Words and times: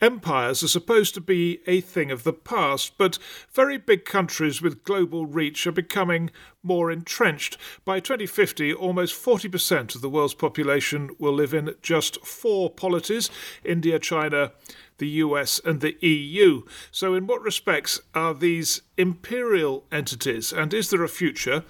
Empires 0.00 0.62
are 0.62 0.68
supposed 0.68 1.12
to 1.12 1.20
be 1.20 1.60
a 1.66 1.82
thing 1.82 2.10
of 2.10 2.24
the 2.24 2.32
past, 2.32 2.96
but 2.96 3.18
very 3.52 3.76
big 3.76 4.06
countries 4.06 4.62
with 4.62 4.82
global 4.82 5.26
reach 5.26 5.66
are 5.66 5.72
becoming 5.72 6.30
more 6.62 6.90
entrenched. 6.90 7.58
By 7.84 8.00
2050, 8.00 8.72
almost 8.72 9.14
40% 9.14 9.94
of 9.94 10.00
the 10.00 10.08
world's 10.08 10.32
population 10.32 11.10
will 11.18 11.34
live 11.34 11.52
in 11.52 11.74
just 11.82 12.24
four 12.24 12.70
polities 12.70 13.28
India, 13.62 13.98
China, 13.98 14.52
the 14.96 15.08
US, 15.08 15.60
and 15.66 15.82
the 15.82 15.96
EU. 16.00 16.62
So, 16.90 17.12
in 17.12 17.26
what 17.26 17.42
respects 17.42 18.00
are 18.14 18.32
these 18.32 18.80
imperial 18.96 19.84
entities, 19.92 20.50
and 20.50 20.72
is 20.72 20.88
there 20.88 21.04
a 21.04 21.08
future? 21.08 21.62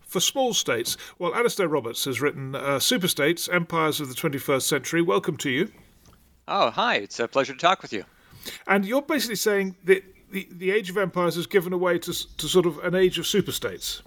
For 0.00 0.18
small 0.18 0.54
states, 0.54 0.96
well, 1.18 1.32
Alasdair 1.32 1.70
Roberts 1.70 2.04
has 2.04 2.20
written 2.20 2.56
uh, 2.56 2.78
Superstates, 2.78 3.52
Empires 3.52 4.00
of 4.00 4.08
the 4.08 4.14
21st 4.14 4.62
Century. 4.62 5.02
Welcome 5.02 5.36
to 5.38 5.50
you. 5.50 5.72
Oh, 6.48 6.70
hi. 6.70 6.96
It's 6.96 7.18
a 7.18 7.26
pleasure 7.26 7.54
to 7.54 7.58
talk 7.58 7.82
with 7.82 7.92
you. 7.92 8.04
And 8.66 8.84
you're 8.84 9.02
basically 9.02 9.36
saying 9.36 9.76
that 9.84 10.04
the, 10.30 10.48
the 10.52 10.70
age 10.70 10.90
of 10.90 10.96
empires 10.96 11.34
has 11.34 11.46
given 11.46 11.72
away 11.72 11.98
to, 11.98 12.36
to 12.36 12.48
sort 12.48 12.66
of 12.66 12.78
an 12.78 12.94
age 12.94 13.18
of 13.18 13.24
superstates. 13.24 14.00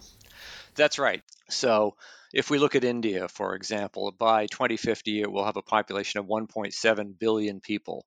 That's 0.75 0.97
right. 0.97 1.21
So 1.49 1.95
if 2.33 2.49
we 2.49 2.57
look 2.57 2.75
at 2.75 2.85
India, 2.85 3.27
for 3.27 3.55
example, 3.55 4.13
by 4.17 4.47
2050, 4.47 5.21
it 5.21 5.31
will 5.31 5.43
have 5.43 5.57
a 5.57 5.61
population 5.61 6.19
of 6.19 6.27
1.7 6.27 7.19
billion 7.19 7.59
people, 7.59 8.05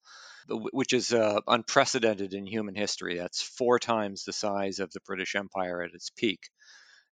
which 0.48 0.94
is 0.94 1.12
uh, 1.12 1.40
unprecedented 1.46 2.32
in 2.32 2.46
human 2.46 2.74
history. 2.74 3.18
That's 3.18 3.42
four 3.42 3.78
times 3.78 4.24
the 4.24 4.32
size 4.32 4.78
of 4.78 4.90
the 4.92 5.00
British 5.04 5.34
Empire 5.34 5.82
at 5.82 5.92
its 5.92 6.08
peak. 6.08 6.48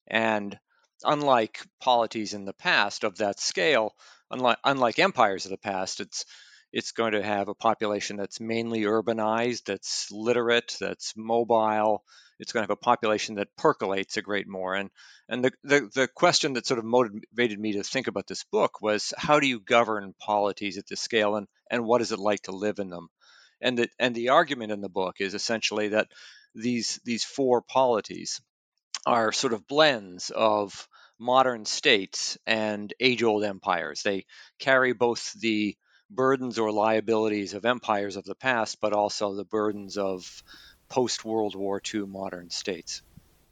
And 0.07 0.57
unlike 1.03 1.65
polities 1.81 2.33
in 2.33 2.45
the 2.45 2.53
past 2.53 3.03
of 3.03 3.17
that 3.17 3.41
scale, 3.41 3.93
unlike, 4.31 4.59
unlike 4.63 4.99
empires 4.99 5.45
of 5.45 5.51
the 5.51 5.57
past, 5.57 5.99
it's 5.99 6.23
it's 6.71 6.91
going 6.91 7.13
to 7.13 7.23
have 7.23 7.47
a 7.47 7.55
population 7.55 8.17
that's 8.17 8.39
mainly 8.39 8.81
urbanized, 8.81 9.65
that's 9.65 10.11
literate, 10.11 10.75
that's 10.79 11.13
mobile. 11.17 12.03
It's 12.39 12.53
going 12.53 12.61
to 12.61 12.71
have 12.71 12.77
a 12.77 12.85
population 12.85 13.35
that 13.35 13.55
percolates 13.57 14.17
a 14.17 14.21
great 14.21 14.47
more. 14.47 14.75
And 14.75 14.89
and 15.27 15.43
the, 15.43 15.51
the, 15.63 15.89
the 15.93 16.07
question 16.07 16.53
that 16.53 16.65
sort 16.65 16.79
of 16.79 16.85
motivated 16.85 17.59
me 17.59 17.73
to 17.73 17.83
think 17.83 18.07
about 18.07 18.27
this 18.27 18.43
book 18.43 18.81
was 18.81 19.13
how 19.17 19.39
do 19.39 19.47
you 19.47 19.59
govern 19.59 20.13
polities 20.19 20.77
at 20.77 20.87
this 20.87 21.01
scale 21.01 21.35
and, 21.35 21.47
and 21.69 21.85
what 21.85 22.01
is 22.01 22.11
it 22.11 22.19
like 22.19 22.41
to 22.43 22.51
live 22.51 22.79
in 22.79 22.89
them? 22.89 23.09
And 23.61 23.77
the, 23.77 23.89
and 23.99 24.15
the 24.15 24.29
argument 24.29 24.71
in 24.71 24.81
the 24.81 24.89
book 24.89 25.17
is 25.19 25.33
essentially 25.33 25.89
that 25.89 26.07
these 26.55 26.99
these 27.03 27.23
four 27.23 27.61
polities 27.61 28.41
are 29.05 29.31
sort 29.31 29.53
of 29.53 29.67
blends 29.67 30.29
of 30.29 30.87
modern 31.19 31.65
states 31.65 32.37
and 32.47 32.93
age-old 32.99 33.43
empires. 33.43 34.01
They 34.03 34.25
carry 34.59 34.93
both 34.93 35.33
the 35.39 35.75
burdens 36.09 36.59
or 36.59 36.71
liabilities 36.71 37.53
of 37.53 37.65
empires 37.65 38.15
of 38.15 38.25
the 38.25 38.35
past, 38.35 38.79
but 38.81 38.93
also 38.93 39.35
the 39.35 39.45
burdens 39.45 39.97
of 39.97 40.43
post 40.89 41.23
World 41.23 41.55
War 41.55 41.81
II 41.93 42.01
modern 42.01 42.49
states. 42.49 43.01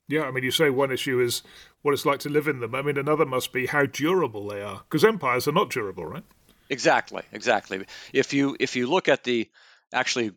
Yeah, 0.07 0.23
I 0.23 0.31
mean, 0.31 0.43
you 0.43 0.51
say 0.51 0.69
one 0.69 0.91
issue 0.91 1.19
is 1.19 1.43
what 1.81 1.93
it's 1.93 2.05
like 2.05 2.19
to 2.19 2.29
live 2.29 2.47
in 2.47 2.59
them. 2.59 2.73
I 2.73 2.81
mean, 2.81 2.97
another 2.97 3.25
must 3.25 3.51
be 3.51 3.65
how 3.65 3.85
durable 3.85 4.47
they 4.47 4.61
are, 4.61 4.81
because 4.89 5.03
empires 5.03 5.47
are 5.47 5.53
not 5.53 5.69
durable, 5.69 6.05
right? 6.05 6.23
Exactly, 6.69 7.23
exactly. 7.31 7.85
If 8.13 8.33
you 8.33 8.55
if 8.59 8.75
you 8.75 8.87
look 8.87 9.07
at 9.07 9.23
the 9.23 9.49
actually 9.93 10.29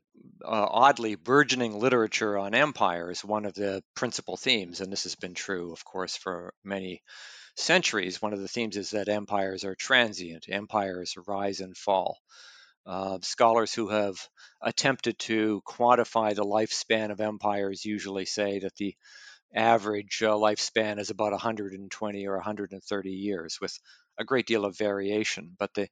uh, 0.44 0.66
oddly 0.70 1.14
burgeoning 1.14 1.78
literature 1.78 2.38
on 2.38 2.54
empires, 2.54 3.24
one 3.24 3.44
of 3.44 3.54
the 3.54 3.82
principal 3.94 4.36
themes, 4.36 4.80
and 4.80 4.92
this 4.92 5.04
has 5.04 5.14
been 5.14 5.34
true, 5.34 5.72
of 5.72 5.84
course, 5.84 6.16
for 6.16 6.54
many 6.64 7.02
centuries, 7.56 8.20
one 8.22 8.32
of 8.32 8.40
the 8.40 8.48
themes 8.48 8.76
is 8.76 8.90
that 8.90 9.08
empires 9.08 9.64
are 9.64 9.74
transient, 9.74 10.46
empires 10.48 11.14
rise 11.26 11.60
and 11.60 11.76
fall. 11.76 12.18
Uh, 12.86 13.18
scholars 13.22 13.74
who 13.74 13.88
have 13.88 14.16
attempted 14.62 15.18
to 15.18 15.62
quantify 15.66 16.34
the 16.34 16.44
lifespan 16.44 17.10
of 17.10 17.20
empires 17.20 17.84
usually 17.84 18.24
say 18.24 18.58
that 18.60 18.74
the 18.76 18.94
average 19.54 20.22
uh, 20.22 20.32
lifespan 20.32 20.98
is 20.98 21.10
about 21.10 21.32
120 21.32 22.26
or 22.26 22.36
130 22.36 23.10
years, 23.10 23.58
with 23.60 23.78
a 24.18 24.24
great 24.24 24.46
deal 24.46 24.64
of 24.64 24.76
variation. 24.78 25.56
But 25.58 25.74
the 25.74 25.88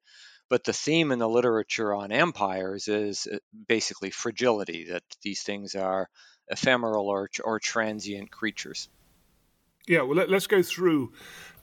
but 0.49 0.65
the 0.65 0.73
theme 0.73 1.13
in 1.13 1.19
the 1.19 1.29
literature 1.29 1.95
on 1.95 2.11
empires 2.11 2.89
is 2.89 3.27
uh, 3.27 3.37
basically 3.69 4.11
fragility, 4.11 4.87
that 4.91 5.03
these 5.23 5.43
things 5.43 5.75
are 5.75 6.09
ephemeral 6.49 7.09
or, 7.09 7.29
or 7.45 7.61
transient 7.61 8.31
creatures. 8.31 8.89
Yeah, 9.89 10.03
well, 10.03 10.17
let, 10.17 10.33
us 10.33 10.47
go 10.47 10.63
through 10.63 11.13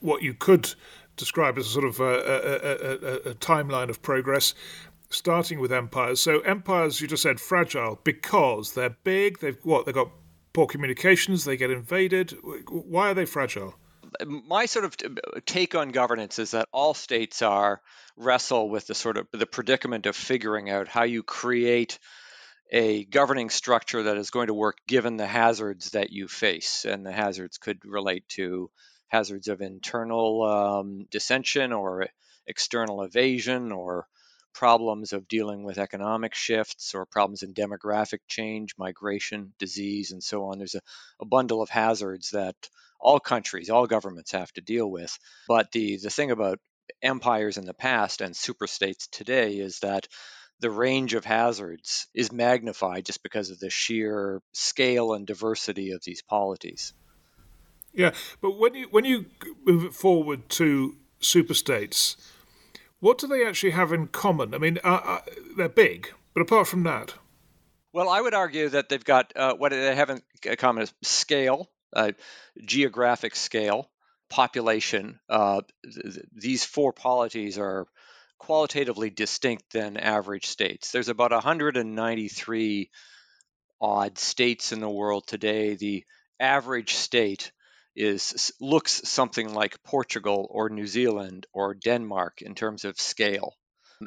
what 0.01 0.23
you 0.23 0.33
could 0.33 0.73
describe 1.15 1.57
as 1.57 1.67
a 1.67 1.69
sort 1.69 1.85
of 1.85 1.99
a, 1.99 2.03
a, 2.03 3.29
a, 3.29 3.31
a, 3.31 3.35
timeline 3.35 3.89
of 3.89 4.01
progress, 4.01 4.53
starting 5.09 5.59
with 5.59 5.71
empires. 5.71 6.19
So 6.19 6.39
empires, 6.41 6.99
you 6.99 7.07
just 7.07 7.23
said 7.23 7.39
fragile 7.39 7.99
because 8.03 8.73
they're 8.73 8.97
big. 9.03 9.39
They've 9.39 9.57
what? 9.63 9.85
They've 9.85 9.95
got 9.95 10.09
poor 10.53 10.65
communications. 10.65 11.45
They 11.45 11.55
get 11.55 11.69
invaded. 11.69 12.35
Why 12.67 13.11
are 13.11 13.13
they 13.13 13.25
fragile? 13.25 13.75
My 14.25 14.65
sort 14.65 14.85
of 14.85 14.95
uh, 15.03 15.39
take 15.45 15.75
on 15.75 15.89
governance 15.89 16.39
is 16.39 16.51
that 16.51 16.67
all 16.71 16.93
states 16.93 17.41
are 17.41 17.81
wrestle 18.17 18.69
with 18.69 18.87
the 18.87 18.95
sort 18.95 19.17
of 19.17 19.27
the 19.33 19.45
predicament 19.45 20.05
of 20.05 20.15
figuring 20.15 20.69
out 20.69 20.87
how 20.87 21.03
you 21.03 21.21
create 21.21 21.99
a 22.71 23.05
governing 23.05 23.49
structure 23.49 24.03
that 24.03 24.17
is 24.17 24.31
going 24.31 24.47
to 24.47 24.53
work 24.53 24.77
given 24.87 25.17
the 25.17 25.27
hazards 25.27 25.91
that 25.91 26.11
you 26.11 26.27
face. 26.27 26.85
And 26.85 27.05
the 27.05 27.11
hazards 27.11 27.57
could 27.57 27.79
relate 27.85 28.27
to 28.29 28.69
hazards 29.07 29.47
of 29.47 29.61
internal 29.61 30.43
um, 30.43 31.05
dissension 31.11 31.73
or 31.73 32.07
external 32.47 33.03
evasion 33.03 33.71
or 33.71 34.07
problems 34.53 35.13
of 35.13 35.27
dealing 35.27 35.63
with 35.63 35.77
economic 35.77 36.33
shifts 36.33 36.95
or 36.95 37.05
problems 37.05 37.43
in 37.43 37.53
demographic 37.53 38.19
change, 38.27 38.73
migration, 38.77 39.53
disease, 39.59 40.11
and 40.11 40.23
so 40.23 40.45
on. 40.45 40.57
There's 40.57 40.75
a, 40.75 40.81
a 41.19 41.25
bundle 41.25 41.61
of 41.61 41.69
hazards 41.69 42.31
that 42.31 42.55
all 42.99 43.19
countries, 43.19 43.69
all 43.69 43.85
governments 43.85 44.31
have 44.31 44.51
to 44.53 44.61
deal 44.61 44.89
with. 44.89 45.17
But 45.47 45.71
the, 45.71 45.97
the 45.97 46.09
thing 46.09 46.31
about 46.31 46.59
empires 47.01 47.57
in 47.57 47.65
the 47.65 47.73
past 47.73 48.21
and 48.21 48.33
superstates 48.33 49.09
today 49.11 49.57
is 49.57 49.79
that 49.79 50.07
the 50.65 50.71
range 50.71 51.13
of 51.13 51.23
hazards 51.23 52.07
is 52.15 52.31
magnified 52.31 53.05
just 53.05 53.21
because 53.21 53.51
of 53.51 53.59
the 53.59 53.69
sheer 53.69 54.41
scale 54.51 55.13
and 55.13 55.27
diversity 55.27 55.91
of 55.91 56.03
these 56.03 56.23
polities. 56.23 56.91
Yeah, 57.93 58.13
but 58.41 58.57
when 58.57 58.73
you 58.73 58.87
when 58.89 59.05
you 59.05 59.27
move 59.63 59.85
it 59.85 59.93
forward 59.93 60.49
to 60.49 60.95
superstates, 61.21 62.15
what 62.99 63.19
do 63.19 63.27
they 63.27 63.45
actually 63.45 63.73
have 63.73 63.93
in 63.93 64.07
common? 64.07 64.55
I 64.55 64.57
mean, 64.57 64.79
uh, 64.83 65.01
uh, 65.05 65.19
they're 65.55 65.69
big, 65.69 66.11
but 66.33 66.41
apart 66.41 66.67
from 66.67 66.81
that, 66.81 67.13
Well, 67.93 68.09
I 68.09 68.19
would 68.19 68.33
argue 68.33 68.69
that 68.69 68.89
they've 68.89 69.05
got 69.05 69.33
uh, 69.35 69.53
what 69.53 69.69
they 69.69 69.93
have 69.95 70.09
in 70.09 70.23
common 70.57 70.81
is 70.81 70.93
scale, 71.03 71.69
uh, 71.95 72.13
geographic 72.65 73.35
scale, 73.35 73.91
population. 74.31 75.19
Uh, 75.29 75.61
th- 75.83 76.25
these 76.33 76.65
four 76.65 76.91
polities 76.91 77.59
are 77.59 77.85
qualitatively 78.37 79.09
distinct 79.09 79.71
than 79.71 79.97
average 79.97 80.47
states. 80.47 80.91
There's 80.91 81.09
about 81.09 81.31
193 81.31 82.89
odd 83.81 84.17
states 84.17 84.71
in 84.71 84.79
the 84.79 84.89
world 84.89 85.27
today. 85.27 85.75
The 85.75 86.03
average 86.39 86.93
state 86.93 87.51
is 87.95 88.51
looks 88.59 89.07
something 89.07 89.53
like 89.53 89.83
Portugal 89.83 90.47
or 90.49 90.69
New 90.69 90.87
Zealand 90.87 91.45
or 91.53 91.73
Denmark 91.73 92.41
in 92.41 92.55
terms 92.55 92.85
of 92.85 92.99
scale. 92.99 93.53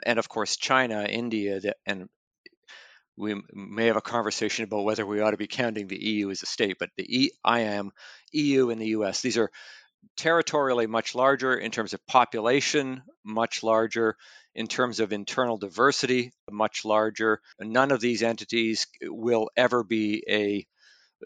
And 0.04 0.18
of 0.18 0.28
course, 0.28 0.56
China, 0.56 1.04
India, 1.04 1.60
and 1.86 2.08
we 3.16 3.34
may 3.52 3.86
have 3.86 3.96
a 3.96 4.02
conversation 4.02 4.64
about 4.64 4.84
whether 4.84 5.04
we 5.04 5.20
ought 5.20 5.32
to 5.32 5.36
be 5.36 5.48
counting 5.48 5.88
the 5.88 6.02
EU 6.02 6.30
as 6.30 6.42
a 6.42 6.46
state, 6.46 6.76
but 6.78 6.90
the 6.96 7.24
e, 7.24 7.30
am 7.44 7.90
EU, 8.32 8.70
and 8.70 8.80
the 8.80 8.88
US, 8.88 9.22
these 9.22 9.38
are 9.38 9.50
territorially 10.16 10.86
much 10.86 11.14
larger 11.14 11.54
in 11.54 11.70
terms 11.70 11.94
of 11.94 12.06
population, 12.06 13.02
much 13.24 13.62
larger 13.62 14.16
in 14.54 14.66
terms 14.66 15.00
of 15.00 15.12
internal 15.12 15.56
diversity, 15.56 16.32
much 16.50 16.84
larger. 16.84 17.40
None 17.60 17.90
of 17.90 18.00
these 18.00 18.22
entities 18.22 18.86
will 19.02 19.50
ever 19.56 19.84
be 19.84 20.24
a 20.28 20.66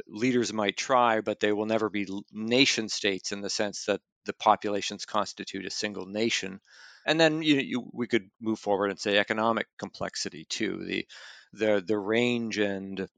leaders 0.07 0.53
might 0.53 0.77
try, 0.77 1.21
but 1.21 1.41
they 1.41 1.53
will 1.53 1.67
never 1.67 1.91
be 1.91 2.07
nation 2.33 2.89
states 2.89 3.33
in 3.33 3.41
the 3.41 3.51
sense 3.51 3.87
that 3.87 4.01
the 4.25 4.33
populations 4.33 5.05
constitute 5.05 5.67
a 5.67 5.71
single 5.71 6.07
nation. 6.07 6.61
And 7.07 7.21
then 7.21 7.43
you, 7.43 7.57
you, 7.57 7.91
we 7.93 8.07
could 8.07 8.31
move 8.41 8.59
forward 8.59 8.91
and 8.91 8.99
say 8.99 9.19
economic 9.19 9.67
complexity 9.79 10.47
too, 10.49 10.85
the 10.87 11.07
the 11.53 11.83
the 11.87 11.99
range 11.99 12.59
and 12.59 13.09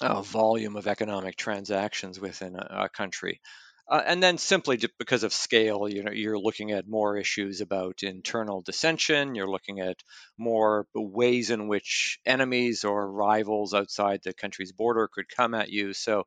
uh, 0.00 0.22
volume 0.22 0.76
of 0.76 0.86
economic 0.86 1.36
transactions 1.36 2.18
within 2.18 2.56
a, 2.56 2.84
a 2.84 2.88
country. 2.88 3.40
Uh, 3.86 4.02
and 4.06 4.22
then 4.22 4.38
simply 4.38 4.78
because 4.98 5.24
of 5.24 5.32
scale, 5.32 5.86
you 5.88 6.02
know, 6.02 6.10
you're 6.10 6.38
looking 6.38 6.70
at 6.70 6.88
more 6.88 7.18
issues 7.18 7.60
about 7.60 8.02
internal 8.02 8.62
dissension. 8.62 9.34
You're 9.34 9.50
looking 9.50 9.80
at 9.80 10.02
more 10.38 10.86
ways 10.94 11.50
in 11.50 11.68
which 11.68 12.18
enemies 12.24 12.84
or 12.84 13.10
rivals 13.10 13.74
outside 13.74 14.22
the 14.22 14.32
country's 14.32 14.72
border 14.72 15.06
could 15.06 15.28
come 15.28 15.52
at 15.52 15.68
you. 15.68 15.92
So, 15.92 16.24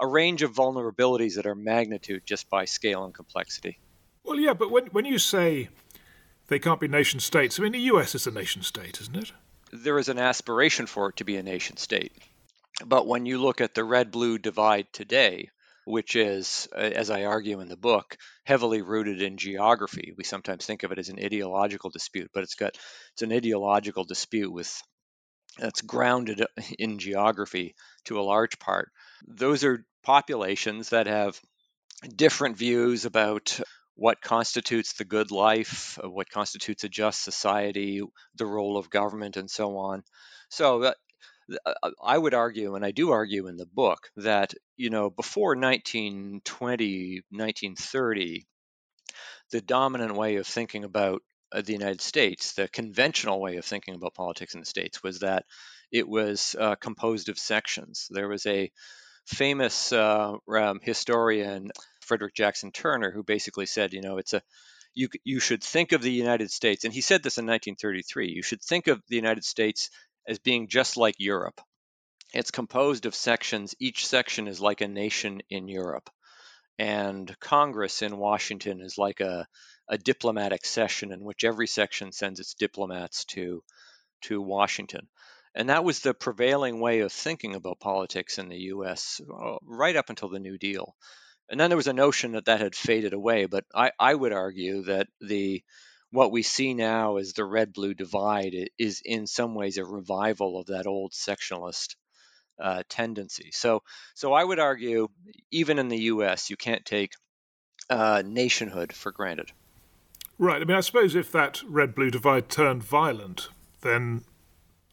a 0.00 0.06
range 0.06 0.42
of 0.42 0.52
vulnerabilities 0.52 1.36
that 1.36 1.46
are 1.46 1.54
magnitude 1.54 2.22
just 2.26 2.50
by 2.50 2.64
scale 2.64 3.04
and 3.04 3.14
complexity. 3.14 3.78
Well, 4.24 4.40
yeah, 4.40 4.54
but 4.54 4.72
when 4.72 4.86
when 4.86 5.04
you 5.04 5.18
say 5.18 5.68
they 6.48 6.58
can't 6.58 6.80
be 6.80 6.88
nation 6.88 7.20
states, 7.20 7.58
I 7.58 7.62
mean, 7.62 7.72
the 7.72 7.78
U.S. 7.92 8.16
is 8.16 8.26
a 8.26 8.32
nation 8.32 8.62
state, 8.62 9.00
isn't 9.00 9.16
it? 9.16 9.32
There 9.72 9.98
is 9.98 10.08
an 10.08 10.18
aspiration 10.18 10.86
for 10.86 11.10
it 11.10 11.16
to 11.16 11.24
be 11.24 11.36
a 11.36 11.42
nation 11.42 11.76
state. 11.76 12.12
But 12.84 13.06
when 13.06 13.26
you 13.26 13.38
look 13.38 13.60
at 13.60 13.74
the 13.74 13.84
red 13.84 14.10
blue 14.10 14.38
divide 14.38 14.92
today, 14.92 15.50
which 15.86 16.16
is, 16.16 16.68
uh, 16.74 16.80
as 16.80 17.10
I 17.10 17.24
argue 17.24 17.60
in 17.60 17.68
the 17.68 17.76
book, 17.76 18.16
heavily 18.44 18.82
rooted 18.82 19.22
in 19.22 19.36
geography. 19.36 20.12
We 20.16 20.24
sometimes 20.24 20.66
think 20.66 20.82
of 20.82 20.90
it 20.90 20.98
as 20.98 21.08
an 21.08 21.24
ideological 21.24 21.90
dispute, 21.90 22.30
but 22.34 22.42
it's 22.42 22.56
got 22.56 22.76
it's 23.12 23.22
an 23.22 23.32
ideological 23.32 24.04
dispute 24.04 24.52
with 24.52 24.82
that's 25.58 25.82
grounded 25.82 26.44
in 26.78 26.98
geography 26.98 27.74
to 28.06 28.20
a 28.20 28.28
large 28.28 28.58
part. 28.58 28.90
Those 29.26 29.64
are 29.64 29.86
populations 30.02 30.90
that 30.90 31.06
have 31.06 31.40
different 32.14 32.58
views 32.58 33.04
about 33.04 33.58
what 33.94 34.20
constitutes 34.20 34.94
the 34.94 35.04
good 35.04 35.30
life, 35.30 35.98
uh, 36.02 36.10
what 36.10 36.28
constitutes 36.28 36.84
a 36.84 36.88
just 36.88 37.22
society, 37.22 38.02
the 38.34 38.46
role 38.46 38.76
of 38.76 38.90
government, 38.90 39.36
and 39.36 39.50
so 39.50 39.78
on. 39.78 40.02
So 40.50 40.82
uh, 40.82 40.86
uh, 40.86 40.90
uh, 40.90 40.92
I 42.02 42.18
would 42.18 42.34
argue, 42.34 42.74
and 42.74 42.84
I 42.84 42.90
do 42.90 43.10
argue 43.10 43.46
in 43.46 43.56
the 43.56 43.66
book, 43.66 44.10
that 44.16 44.54
you 44.76 44.90
know 44.90 45.10
before 45.10 45.56
1920, 45.56 47.22
1930, 47.30 48.46
the 49.50 49.60
dominant 49.60 50.14
way 50.14 50.36
of 50.36 50.46
thinking 50.46 50.84
about 50.84 51.22
uh, 51.52 51.62
the 51.62 51.72
United 51.72 52.00
States, 52.00 52.54
the 52.54 52.68
conventional 52.68 53.40
way 53.40 53.56
of 53.56 53.64
thinking 53.64 53.94
about 53.94 54.14
politics 54.14 54.54
in 54.54 54.60
the 54.60 54.66
states, 54.66 55.02
was 55.02 55.20
that 55.20 55.44
it 55.92 56.08
was 56.08 56.56
uh, 56.58 56.74
composed 56.76 57.28
of 57.28 57.38
sections. 57.38 58.08
There 58.10 58.28
was 58.28 58.44
a 58.46 58.70
famous 59.26 59.92
uh, 59.92 60.34
um, 60.48 60.80
historian, 60.82 61.70
Frederick 62.00 62.34
Jackson 62.34 62.72
Turner, 62.72 63.10
who 63.10 63.22
basically 63.22 63.66
said, 63.66 63.92
you 63.92 64.02
know, 64.02 64.18
it's 64.18 64.32
a 64.32 64.42
you, 64.94 65.08
you 65.24 65.40
should 65.40 65.62
think 65.62 65.92
of 65.92 66.00
the 66.00 66.10
United 66.10 66.50
States, 66.50 66.84
and 66.84 66.92
he 66.92 67.02
said 67.02 67.22
this 67.22 67.36
in 67.36 67.44
1933. 67.44 68.30
You 68.30 68.42
should 68.42 68.62
think 68.62 68.86
of 68.86 69.02
the 69.08 69.16
United 69.16 69.44
States 69.44 69.90
as 70.26 70.38
being 70.38 70.68
just 70.68 70.96
like 70.96 71.16
Europe. 71.18 71.60
It's 72.32 72.50
composed 72.50 73.06
of 73.06 73.14
sections. 73.14 73.74
Each 73.78 74.06
section 74.06 74.48
is 74.48 74.60
like 74.60 74.80
a 74.80 74.88
nation 74.88 75.40
in 75.48 75.68
Europe. 75.68 76.10
And 76.78 77.34
Congress 77.40 78.02
in 78.02 78.18
Washington 78.18 78.80
is 78.82 78.98
like 78.98 79.20
a, 79.20 79.46
a 79.88 79.96
diplomatic 79.96 80.66
session 80.66 81.12
in 81.12 81.24
which 81.24 81.44
every 81.44 81.66
section 81.66 82.12
sends 82.12 82.40
its 82.40 82.54
diplomats 82.54 83.24
to, 83.26 83.62
to 84.22 84.42
Washington. 84.42 85.08
And 85.54 85.70
that 85.70 85.84
was 85.84 86.00
the 86.00 86.12
prevailing 86.12 86.80
way 86.80 87.00
of 87.00 87.12
thinking 87.12 87.54
about 87.54 87.80
politics 87.80 88.38
in 88.38 88.48
the 88.48 88.58
US 88.74 89.22
uh, 89.32 89.56
right 89.62 89.96
up 89.96 90.10
until 90.10 90.28
the 90.28 90.38
New 90.38 90.58
Deal. 90.58 90.94
And 91.48 91.58
then 91.58 91.70
there 91.70 91.78
was 91.78 91.86
a 91.86 91.94
notion 91.94 92.32
that 92.32 92.46
that 92.46 92.60
had 92.60 92.74
faded 92.74 93.14
away. 93.14 93.46
But 93.46 93.64
I, 93.74 93.92
I 93.98 94.14
would 94.14 94.32
argue 94.32 94.82
that 94.82 95.08
the 95.20 95.62
what 96.16 96.32
we 96.32 96.42
see 96.42 96.72
now 96.72 97.18
as 97.18 97.34
the 97.34 97.44
red 97.44 97.74
blue 97.74 97.92
divide 97.92 98.70
is 98.78 99.02
in 99.04 99.26
some 99.26 99.54
ways 99.54 99.76
a 99.76 99.84
revival 99.84 100.58
of 100.58 100.68
that 100.68 100.86
old 100.86 101.12
sectionalist 101.12 101.94
uh, 102.58 102.82
tendency. 102.88 103.50
So, 103.52 103.82
so 104.14 104.32
I 104.32 104.42
would 104.42 104.58
argue, 104.58 105.08
even 105.50 105.78
in 105.78 105.88
the 105.88 105.98
U.S., 106.14 106.48
you 106.48 106.56
can't 106.56 106.86
take 106.86 107.12
uh, 107.90 108.22
nationhood 108.24 108.94
for 108.94 109.12
granted. 109.12 109.52
Right. 110.38 110.62
I 110.62 110.64
mean, 110.64 110.78
I 110.78 110.80
suppose 110.80 111.14
if 111.14 111.30
that 111.32 111.60
red 111.68 111.94
blue 111.94 112.10
divide 112.10 112.48
turned 112.48 112.82
violent, 112.82 113.50
then 113.82 114.24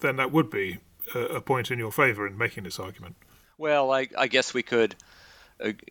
then 0.02 0.18
that 0.18 0.34
would 0.34 0.50
be 0.50 0.80
a, 1.16 1.20
a 1.20 1.42
point 1.42 1.72
in 1.72 1.80
your 1.80 1.92
favour 1.94 2.28
in 2.28 2.38
making 2.38 2.66
this 2.66 2.80
argument. 2.80 3.16
Well, 3.58 3.92
I, 3.92 4.10
I 4.18 4.28
guess 4.28 4.54
we 4.54 4.62
could 4.62 4.96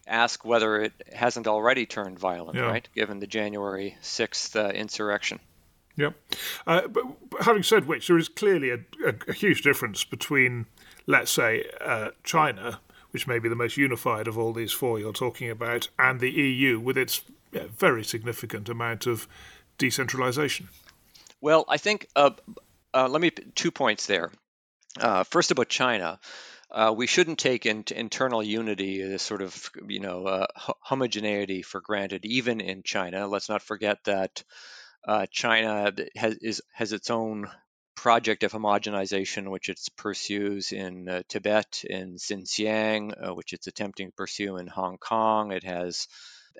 ask 0.07 0.45
whether 0.45 0.81
it 0.81 0.93
hasn't 1.13 1.47
already 1.47 1.87
turned 1.87 2.19
violent, 2.19 2.57
yeah. 2.57 2.65
right? 2.65 2.89
Given 2.95 3.21
the 3.21 3.27
January 3.27 3.97
6th 4.03 4.57
uh, 4.57 4.73
insurrection. 4.73 5.41
Yeah. 5.97 6.11
Uh, 6.67 6.89
but, 6.89 7.05
but, 7.29 7.43
having 7.43 7.63
said 7.63 7.87
which, 7.87 8.07
there 8.07 8.19
is 8.19 8.29
clearly 8.29 8.71
a, 8.71 8.79
a, 9.05 9.15
a 9.29 9.33
huge 9.33 9.63
difference 9.63 10.05
between, 10.05 10.67
let's 11.07 11.31
say, 11.31 11.65
uh, 11.81 12.11
China, 12.25 12.81
which 13.11 13.27
may 13.27 13.39
be 13.39 13.49
the 13.49 13.55
most 13.55 13.77
unified 13.77 14.27
of 14.27 14.39
all 14.39 14.53
these 14.53 14.73
four 14.73 14.99
you're 14.99 15.13
talking 15.13 15.51
about, 15.51 15.89
and 15.99 16.21
the 16.21 16.31
EU 16.31 16.81
with 16.81 16.97
its 16.97 17.23
yeah, 17.53 17.65
very 17.77 18.05
significant 18.05 18.69
amount 18.69 19.07
of 19.07 19.29
decentralization. 19.77 20.69
Well, 21.41 21.65
I 21.69 21.77
think, 21.77 22.07
uh, 22.17 22.31
uh, 22.95 23.09
let 23.09 23.21
me, 23.21 23.31
two 23.31 23.71
points 23.71 24.07
there. 24.07 24.31
first, 25.25 25.51
about 25.51 25.69
China 25.69 26.19
uh, 26.73 26.93
we 26.97 27.07
shouldn't 27.07 27.39
take 27.39 27.67
in, 27.67 27.85
internal 27.95 28.43
unity, 28.43 29.03
this 29.03 29.23
sort 29.23 29.43
of 29.43 29.71
you 29.87 30.01
know 30.01 30.27
uh, 30.27 30.47
homogeneity 30.81 31.63
for 31.63 31.81
granted, 31.81 32.25
even 32.25 32.61
in 32.61 32.83
China. 32.83 33.27
Let's 33.29 33.49
not 33.49 33.63
forget 33.63 33.99
that 34.05 34.43
uh, 35.07 35.27
China 35.31 35.93
has 36.17 36.39
is, 36.41 36.63
has 36.73 36.93
its 36.93 37.11
own 37.11 37.49
project 37.95 38.43
of 38.43 38.53
homogenization, 38.53 39.51
which 39.51 39.69
it 39.69 39.79
pursues 39.97 40.73
in 40.73 41.09
uh, 41.09 41.23
Tibet, 41.29 41.85
in 41.89 42.17
Xinjiang, 42.17 43.29
uh, 43.29 43.35
which 43.35 43.53
it's 43.53 43.67
attempting 43.67 44.09
to 44.09 44.17
pursue 44.17 44.57
in 44.57 44.67
Hong 44.67 44.97
Kong. 44.99 45.53
It 45.53 45.65
has 45.65 46.09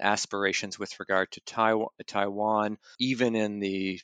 aspirations 0.01 0.79
with 0.79 1.01
regard 1.01 1.31
to 1.33 1.41
Taiwan, 1.41 1.89
Taiwan 2.07 2.79
even 2.99 3.35
in 3.35 3.61
the 3.61 4.01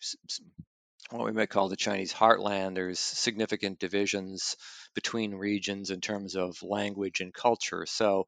what 1.10 1.24
we 1.24 1.32
might 1.32 1.50
call 1.50 1.68
the 1.68 1.76
Chinese 1.76 2.12
heartland, 2.12 2.74
there's 2.74 3.00
significant 3.00 3.78
divisions 3.78 4.56
between 4.94 5.34
regions 5.34 5.90
in 5.90 6.00
terms 6.00 6.36
of 6.36 6.62
language 6.62 7.20
and 7.20 7.32
culture. 7.32 7.86
So, 7.86 8.26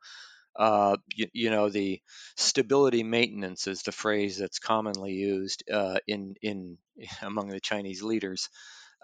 uh, 0.56 0.96
you, 1.14 1.26
you, 1.32 1.50
know, 1.50 1.68
the 1.68 2.00
stability 2.36 3.02
maintenance 3.02 3.66
is 3.66 3.82
the 3.82 3.92
phrase 3.92 4.38
that's 4.38 4.58
commonly 4.58 5.12
used 5.12 5.64
uh, 5.70 5.98
in 6.06 6.34
in 6.42 6.78
among 7.22 7.48
the 7.48 7.60
Chinese 7.60 8.02
leaders 8.02 8.48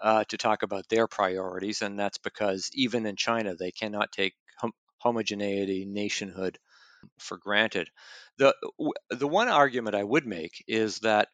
uh, 0.01 0.23
to 0.25 0.37
talk 0.37 0.63
about 0.63 0.89
their 0.89 1.07
priorities, 1.07 1.81
and 1.81 1.99
that's 1.99 2.17
because 2.19 2.69
even 2.73 3.05
in 3.05 3.15
China 3.15 3.55
they 3.55 3.71
cannot 3.71 4.11
take 4.11 4.33
hom- 4.59 4.73
homogeneity, 4.99 5.85
nationhood 5.85 6.59
for 7.19 7.37
granted. 7.37 7.89
the 8.37 8.53
The 9.09 9.27
one 9.27 9.47
argument 9.47 9.95
I 9.95 10.03
would 10.03 10.25
make 10.25 10.63
is 10.67 10.99
that 10.99 11.29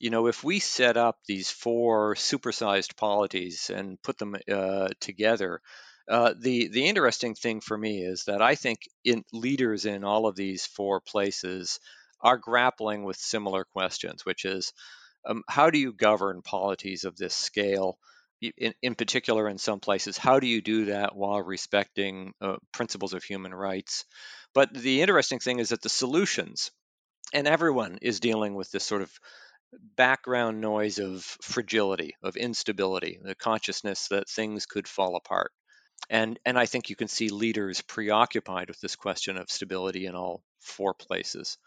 you 0.00 0.10
know, 0.10 0.26
if 0.26 0.44
we 0.44 0.58
set 0.60 0.96
up 0.96 1.18
these 1.26 1.50
four 1.50 2.14
supersized 2.14 2.96
polities 2.96 3.70
and 3.74 4.00
put 4.02 4.18
them 4.18 4.36
uh, 4.50 4.88
together, 5.00 5.60
uh, 6.08 6.34
the 6.38 6.68
the 6.68 6.86
interesting 6.86 7.34
thing 7.34 7.60
for 7.60 7.76
me 7.76 8.02
is 8.02 8.24
that 8.24 8.40
I 8.40 8.54
think 8.54 8.78
in 9.04 9.24
leaders 9.32 9.84
in 9.84 10.04
all 10.04 10.26
of 10.26 10.36
these 10.36 10.64
four 10.64 11.00
places 11.00 11.80
are 12.20 12.38
grappling 12.38 13.04
with 13.04 13.16
similar 13.16 13.64
questions, 13.64 14.24
which 14.24 14.44
is 14.44 14.72
um, 15.26 15.42
how 15.48 15.70
do 15.70 15.78
you 15.78 15.92
govern 15.92 16.42
polities 16.42 17.04
of 17.04 17.16
this 17.16 17.34
scale 17.34 17.98
in, 18.40 18.74
in 18.82 18.94
particular 18.94 19.48
in 19.48 19.58
some 19.58 19.80
places. 19.80 20.16
How 20.16 20.40
do 20.40 20.46
you 20.46 20.60
do 20.60 20.86
that 20.86 21.14
while 21.14 21.42
respecting 21.42 22.32
uh, 22.40 22.56
principles 22.72 23.12
of 23.12 23.24
human 23.24 23.54
rights? 23.54 24.04
But 24.54 24.72
the 24.72 25.02
interesting 25.02 25.40
thing 25.40 25.58
is 25.58 25.70
that 25.70 25.82
the 25.82 25.88
solutions, 25.88 26.70
and 27.32 27.46
everyone 27.46 27.98
is 28.00 28.20
dealing 28.20 28.54
with 28.54 28.70
this 28.70 28.84
sort 28.84 29.02
of 29.02 29.12
background 29.96 30.60
noise 30.60 30.98
of 30.98 31.24
fragility, 31.42 32.16
of 32.22 32.36
instability, 32.36 33.18
the 33.22 33.34
consciousness 33.34 34.08
that 34.08 34.28
things 34.28 34.66
could 34.66 34.88
fall 34.88 35.16
apart. 35.16 35.52
And, 36.10 36.38
and 36.46 36.58
I 36.58 36.66
think 36.66 36.90
you 36.90 36.96
can 36.96 37.08
see 37.08 37.28
leaders 37.28 37.82
preoccupied 37.82 38.68
with 38.68 38.80
this 38.80 38.96
question 38.96 39.36
of 39.36 39.50
stability 39.50 40.06
in 40.06 40.14
all 40.14 40.42
four 40.60 40.94
places. 40.94 41.58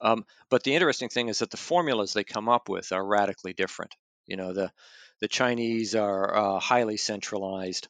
Um, 0.00 0.24
but 0.50 0.64
the 0.64 0.74
interesting 0.74 1.08
thing 1.08 1.28
is 1.28 1.38
that 1.40 1.50
the 1.50 1.56
formulas 1.56 2.12
they 2.12 2.24
come 2.24 2.48
up 2.48 2.68
with 2.68 2.92
are 2.92 3.04
radically 3.06 3.52
different. 3.52 3.94
You 4.26 4.36
know, 4.36 4.52
the 4.52 4.72
the 5.20 5.28
Chinese 5.28 5.94
are 5.94 6.36
uh, 6.36 6.60
highly 6.60 6.96
centralized. 6.96 7.88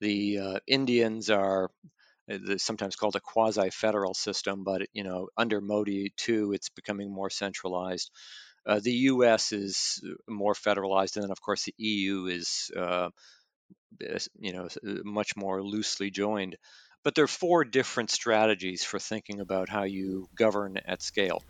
The 0.00 0.38
uh, 0.38 0.58
Indians 0.66 1.30
are 1.30 1.70
uh, 2.30 2.58
sometimes 2.58 2.96
called 2.96 3.16
a 3.16 3.20
quasi-federal 3.20 4.14
system, 4.14 4.64
but 4.64 4.82
you 4.92 5.04
know, 5.04 5.28
under 5.36 5.60
Modi 5.60 6.12
too, 6.16 6.52
it's 6.52 6.68
becoming 6.68 7.12
more 7.12 7.30
centralized. 7.30 8.10
Uh, 8.66 8.80
the 8.82 8.92
U.S. 8.92 9.52
is 9.52 10.02
more 10.28 10.54
federalized, 10.54 11.16
and 11.16 11.22
then 11.22 11.30
of 11.30 11.40
course 11.40 11.64
the 11.64 11.74
EU 11.78 12.26
is, 12.26 12.70
uh, 12.76 13.10
you 14.40 14.52
know, 14.52 14.68
much 15.04 15.36
more 15.36 15.62
loosely 15.62 16.10
joined. 16.10 16.56
But 17.04 17.14
there 17.14 17.24
are 17.24 17.28
four 17.28 17.64
different 17.64 18.10
strategies 18.10 18.84
for 18.84 18.98
thinking 18.98 19.38
about 19.38 19.68
how 19.68 19.84
you 19.84 20.28
govern 20.34 20.78
at 20.84 21.02
scale. 21.02 21.42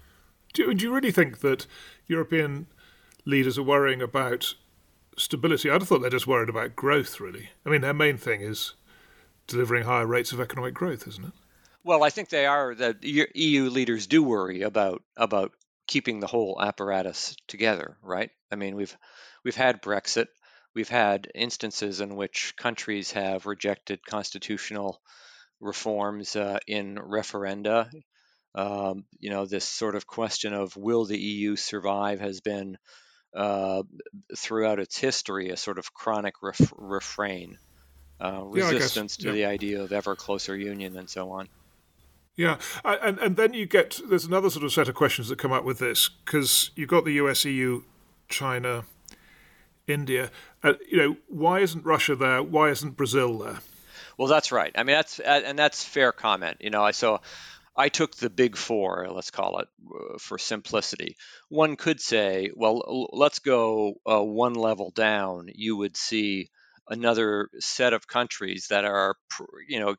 Do, 0.53 0.75
do 0.75 0.85
you 0.85 0.93
really 0.93 1.11
think 1.11 1.41
that 1.41 1.67
European 2.07 2.67
leaders 3.25 3.57
are 3.57 3.63
worrying 3.63 4.03
about 4.03 4.55
stability? 5.17 5.71
I'd 5.71 5.81
have 5.81 5.89
thought 5.89 6.03
they're 6.03 6.11
just 6.11 6.27
worried 6.27 6.51
about 6.51 6.77
growth, 6.77 7.19
really. 7.21 7.49
I 7.65 7.71
mean, 7.71 7.81
their 7.81 7.95
main 7.95 8.19
thing 8.19 8.43
is 8.43 8.75
delivering 9.47 9.85
higher 9.85 10.07
rates 10.07 10.33
of 10.33 10.41
economic 10.41 10.75
growth, 10.75 11.09
isn't 11.09 11.25
it? 11.25 11.33
Well, 11.85 12.03
I 12.03 12.11
think 12.11 12.29
they 12.29 12.47
are. 12.47 12.75
The 12.75 13.29
EU 13.35 13.71
leaders 13.71 14.07
do 14.07 14.23
worry 14.23 14.63
about 14.63 15.03
about 15.17 15.53
keeping 15.87 16.21
the 16.21 16.26
whole 16.26 16.61
apparatus 16.61 17.37
together, 17.49 17.97
right? 18.02 18.31
I 18.50 18.57
mean, 18.57 18.76
we've 18.76 18.97
we've 19.45 19.57
had 19.57 19.83
Brexit, 19.83 20.26
we've 20.75 20.88
had 20.88 21.31
instances 21.35 22.00
in 22.00 22.16
which 22.16 22.55
countries 22.57 23.12
have 23.12 23.47
rejected 23.47 24.05
constitutional 24.05 25.00
reforms 25.61 26.37
uh, 26.37 26.59
in 26.66 26.97
referenda. 26.97 27.90
Um, 28.55 29.05
you 29.19 29.31
know, 29.31 29.47
this 29.47 29.64
sort 29.64 29.97
of 29.97 30.07
question 30.07 30.55
of 30.55 30.76
will 30.76 31.05
the 31.05 31.19
EU 31.19 31.57
survive 31.57 32.21
has 32.21 32.40
been 32.40 32.78
uh, 33.35 33.83
throughout 34.37 34.78
its 34.78 34.97
history 34.99 35.50
a 35.50 35.57
sort 35.57 35.78
of 35.78 35.93
chronic 35.93 36.35
ref- 36.43 36.73
refrain, 36.76 37.59
uh, 38.19 38.43
resistance 38.45 39.19
yeah, 39.19 39.23
to 39.23 39.28
yeah. 39.28 39.35
the 39.35 39.52
idea 39.52 39.83
of 39.83 39.93
ever 39.93 40.16
closer 40.16 40.57
union 40.57 40.97
and 40.97 41.11
so 41.11 41.31
on. 41.33 41.49
Yeah, 42.37 42.59
and 42.85 43.19
and 43.19 43.37
then 43.37 43.55
you 43.55 43.64
get 43.64 43.99
there's 44.09 44.26
another 44.26 44.50
sort 44.50 44.64
of 44.64 44.73
set 44.73 44.88
of 44.88 44.95
questions 44.95 45.28
that 45.28 45.38
come 45.38 45.52
up 45.52 45.64
with 45.64 45.78
this 45.78 46.11
because 46.25 46.71
you've 46.76 46.90
got 46.90 47.07
the 47.07 47.12
US, 47.12 47.45
EU, 47.47 47.83
China, 48.28 48.85
India. 49.87 50.31
Uh, 50.62 50.75
you 50.87 50.99
know, 50.99 51.16
why 51.28 51.61
isn't 51.61 51.85
Russia 51.85 52.14
there? 52.14 52.43
Why 52.43 52.69
isn't 52.69 52.97
Brazil 52.97 53.38
there? 53.38 53.61
Well, 54.19 54.28
that's 54.28 54.52
right. 54.52 54.73
I 54.75 54.83
mean, 54.83 54.97
that's 54.97 55.19
and 55.19 55.59
that's 55.59 55.83
fair 55.83 56.12
comment. 56.12 56.59
You 56.61 56.71
know, 56.71 56.83
I 56.83 56.90
saw 56.90 57.21
I 57.76 57.88
took 57.90 58.16
the 58.16 58.31
big 58.31 58.57
four, 58.57 59.09
let's 59.11 59.31
call 59.31 59.59
it, 59.59 59.69
uh, 59.90 60.19
for 60.19 60.38
simplicity. 60.38 61.16
One 61.49 61.76
could 61.76 62.00
say, 62.00 62.50
well, 62.55 63.09
let's 63.12 63.40
go 63.40 64.00
uh, 64.11 64.23
one 64.23 64.55
level 64.55 64.90
down. 64.90 65.49
You 65.55 65.76
would 65.76 65.97
see 65.97 66.49
another 66.88 67.49
set 67.59 67.93
of 67.93 68.07
countries 68.07 68.69
that 68.71 68.85
are, 68.85 69.16
you 69.69 69.81
know, 69.81 69.97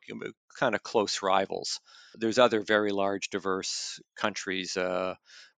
kind 0.58 0.74
of 0.74 0.82
close 0.82 1.22
rivals. 1.22 1.80
There's 2.14 2.38
other 2.38 2.62
very 2.62 2.90
large, 2.90 3.30
diverse 3.30 4.00
countries 4.16 4.76
uh, 4.76 5.14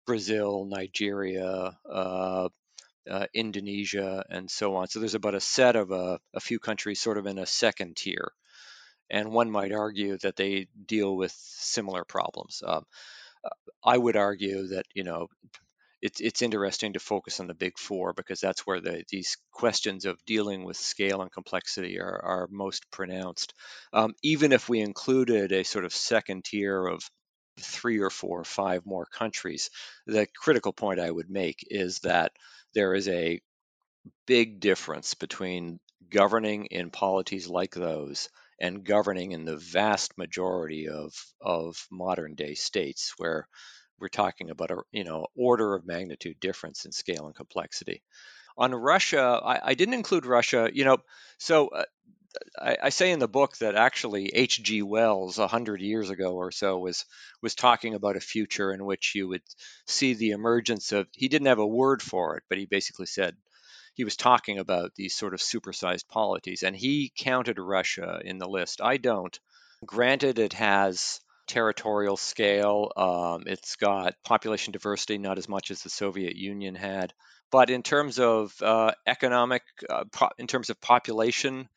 Brazil, 0.07 0.67
Nigeria, 0.69 1.79
uh, 1.89 2.49
uh, 3.11 3.27
Indonesia, 3.35 4.25
and 4.29 4.51
so 4.51 4.77
on. 4.77 4.89
So 4.89 4.99
there's 4.99 5.15
about 5.15 5.35
a 5.35 5.41
set 5.41 5.77
of 5.77 5.91
a, 5.91 6.19
a 6.35 6.41
few 6.41 6.59
countries 6.59 7.01
sort 7.01 7.19
of 7.19 7.27
in 7.27 7.39
a 7.39 7.47
second 7.47 7.97
tier 7.97 8.33
and 9.11 9.33
one 9.33 9.51
might 9.51 9.73
argue 9.73 10.17
that 10.19 10.37
they 10.37 10.69
deal 10.87 11.17
with 11.17 11.33
similar 11.33 12.05
problems. 12.05 12.63
Um, 12.65 12.85
I 13.83 13.99
would 13.99 14.17
argue 14.17 14.69
that 14.69 14.85
you 14.95 15.05
know 15.05 15.29
it's 16.03 16.21
it's 16.21 16.43
interesting 16.43 16.95
to 16.95 16.99
focus 16.99 17.41
on 17.41 17.47
the 17.47 17.55
big 17.55 17.79
four 17.79 18.13
because 18.13 18.41
that's 18.41 18.67
where 18.67 18.81
the 18.81 19.05
these 19.11 19.37
questions 19.53 20.05
of 20.07 20.25
dealing 20.25 20.65
with 20.65 20.77
scale 20.77 21.21
and 21.23 21.33
complexity 21.33 22.01
are, 22.01 22.21
are 22.23 22.49
most 22.51 22.91
pronounced. 22.91 23.55
Um, 23.93 24.15
even 24.23 24.53
if 24.53 24.69
we 24.69 24.81
included 24.81 25.53
a 25.53 25.65
sort 25.65 25.85
of 25.85 25.93
second 25.93 26.45
tier 26.45 26.87
of 26.87 27.03
three 27.59 27.99
or 27.99 28.11
four 28.11 28.41
or 28.41 28.45
five 28.45 28.87
more 28.87 29.07
countries, 29.07 29.71
the 30.07 30.27
critical 30.37 30.73
point 30.73 31.01
I 31.01 31.11
would 31.11 31.31
make 31.31 31.59
is 31.69 31.99
that 32.01 32.33
there 32.75 32.95
is 32.95 33.09
a 33.09 33.41
big 34.27 34.61
difference 34.61 35.15
between 35.15 35.81
governing 36.09 36.67
in 36.67 36.91
polities 36.91 37.49
like 37.49 37.75
those 37.75 38.29
and 38.61 38.85
governing 38.85 39.33
in 39.33 39.45
the 39.45 39.57
vast 39.57 40.17
majority 40.19 40.89
of, 40.89 41.13
of 41.41 41.87
modern 41.91 42.35
day 42.35 42.55
states 42.55 43.15
where 43.17 43.47
we're 44.01 44.09
talking 44.09 44.51
about 44.51 44.71
a 44.71 44.79
you 44.93 45.05
know 45.05 45.27
order 45.37 45.75
of 45.75 45.87
magnitude 45.87 46.41
difference 46.41 46.85
in 46.85 46.93
scale 46.93 47.27
and 47.27 47.35
complexity. 47.35 48.03
On 48.57 48.75
Russia, 48.75 49.41
I, 49.43 49.61
I 49.71 49.75
didn't 49.75 49.95
include 49.95 50.27
Russia. 50.27 50.71
You 50.73 50.85
know, 50.85 50.99
so 51.39 51.69
uh, 51.69 51.85
I, 52.59 52.77
I, 52.85 52.89
say 52.91 53.11
in 53.11 53.19
the 53.19 53.29
book 53.29 53.57
that 53.59 53.75
actually 53.75 54.29
H.G. 54.29 54.83
Wells, 54.83 55.37
hundred 55.37 55.81
years 55.81 56.11
ago 56.11 56.35
or 56.35 56.51
so, 56.53 56.79
was 56.79 57.05
was 57.43 57.55
talking 57.55 57.95
about 57.95 58.17
a 58.17 58.21
future 58.21 58.73
in 58.73 58.85
which 58.85 59.15
you 59.15 59.29
would 59.29 59.43
see 59.87 60.15
the 60.15 60.31
emergence 60.31 60.93
of. 60.93 61.09
He 61.13 61.29
didn't 61.29 61.49
have 61.49 61.59
a 61.59 61.67
word 61.67 62.03
for 62.03 62.37
it, 62.37 62.45
but 62.49 62.59
he 62.59 62.67
basically 62.67 63.07
said 63.07 63.37
he 63.95 64.05
was 64.05 64.17
talking 64.17 64.59
about 64.59 64.95
these 64.95 65.15
sort 65.15 65.35
of 65.35 65.41
supersized 65.41 66.09
polities, 66.09 66.63
and 66.63 66.77
he 66.77 67.13
counted 67.17 67.59
Russia 67.59 68.21
in 68.25 68.39
the 68.39 68.49
list. 68.49 68.81
I 68.81 68.97
don't. 68.97 69.39
Granted, 69.85 70.39
it 70.39 70.53
has 70.53 71.21
territorial 71.51 72.17
scale. 72.17 72.93
Um, 72.97 73.43
it's 73.47 73.75
got 73.75 74.15
population 74.25 74.73
diversity, 74.73 75.19
not 75.19 75.37
as 75.37 75.49
much 75.49 75.73
as 75.73 75.83
the 75.83 75.91
Soviet 75.91 76.37
Union 76.37 76.77
had. 76.77 77.13
But 77.51 77.71
in 77.71 77.83
terms 77.83 78.21
of 78.21 78.55
uh, 78.63 78.93
economic, 79.07 79.63
uh, 79.89 80.05
po- 80.13 80.31
in 80.39 80.47
terms 80.47 80.71
of 80.71 80.81
population, 80.81 81.69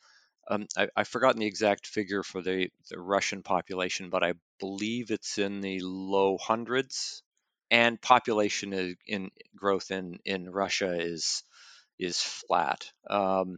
um, 0.47 0.67
I, 0.77 0.89
have 0.95 1.07
forgotten 1.07 1.39
the 1.39 1.47
exact 1.47 1.87
figure 1.87 2.21
for 2.21 2.43
the, 2.43 2.69
the 2.91 2.99
Russian 2.99 3.41
population, 3.41 4.11
but 4.11 4.23
I 4.23 4.33
believe 4.59 5.09
it's 5.09 5.39
in 5.39 5.61
the 5.61 5.79
low 5.81 6.37
hundreds. 6.37 7.23
And 7.71 7.99
population 7.99 8.95
in 9.07 9.31
growth 9.55 9.89
in, 9.89 10.19
in 10.25 10.51
Russia 10.51 10.95
is 10.99 11.43
is 11.97 12.21
flat. 12.21 12.91
Um, 13.09 13.57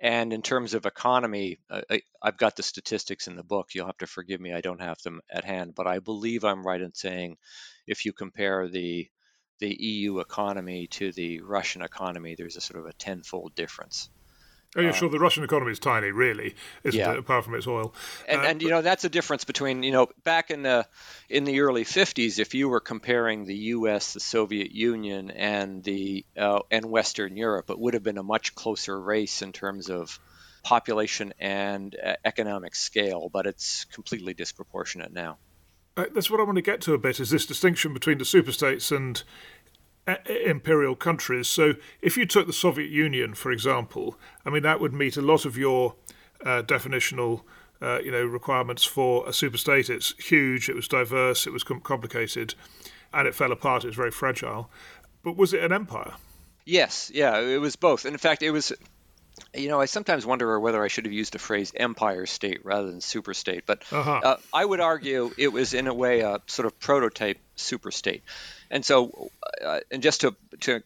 and 0.00 0.32
in 0.32 0.42
terms 0.42 0.74
of 0.74 0.86
economy, 0.86 1.58
I, 1.70 2.02
have 2.22 2.36
got 2.38 2.56
the 2.56 2.62
statistics 2.62 3.28
in 3.28 3.36
the 3.36 3.42
book. 3.42 3.68
You'll 3.74 3.86
have 3.86 3.98
to 3.98 4.06
forgive 4.06 4.40
me; 4.40 4.52
I 4.52 4.60
don't 4.60 4.80
have 4.80 5.00
them 5.02 5.20
at 5.30 5.44
hand, 5.44 5.74
but 5.74 5.86
I 5.86 6.00
believe 6.00 6.44
I'm 6.44 6.66
right 6.66 6.80
in 6.80 6.94
saying, 6.94 7.36
if 7.86 8.04
you 8.04 8.12
compare 8.12 8.68
the 8.68 9.08
the 9.58 9.74
EU 9.74 10.18
economy 10.20 10.86
to 10.88 11.12
the 11.12 11.40
Russian 11.40 11.82
economy, 11.82 12.34
there's 12.34 12.56
a 12.56 12.60
sort 12.60 12.80
of 12.80 12.86
a 12.86 12.92
tenfold 12.92 13.54
difference. 13.54 14.10
Oh 14.76 14.82
yeah, 14.82 14.92
sure. 14.92 15.08
The 15.08 15.18
Russian 15.18 15.42
economy 15.42 15.72
is 15.72 15.78
tiny, 15.78 16.10
really, 16.10 16.54
isn't 16.84 16.98
yeah. 16.98 17.12
it? 17.12 17.18
Apart 17.18 17.44
from 17.44 17.54
its 17.54 17.66
oil, 17.66 17.94
and, 18.28 18.40
uh, 18.40 18.44
and 18.44 18.62
you 18.62 18.68
know 18.68 18.82
that's 18.82 19.04
a 19.04 19.08
difference 19.08 19.44
between 19.44 19.82
you 19.82 19.90
know 19.90 20.08
back 20.22 20.50
in 20.50 20.62
the 20.62 20.86
in 21.30 21.44
the 21.44 21.60
early 21.60 21.84
'50s, 21.84 22.38
if 22.38 22.54
you 22.54 22.68
were 22.68 22.80
comparing 22.80 23.46
the 23.46 23.56
U.S., 23.56 24.12
the 24.12 24.20
Soviet 24.20 24.72
Union, 24.72 25.30
and 25.30 25.82
the 25.82 26.26
uh, 26.36 26.60
and 26.70 26.84
Western 26.84 27.36
Europe, 27.36 27.70
it 27.70 27.78
would 27.78 27.94
have 27.94 28.02
been 28.02 28.18
a 28.18 28.22
much 28.22 28.54
closer 28.54 29.00
race 29.00 29.40
in 29.40 29.52
terms 29.52 29.88
of 29.88 30.20
population 30.62 31.32
and 31.38 31.96
uh, 32.04 32.14
economic 32.24 32.74
scale, 32.74 33.30
but 33.32 33.46
it's 33.46 33.84
completely 33.86 34.34
disproportionate 34.34 35.12
now. 35.12 35.38
Uh, 35.96 36.04
that's 36.12 36.30
what 36.30 36.40
I 36.40 36.42
want 36.42 36.56
to 36.56 36.62
get 36.62 36.82
to 36.82 36.92
a 36.92 36.98
bit 36.98 37.20
is 37.20 37.30
this 37.30 37.46
distinction 37.46 37.94
between 37.94 38.18
the 38.18 38.24
superstates 38.24 38.94
and 38.94 39.22
imperial 40.26 40.94
countries. 40.96 41.48
So 41.48 41.74
if 42.00 42.16
you 42.16 42.26
took 42.26 42.46
the 42.46 42.52
Soviet 42.52 42.90
Union, 42.90 43.34
for 43.34 43.50
example, 43.50 44.16
I 44.44 44.50
mean 44.50 44.62
that 44.62 44.80
would 44.80 44.92
meet 44.92 45.16
a 45.16 45.22
lot 45.22 45.44
of 45.44 45.56
your 45.56 45.94
uh, 46.44 46.62
definitional. 46.62 47.42
Uh, 47.82 47.98
you 48.02 48.10
know 48.10 48.24
requirements 48.24 48.84
for 48.84 49.26
a 49.28 49.32
superstate. 49.32 49.90
It's 49.90 50.14
huge. 50.18 50.70
It 50.70 50.74
was 50.74 50.88
diverse. 50.88 51.46
It 51.46 51.52
was 51.52 51.62
com- 51.62 51.82
complicated, 51.82 52.54
and 53.12 53.28
it 53.28 53.34
fell 53.34 53.52
apart. 53.52 53.84
It 53.84 53.88
was 53.88 53.96
very 53.96 54.10
fragile. 54.10 54.70
But 55.22 55.36
was 55.36 55.52
it 55.52 55.62
an 55.62 55.74
empire? 55.74 56.14
Yes. 56.64 57.10
Yeah. 57.12 57.38
It 57.38 57.60
was 57.60 57.76
both. 57.76 58.06
And 58.06 58.14
in 58.14 58.18
fact, 58.18 58.42
it 58.42 58.50
was 58.50 58.72
you 59.54 59.68
know, 59.68 59.78
I 59.78 59.84
sometimes 59.84 60.24
wonder 60.24 60.58
whether 60.58 60.82
I 60.82 60.88
should 60.88 61.04
have 61.04 61.12
used 61.12 61.34
the 61.34 61.38
phrase 61.38 61.72
empire 61.76 62.24
state 62.24 62.64
rather 62.64 62.90
than 62.90 63.00
superstate. 63.00 63.62
But 63.66 63.82
Uh-huh. 63.92 64.20
uh, 64.24 64.36
I 64.54 64.64
would 64.64 64.80
argue 64.80 65.30
it 65.36 65.48
was, 65.48 65.74
in 65.74 65.86
a 65.86 65.94
way, 65.94 66.20
a 66.20 66.40
sort 66.46 66.64
of 66.64 66.78
prototype 66.80 67.38
superstate. 67.58 68.22
And 68.70 68.84
so, 68.84 69.30
uh, 69.64 69.80
and 69.90 70.02
just 70.02 70.22
to, 70.22 70.34
to 70.60 70.82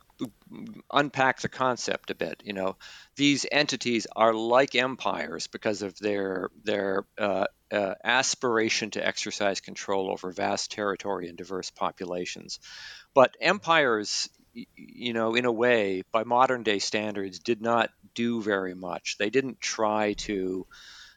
unpack 0.93 1.41
the 1.41 1.49
concept 1.49 2.11
a 2.11 2.15
bit, 2.15 2.43
you 2.45 2.53
know, 2.53 2.77
these 3.17 3.47
entities 3.51 4.07
are 4.15 4.35
like 4.35 4.75
empires 4.75 5.47
because 5.47 5.83
of 5.83 5.99
their 5.99 6.51
their 6.65 7.05
uh, 7.19 7.47
uh, 7.73 7.95
aspiration 8.03 8.91
to 8.91 9.07
exercise 9.07 9.61
control 9.61 10.11
over 10.11 10.31
vast 10.33 10.73
territory 10.73 11.29
and 11.29 11.39
diverse 11.39 11.71
populations. 11.71 12.59
But 13.15 13.37
empires, 13.41 14.29
you 14.53 15.13
know, 15.13 15.35
in 15.35 15.45
a 15.45 15.53
way, 15.53 16.03
by 16.13 16.25
modern 16.25 16.63
day 16.63 16.79
standards, 16.79 17.39
did 17.39 17.63
not 17.63 17.91
do 18.15 18.43
very 18.43 18.75
much. 18.75 19.17
They 19.19 19.31
didn't 19.31 19.61
try 19.61 20.15
to 20.15 20.67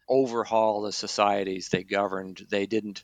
overhaul 0.08 0.82
the 0.82 0.92
societies 0.92 1.70
they 1.70 1.84
governed. 1.84 2.46
They 2.50 2.66
didn't 2.66 3.04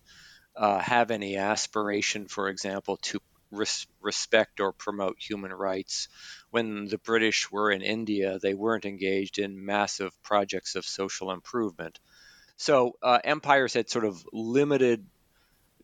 uh, 0.55 0.79
have 0.79 1.11
any 1.11 1.37
aspiration, 1.37 2.27
for 2.27 2.49
example, 2.49 2.97
to 2.97 3.19
res- 3.51 3.87
respect 4.01 4.59
or 4.59 4.71
promote 4.71 5.17
human 5.19 5.53
rights. 5.53 6.07
When 6.51 6.85
the 6.85 6.97
British 6.97 7.51
were 7.51 7.71
in 7.71 7.81
India, 7.81 8.39
they 8.39 8.53
weren't 8.53 8.85
engaged 8.85 9.39
in 9.39 9.65
massive 9.65 10.11
projects 10.23 10.75
of 10.75 10.85
social 10.85 11.31
improvement. 11.31 11.99
So 12.57 12.93
uh, 13.01 13.19
empires 13.23 13.73
had 13.73 13.89
sort 13.89 14.05
of 14.05 14.23
limited 14.33 15.05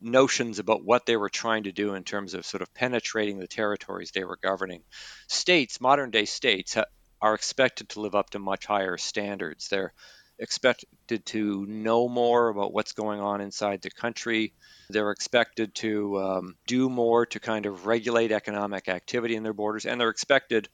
notions 0.02 0.60
about 0.60 0.84
what 0.84 1.06
they 1.06 1.16
were 1.16 1.30
trying 1.30 1.64
to 1.64 1.72
do 1.72 1.94
in 1.94 2.04
terms 2.04 2.34
of 2.34 2.46
sort 2.46 2.62
of 2.62 2.74
penetrating 2.74 3.40
the 3.40 3.48
territories 3.48 4.12
they 4.12 4.24
were 4.24 4.38
governing. 4.42 4.84
States, 5.28 5.80
modern 5.82 6.12
day 6.12 6.26
states, 6.26 6.74
ha- 6.74 6.86
are 7.22 7.34
expected 7.34 7.90
to 7.90 8.02
live 8.02 8.14
up 8.16 8.30
to 8.30 8.40
much 8.40 8.66
higher 8.66 8.98
standards. 8.98 9.70
They're 9.70 9.94
expected 10.40 11.26
to 11.28 11.66
know 11.66 12.08
more 12.08 12.50
about 12.50 12.74
what's 12.74 12.94
going 12.94 13.20
on 13.20 13.42
inside 13.42 13.82
the 13.82 13.90
country. 13.90 14.54
They're 14.90 15.12
expected 15.12 15.74
to 15.76 16.20
um, 16.20 16.56
do 16.68 16.90
more 16.90 17.26
to 17.28 17.40
kind 17.40 17.66
of 17.66 17.86
regulate 17.86 18.32
economic 18.32 18.88
activity 18.88 19.36
in 19.36 19.44
their 19.44 19.54
borders, 19.54 19.86
and 19.86 20.00
they're 20.00 20.10
expected 20.10 20.70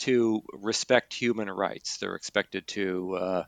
to 0.00 0.42
respect 0.52 1.14
human 1.14 1.48
rights. 1.48 1.98
They're 1.98 2.16
expected 2.16 2.66
to 2.68 3.14
uh, 3.14 3.44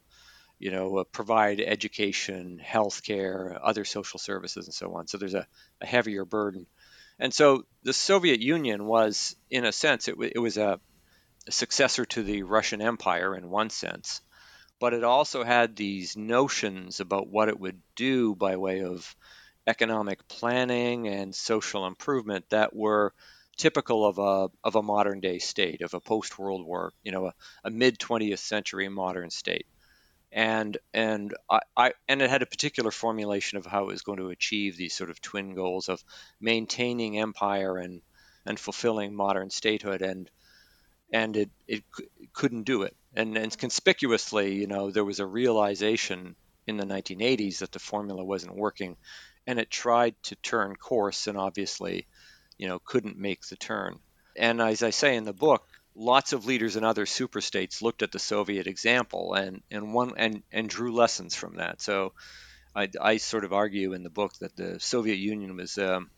you 0.58 0.70
know, 0.70 0.98
uh, 0.98 1.04
provide 1.04 1.60
education, 1.60 2.60
healthcare, 2.64 3.58
other 3.62 3.84
social 3.84 4.18
services, 4.18 4.66
and 4.66 4.74
so 4.74 4.94
on. 4.94 5.06
So 5.06 5.18
there's 5.18 5.34
a, 5.34 5.46
a 5.80 5.86
heavier 5.86 6.24
burden. 6.24 6.66
And 7.18 7.32
so 7.32 7.64
the 7.82 7.92
Soviet 7.92 8.40
Union 8.40 8.84
was, 8.84 9.36
in 9.50 9.64
a 9.64 9.72
sense, 9.72 10.08
it, 10.08 10.12
w- 10.12 10.32
it 10.34 10.38
was 10.38 10.56
a, 10.56 10.80
a 11.46 11.52
successor 11.52 12.04
to 12.06 12.22
the 12.22 12.42
Russian 12.42 12.80
Empire 12.80 13.36
in 13.36 13.50
one 13.50 13.70
sense, 13.70 14.20
but 14.78 14.94
it 14.94 15.04
also 15.04 15.44
had 15.44 15.76
these 15.76 16.16
notions 16.16 17.00
about 17.00 17.28
what 17.28 17.48
it 17.48 17.58
would 17.58 17.80
do 17.94 18.34
by 18.34 18.56
way 18.56 18.82
of 18.82 19.16
economic 19.66 20.26
planning 20.28 21.08
and 21.08 21.34
social 21.34 21.86
improvement 21.86 22.48
that 22.50 22.74
were 22.74 23.12
typical 23.56 24.06
of 24.06 24.18
a 24.18 24.48
of 24.64 24.76
a 24.76 24.82
modern 24.82 25.20
day 25.20 25.38
state, 25.38 25.80
of 25.82 25.94
a 25.94 26.00
post 26.00 26.38
World 26.38 26.64
War, 26.66 26.92
you 27.02 27.12
know, 27.12 27.26
a, 27.26 27.34
a 27.64 27.70
mid 27.70 27.98
20th 27.98 28.40
century 28.40 28.88
modern 28.88 29.30
state. 29.30 29.66
And 30.32 30.76
and 30.94 31.34
I, 31.50 31.60
I 31.76 31.92
and 32.08 32.22
it 32.22 32.30
had 32.30 32.42
a 32.42 32.46
particular 32.46 32.90
formulation 32.90 33.58
of 33.58 33.66
how 33.66 33.84
it 33.84 33.92
was 33.92 34.02
going 34.02 34.18
to 34.18 34.30
achieve 34.30 34.76
these 34.76 34.94
sort 34.94 35.10
of 35.10 35.20
twin 35.20 35.54
goals 35.54 35.88
of 35.88 36.04
maintaining 36.40 37.18
empire 37.18 37.78
and 37.78 38.02
and 38.46 38.58
fulfilling 38.60 39.14
modern 39.14 39.50
statehood 39.50 40.02
and 40.02 40.30
and 41.12 41.36
it 41.36 41.50
it 41.66 41.84
c- 41.96 42.08
couldn't 42.32 42.64
do 42.64 42.82
it 42.82 42.96
and 43.16 43.36
and 43.36 43.56
conspicuously 43.58 44.54
you 44.54 44.66
know 44.66 44.90
there 44.90 45.04
was 45.04 45.20
a 45.20 45.26
realization 45.26 46.36
in 46.66 46.76
the 46.76 46.84
1980s 46.86 47.58
that 47.58 47.72
the 47.72 47.78
formula 47.78 48.24
wasn't 48.24 48.54
working 48.54 48.96
and 49.46 49.58
it 49.58 49.70
tried 49.70 50.14
to 50.22 50.36
turn 50.36 50.74
course 50.76 51.26
and 51.26 51.38
obviously 51.38 52.06
you 52.58 52.68
know 52.68 52.78
couldn't 52.84 53.18
make 53.18 53.40
the 53.46 53.56
turn 53.56 53.98
and 54.36 54.60
as 54.60 54.82
I 54.82 54.90
say 54.90 55.16
in 55.16 55.24
the 55.24 55.32
book 55.32 55.62
lots 55.96 56.34
of 56.34 56.44
leaders 56.46 56.76
in 56.76 56.84
other 56.84 57.06
superstates 57.06 57.82
looked 57.82 58.02
at 58.02 58.12
the 58.12 58.18
Soviet 58.18 58.66
example 58.66 59.34
and 59.34 59.62
and 59.70 59.94
one 59.94 60.12
and 60.16 60.42
and 60.52 60.68
drew 60.68 60.94
lessons 60.94 61.34
from 61.34 61.56
that. 61.56 61.80
So 61.80 62.12
I, 62.74 62.88
I 63.00 63.16
sort 63.16 63.44
of 63.44 63.54
argue 63.54 63.94
in 63.94 64.02
the 64.02 64.10
book 64.10 64.32
that 64.40 64.54
the 64.54 64.78
Soviet 64.78 65.16
Union 65.16 65.56
was 65.56 65.78
um, 65.78 66.10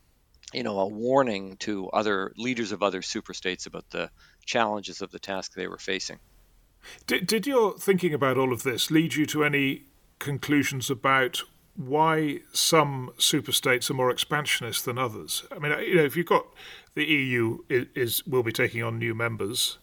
you 0.52 0.64
know 0.64 0.80
a 0.80 0.88
warning 0.88 1.56
to 1.58 1.88
other 1.90 2.32
leaders 2.36 2.72
of 2.72 2.82
other 2.82 3.02
superstates 3.02 3.66
about 3.66 3.88
the 3.90 4.10
challenges 4.44 5.00
of 5.00 5.10
the 5.10 5.20
task 5.20 5.52
they 5.54 5.68
were 5.68 5.78
facing. 5.78 6.18
Did, 7.06 7.26
did 7.26 7.46
your 7.46 7.76
thinking 7.78 8.14
about 8.14 8.38
all 8.38 8.52
of 8.52 8.62
this 8.62 8.90
lead 8.90 9.14
you 9.14 9.26
to 9.26 9.44
any 9.44 9.82
conclusions 10.18 10.90
about 10.90 11.42
why 11.76 12.40
some 12.52 13.12
superstates 13.18 13.88
are 13.88 13.94
more 13.94 14.10
expansionist 14.10 14.84
than 14.84 14.98
others? 14.98 15.44
I 15.52 15.58
mean, 15.58 15.72
you 15.80 15.96
know, 15.96 16.04
if 16.04 16.16
you've 16.16 16.26
got 16.26 16.46
the 16.94 17.04
EU 17.04 17.58
is, 17.68 17.86
is 17.94 18.26
will 18.26 18.42
be 18.42 18.52
taking 18.52 18.82
on 18.82 18.98
new 18.98 19.14
members 19.14 19.78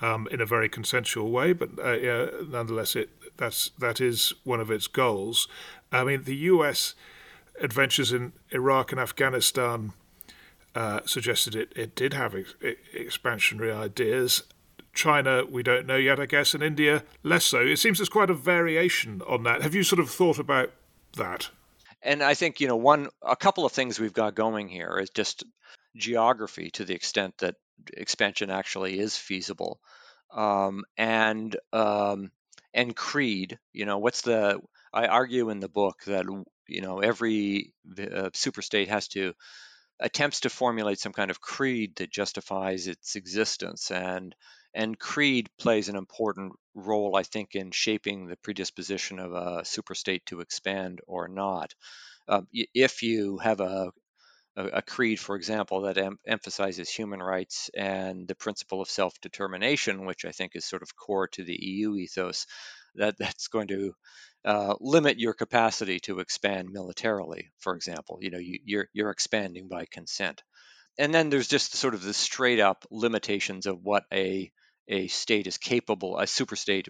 um, 0.00 0.28
in 0.30 0.40
a 0.40 0.46
very 0.46 0.68
consensual 0.68 1.30
way, 1.30 1.52
but 1.52 1.70
uh, 1.82 1.92
yeah, 1.92 2.26
nonetheless, 2.48 2.94
it 2.94 3.10
that's 3.36 3.70
that 3.78 4.00
is 4.00 4.32
one 4.44 4.60
of 4.60 4.70
its 4.70 4.86
goals. 4.86 5.48
I 5.90 6.04
mean, 6.04 6.24
the 6.24 6.36
US 6.36 6.94
adventures 7.60 8.12
in 8.12 8.32
Iraq 8.50 8.92
and 8.92 9.00
Afghanistan 9.00 9.92
uh, 10.74 11.00
suggested 11.04 11.54
it, 11.54 11.72
it 11.76 11.94
did 11.94 12.14
have 12.14 12.34
ex- 12.34 12.54
expansionary 12.94 13.74
ideas. 13.74 14.42
China, 14.94 15.44
we 15.48 15.62
don't 15.62 15.86
know 15.86 15.96
yet, 15.96 16.20
I 16.20 16.26
guess, 16.26 16.54
and 16.54 16.62
India, 16.62 17.04
less 17.22 17.44
so. 17.44 17.60
It 17.60 17.78
seems 17.78 17.98
there's 17.98 18.08
quite 18.08 18.30
a 18.30 18.34
variation 18.34 19.22
on 19.26 19.42
that. 19.44 19.62
Have 19.62 19.74
you 19.74 19.82
sort 19.82 20.00
of 20.00 20.10
thought 20.10 20.38
about 20.38 20.70
that? 21.16 21.50
And 22.02 22.22
I 22.22 22.34
think 22.34 22.60
you 22.60 22.66
know 22.66 22.76
one 22.76 23.08
a 23.22 23.36
couple 23.36 23.64
of 23.64 23.72
things 23.72 24.00
we've 24.00 24.12
got 24.12 24.34
going 24.34 24.68
here 24.68 24.98
is 24.98 25.10
just 25.10 25.44
geography 25.96 26.70
to 26.70 26.84
the 26.84 26.94
extent 26.94 27.38
that 27.38 27.54
expansion 27.94 28.50
actually 28.50 28.98
is 28.98 29.16
feasible, 29.16 29.80
um, 30.34 30.84
and 30.96 31.56
um, 31.72 32.32
and 32.74 32.94
creed. 32.96 33.58
You 33.72 33.86
know, 33.86 33.98
what's 33.98 34.22
the 34.22 34.60
I 34.92 35.06
argue 35.06 35.50
in 35.50 35.60
the 35.60 35.68
book 35.68 36.02
that 36.06 36.26
you 36.66 36.80
know 36.80 36.98
every 36.98 37.72
uh, 37.98 38.30
superstate 38.34 38.88
has 38.88 39.08
to 39.08 39.34
attempts 40.00 40.40
to 40.40 40.50
formulate 40.50 40.98
some 40.98 41.12
kind 41.12 41.30
of 41.30 41.40
creed 41.40 41.96
that 41.96 42.10
justifies 42.10 42.88
its 42.88 43.14
existence 43.14 43.90
and 43.92 44.34
and 44.74 44.98
creed 44.98 45.48
plays 45.58 45.88
an 45.88 45.96
important 45.96 46.52
role 46.74 47.16
i 47.16 47.22
think 47.22 47.54
in 47.54 47.70
shaping 47.70 48.26
the 48.26 48.36
predisposition 48.38 49.18
of 49.18 49.32
a 49.32 49.62
superstate 49.62 50.24
to 50.26 50.40
expand 50.40 51.00
or 51.06 51.28
not 51.28 51.74
um, 52.28 52.46
if 52.52 53.02
you 53.02 53.38
have 53.38 53.60
a 53.60 53.90
a, 54.56 54.82
creed, 54.82 55.18
for 55.18 55.36
example, 55.36 55.82
that 55.82 55.96
em- 55.96 56.18
emphasizes 56.26 56.90
human 56.90 57.20
rights 57.20 57.70
and 57.74 58.28
the 58.28 58.34
principle 58.34 58.80
of 58.82 58.90
self-determination, 58.90 60.04
which 60.04 60.24
I 60.24 60.32
think 60.32 60.54
is 60.54 60.64
sort 60.66 60.82
of 60.82 60.94
core 60.94 61.28
to 61.28 61.44
the 61.44 61.58
EU 61.58 61.96
ethos, 61.96 62.46
that 62.96 63.16
that's 63.18 63.48
going 63.48 63.68
to 63.68 63.94
uh, 64.44 64.74
limit 64.80 65.18
your 65.18 65.32
capacity 65.32 66.00
to 66.00 66.20
expand 66.20 66.68
militarily. 66.70 67.50
For 67.60 67.74
example, 67.74 68.18
you 68.20 68.30
know 68.30 68.38
you, 68.38 68.58
you're 68.64 68.88
you're 68.92 69.10
expanding 69.10 69.68
by 69.68 69.86
consent, 69.90 70.42
and 70.98 71.14
then 71.14 71.30
there's 71.30 71.48
just 71.48 71.74
sort 71.74 71.94
of 71.94 72.02
the 72.02 72.14
straight 72.14 72.60
up 72.60 72.84
limitations 72.90 73.66
of 73.66 73.82
what 73.82 74.04
a 74.12 74.50
a 74.88 75.08
state 75.08 75.46
is 75.46 75.58
capable, 75.58 76.18
a 76.18 76.24
superstate 76.24 76.88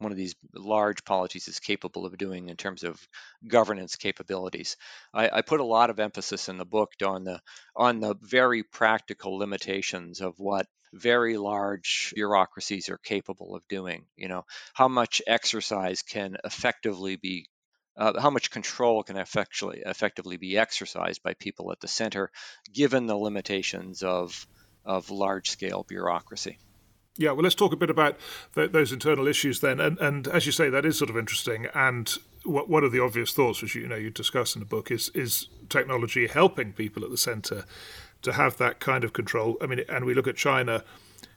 one 0.00 0.12
of 0.12 0.18
these 0.18 0.34
large 0.54 1.04
polities 1.04 1.46
is 1.46 1.60
capable 1.60 2.06
of 2.06 2.16
doing 2.16 2.48
in 2.48 2.56
terms 2.56 2.84
of 2.84 3.06
governance 3.46 3.96
capabilities. 3.96 4.76
I, 5.12 5.28
I, 5.28 5.42
put 5.42 5.60
a 5.60 5.64
lot 5.64 5.90
of 5.90 6.00
emphasis 6.00 6.48
in 6.48 6.56
the 6.56 6.64
book 6.64 6.92
on 7.04 7.24
the 7.24 7.40
on 7.76 8.00
the 8.00 8.16
very 8.20 8.62
practical 8.62 9.36
limitations 9.36 10.22
of 10.22 10.38
what 10.38 10.66
very 10.94 11.36
large 11.36 12.12
bureaucracies 12.14 12.88
are 12.88 12.98
capable 12.98 13.54
of 13.54 13.68
doing. 13.68 14.06
You 14.16 14.28
know, 14.28 14.46
how 14.72 14.88
much 14.88 15.20
exercise 15.26 16.00
can 16.02 16.36
effectively 16.44 17.16
be 17.16 17.46
uh, 17.96 18.18
how 18.18 18.30
much 18.30 18.50
control 18.50 19.02
can 19.02 19.18
effectively 19.18 19.82
effectively 19.84 20.38
be 20.38 20.56
exercised 20.56 21.22
by 21.22 21.34
people 21.34 21.72
at 21.72 21.80
the 21.80 21.88
center, 21.88 22.30
given 22.72 23.06
the 23.06 23.16
limitations 23.16 24.02
of 24.02 24.46
of 24.86 25.10
large 25.10 25.50
scale 25.50 25.84
bureaucracy. 25.86 26.58
Yeah, 27.16 27.32
well, 27.32 27.42
let's 27.42 27.54
talk 27.54 27.72
a 27.72 27.76
bit 27.76 27.90
about 27.90 28.18
th- 28.54 28.72
those 28.72 28.92
internal 28.92 29.26
issues 29.26 29.60
then. 29.60 29.80
And, 29.80 29.98
and 29.98 30.28
as 30.28 30.46
you 30.46 30.52
say, 30.52 30.70
that 30.70 30.86
is 30.86 30.96
sort 30.96 31.10
of 31.10 31.16
interesting. 31.16 31.66
And 31.74 32.08
one 32.44 32.84
of 32.84 32.92
the 32.92 33.02
obvious 33.02 33.32
thoughts, 33.32 33.60
which 33.60 33.74
you 33.74 33.86
know 33.86 33.96
you 33.96 34.10
discuss 34.10 34.54
in 34.54 34.60
the 34.60 34.66
book, 34.66 34.90
is 34.90 35.10
is 35.10 35.48
technology 35.68 36.26
helping 36.26 36.72
people 36.72 37.04
at 37.04 37.10
the 37.10 37.18
centre 37.18 37.64
to 38.22 38.32
have 38.32 38.56
that 38.58 38.80
kind 38.80 39.04
of 39.04 39.12
control. 39.12 39.56
I 39.60 39.66
mean, 39.66 39.82
and 39.88 40.04
we 40.04 40.14
look 40.14 40.26
at 40.26 40.36
China 40.36 40.84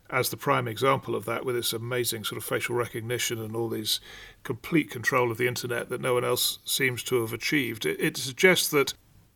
as 0.09 0.29
the 0.29 0.37
prime 0.37 0.67
example 0.67 1.15
of 1.15 1.25
that, 1.25 1.43
with 1.43 1.55
its 1.55 1.73
amazing 1.73 2.23
sort 2.23 2.37
of 2.37 2.43
facial 2.43 2.75
recognition 2.75 3.39
and 3.39 3.55
all 3.55 3.67
these 3.67 3.99
complete 4.43 4.91
control 4.91 5.31
of 5.31 5.37
the 5.37 5.47
internet 5.47 5.89
that 5.89 6.01
no 6.01 6.13
one 6.13 6.23
else 6.23 6.59
seems 6.65 7.01
to 7.03 7.19
have 7.21 7.33
achieved. 7.33 7.85
It, 7.85 7.99
it 7.99 8.17
suggests 8.17 8.67
that 8.69 8.93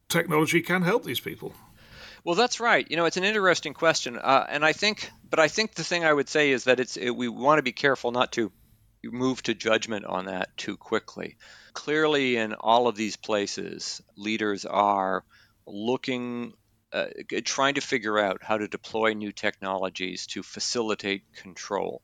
technology 0.08 0.62
can 0.62 0.84
help 0.84 1.04
these 1.04 1.20
people. 1.20 1.54
Well, 2.28 2.36
that's 2.36 2.60
right. 2.60 2.86
You 2.92 2.98
know, 2.98 3.06
it's 3.06 3.16
an 3.16 3.24
interesting 3.24 3.74
question, 3.74 4.18
uh, 4.18 4.46
and 4.50 4.66
I 4.66 4.74
think, 4.74 5.10
but 5.30 5.40
I 5.40 5.48
think 5.48 5.76
the 5.76 5.84
thing 5.86 6.04
I 6.04 6.12
would 6.12 6.28
say 6.28 6.52
is 6.52 6.66
that 6.66 6.82
it's 6.82 6.98
it, 6.98 7.10
we 7.10 7.30
want 7.30 7.60
to 7.60 7.64
be 7.64 7.72
careful 7.72 8.12
not 8.12 8.34
to 8.34 8.52
move 9.06 9.42
to 9.44 9.54
judgment 9.56 10.04
on 10.04 10.26
that 10.26 10.50
too 10.58 10.76
quickly. 10.76 11.38
Clearly, 11.72 12.36
in 12.36 12.54
all 12.54 12.90
of 12.90 12.98
these 12.98 13.16
places, 13.16 14.02
leaders 14.18 14.66
are 14.66 15.24
looking, 15.66 16.52
uh, 16.92 17.06
trying 17.46 17.76
to 17.76 17.82
figure 17.82 18.20
out 18.20 18.44
how 18.44 18.58
to 18.58 18.68
deploy 18.68 19.14
new 19.14 19.32
technologies 19.32 20.28
to 20.28 20.44
facilitate 20.44 21.24
control. 21.34 22.02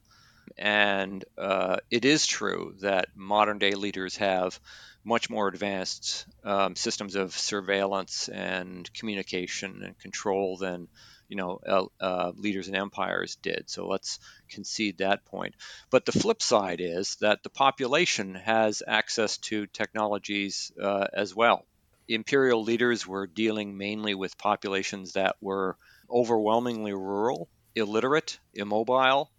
And 0.57 1.25
uh, 1.37 1.77
it 1.91 2.05
is 2.05 2.25
true 2.25 2.75
that 2.81 3.07
modern 3.15 3.59
day 3.59 3.73
leaders 3.73 4.17
have 4.17 4.57
much 5.05 5.29
more 5.29 5.47
advanced 5.47 6.25
um, 6.43 6.75
systems 6.75 7.15
of 7.15 7.37
surveillance 7.37 8.29
and 8.29 8.91
communication 8.93 9.81
and 9.83 9.97
control 9.99 10.57
than 10.57 10.87
you 11.29 11.35
know 11.37 11.59
uh, 11.67 11.85
uh, 11.99 12.31
leaders 12.35 12.67
and 12.67 12.77
empires 12.77 13.37
did. 13.41 13.69
So 13.69 13.87
let's 13.87 14.19
concede 14.49 14.97
that 14.99 15.25
point. 15.25 15.55
But 15.91 16.05
the 16.05 16.11
flip 16.11 16.41
side 16.41 16.81
is 16.81 17.15
that 17.21 17.43
the 17.43 17.49
population 17.49 18.35
has 18.35 18.83
access 18.87 19.37
to 19.49 19.67
technologies 19.67 20.71
uh, 20.81 21.07
as 21.13 21.35
well. 21.35 21.65
Imperial 22.07 22.63
leaders 22.63 23.05
were 23.07 23.27
dealing 23.27 23.77
mainly 23.77 24.13
with 24.15 24.37
populations 24.37 25.13
that 25.13 25.35
were 25.41 25.77
overwhelmingly 26.09 26.93
rural, 26.93 27.49
illiterate, 27.75 28.39
immobile, 28.53 29.31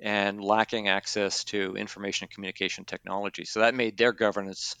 and 0.00 0.42
lacking 0.42 0.88
access 0.88 1.44
to 1.44 1.76
information 1.76 2.24
and 2.24 2.30
communication 2.34 2.84
technology. 2.84 3.44
So 3.44 3.60
that 3.60 3.74
made 3.74 3.96
their 3.96 4.12
governance 4.12 4.74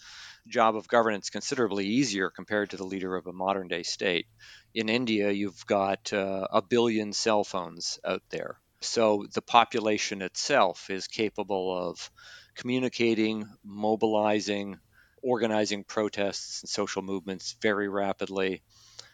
job 0.48 0.76
of 0.76 0.88
governance 0.88 1.30
considerably 1.30 1.86
easier 1.86 2.30
compared 2.30 2.70
to 2.70 2.76
the 2.76 2.84
leader 2.84 3.16
of 3.16 3.26
a 3.26 3.32
modern 3.32 3.68
day 3.68 3.82
state. 3.82 4.26
In 4.74 4.88
India, 4.88 5.30
you've 5.30 5.66
got 5.66 6.12
uh, 6.12 6.46
a 6.52 6.62
billion 6.62 7.12
cell 7.12 7.44
phones 7.44 7.98
out 8.04 8.22
there. 8.30 8.58
So 8.82 9.26
the 9.34 9.42
population 9.42 10.22
itself 10.22 10.90
is 10.90 11.08
capable 11.08 11.76
of 11.88 12.10
communicating, 12.56 13.46
mobilizing, 13.64 14.78
organizing 15.22 15.84
protests 15.84 16.62
and 16.62 16.68
social 16.68 17.02
movements 17.02 17.56
very 17.62 17.88
rapidly. 17.88 18.62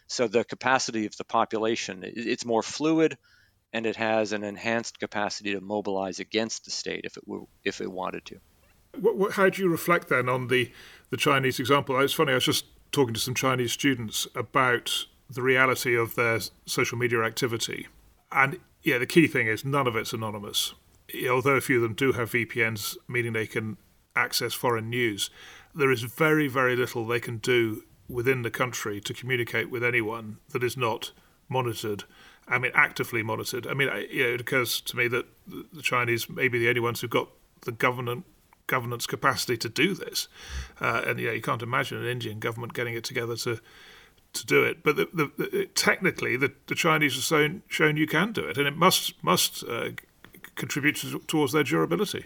So 0.07 0.27
the 0.27 0.43
capacity 0.43 1.05
of 1.05 1.15
the 1.17 1.23
population, 1.25 2.03
it's 2.05 2.45
more 2.45 2.63
fluid, 2.63 3.17
and 3.73 3.85
it 3.87 3.95
has 3.95 4.31
an 4.31 4.43
enhanced 4.43 4.99
capacity 4.99 5.53
to 5.53 5.59
mobilize 5.59 6.19
against 6.19 6.63
the 6.65 6.71
state 6.71 7.01
if 7.03 7.17
it 7.17 7.27
were, 7.27 7.41
if 7.63 7.81
it 7.81 7.91
wanted 7.91 8.23
to. 8.25 8.39
How 9.31 9.49
do 9.49 9.61
you 9.61 9.69
reflect 9.69 10.09
then 10.09 10.29
on 10.29 10.47
the, 10.47 10.71
the 11.09 11.17
Chinese 11.17 11.59
example? 11.59 11.99
It's 11.99 12.13
funny, 12.13 12.31
I 12.31 12.35
was 12.35 12.45
just 12.45 12.65
talking 12.91 13.15
to 13.15 13.19
some 13.19 13.33
Chinese 13.33 13.71
students 13.71 14.27
about 14.35 15.07
the 15.27 15.41
reality 15.41 15.97
of 15.97 16.13
their 16.13 16.39
social 16.67 16.97
media 16.97 17.23
activity. 17.23 17.87
And 18.31 18.59
yeah, 18.83 18.99
the 18.99 19.07
key 19.07 19.25
thing 19.25 19.47
is 19.47 19.65
none 19.65 19.87
of 19.87 19.95
it's 19.95 20.13
anonymous. 20.13 20.75
Although 21.29 21.55
a 21.55 21.61
few 21.61 21.77
of 21.77 21.81
them 21.81 21.95
do 21.95 22.11
have 22.11 22.31
VPNs, 22.31 22.97
meaning 23.07 23.33
they 23.33 23.47
can 23.47 23.77
access 24.15 24.53
foreign 24.53 24.91
news, 24.91 25.31
there 25.73 25.91
is 25.91 26.03
very, 26.03 26.47
very 26.47 26.75
little 26.75 27.05
they 27.05 27.19
can 27.19 27.37
do 27.37 27.83
within 28.07 28.43
the 28.43 28.51
country 28.51 29.01
to 29.01 29.13
communicate 29.13 29.71
with 29.71 29.83
anyone 29.83 30.37
that 30.51 30.63
is 30.63 30.77
not 30.77 31.11
monitored 31.49 32.03
I 32.47 32.59
mean, 32.59 32.71
actively 32.75 33.23
monitored. 33.23 33.67
I 33.67 33.73
mean, 33.73 33.89
you 34.09 34.23
know, 34.23 34.33
it 34.33 34.41
occurs 34.41 34.81
to 34.81 34.97
me 34.97 35.07
that 35.07 35.25
the 35.47 35.81
Chinese 35.81 36.29
may 36.29 36.47
be 36.47 36.59
the 36.59 36.69
only 36.69 36.81
ones 36.81 37.01
who've 37.01 37.09
got 37.09 37.29
the 37.61 37.71
government 37.71 38.25
governance 38.67 39.05
capacity 39.05 39.57
to 39.57 39.69
do 39.69 39.93
this. 39.93 40.27
Uh, 40.79 41.03
and 41.05 41.19
yeah, 41.19 41.31
you 41.31 41.41
can't 41.41 41.61
imagine 41.61 41.97
an 41.97 42.07
Indian 42.07 42.39
government 42.39 42.73
getting 42.73 42.95
it 42.95 43.03
together 43.03 43.35
to 43.37 43.59
to 44.33 44.45
do 44.45 44.63
it. 44.63 44.83
But 44.83 44.95
the, 44.95 45.07
the, 45.13 45.31
the, 45.37 45.65
technically, 45.75 46.35
the, 46.37 46.51
Chinese 46.75 47.13
have 47.13 47.23
shown, 47.23 47.61
shown 47.67 47.97
you 47.97 48.07
can 48.07 48.31
do 48.31 48.41
it, 48.41 48.57
and 48.57 48.67
it 48.67 48.75
must 48.75 49.23
must 49.23 49.63
uh, 49.63 49.91
contribute 50.55 50.95
to, 50.97 51.19
towards 51.19 51.53
their 51.53 51.63
durability. 51.63 52.25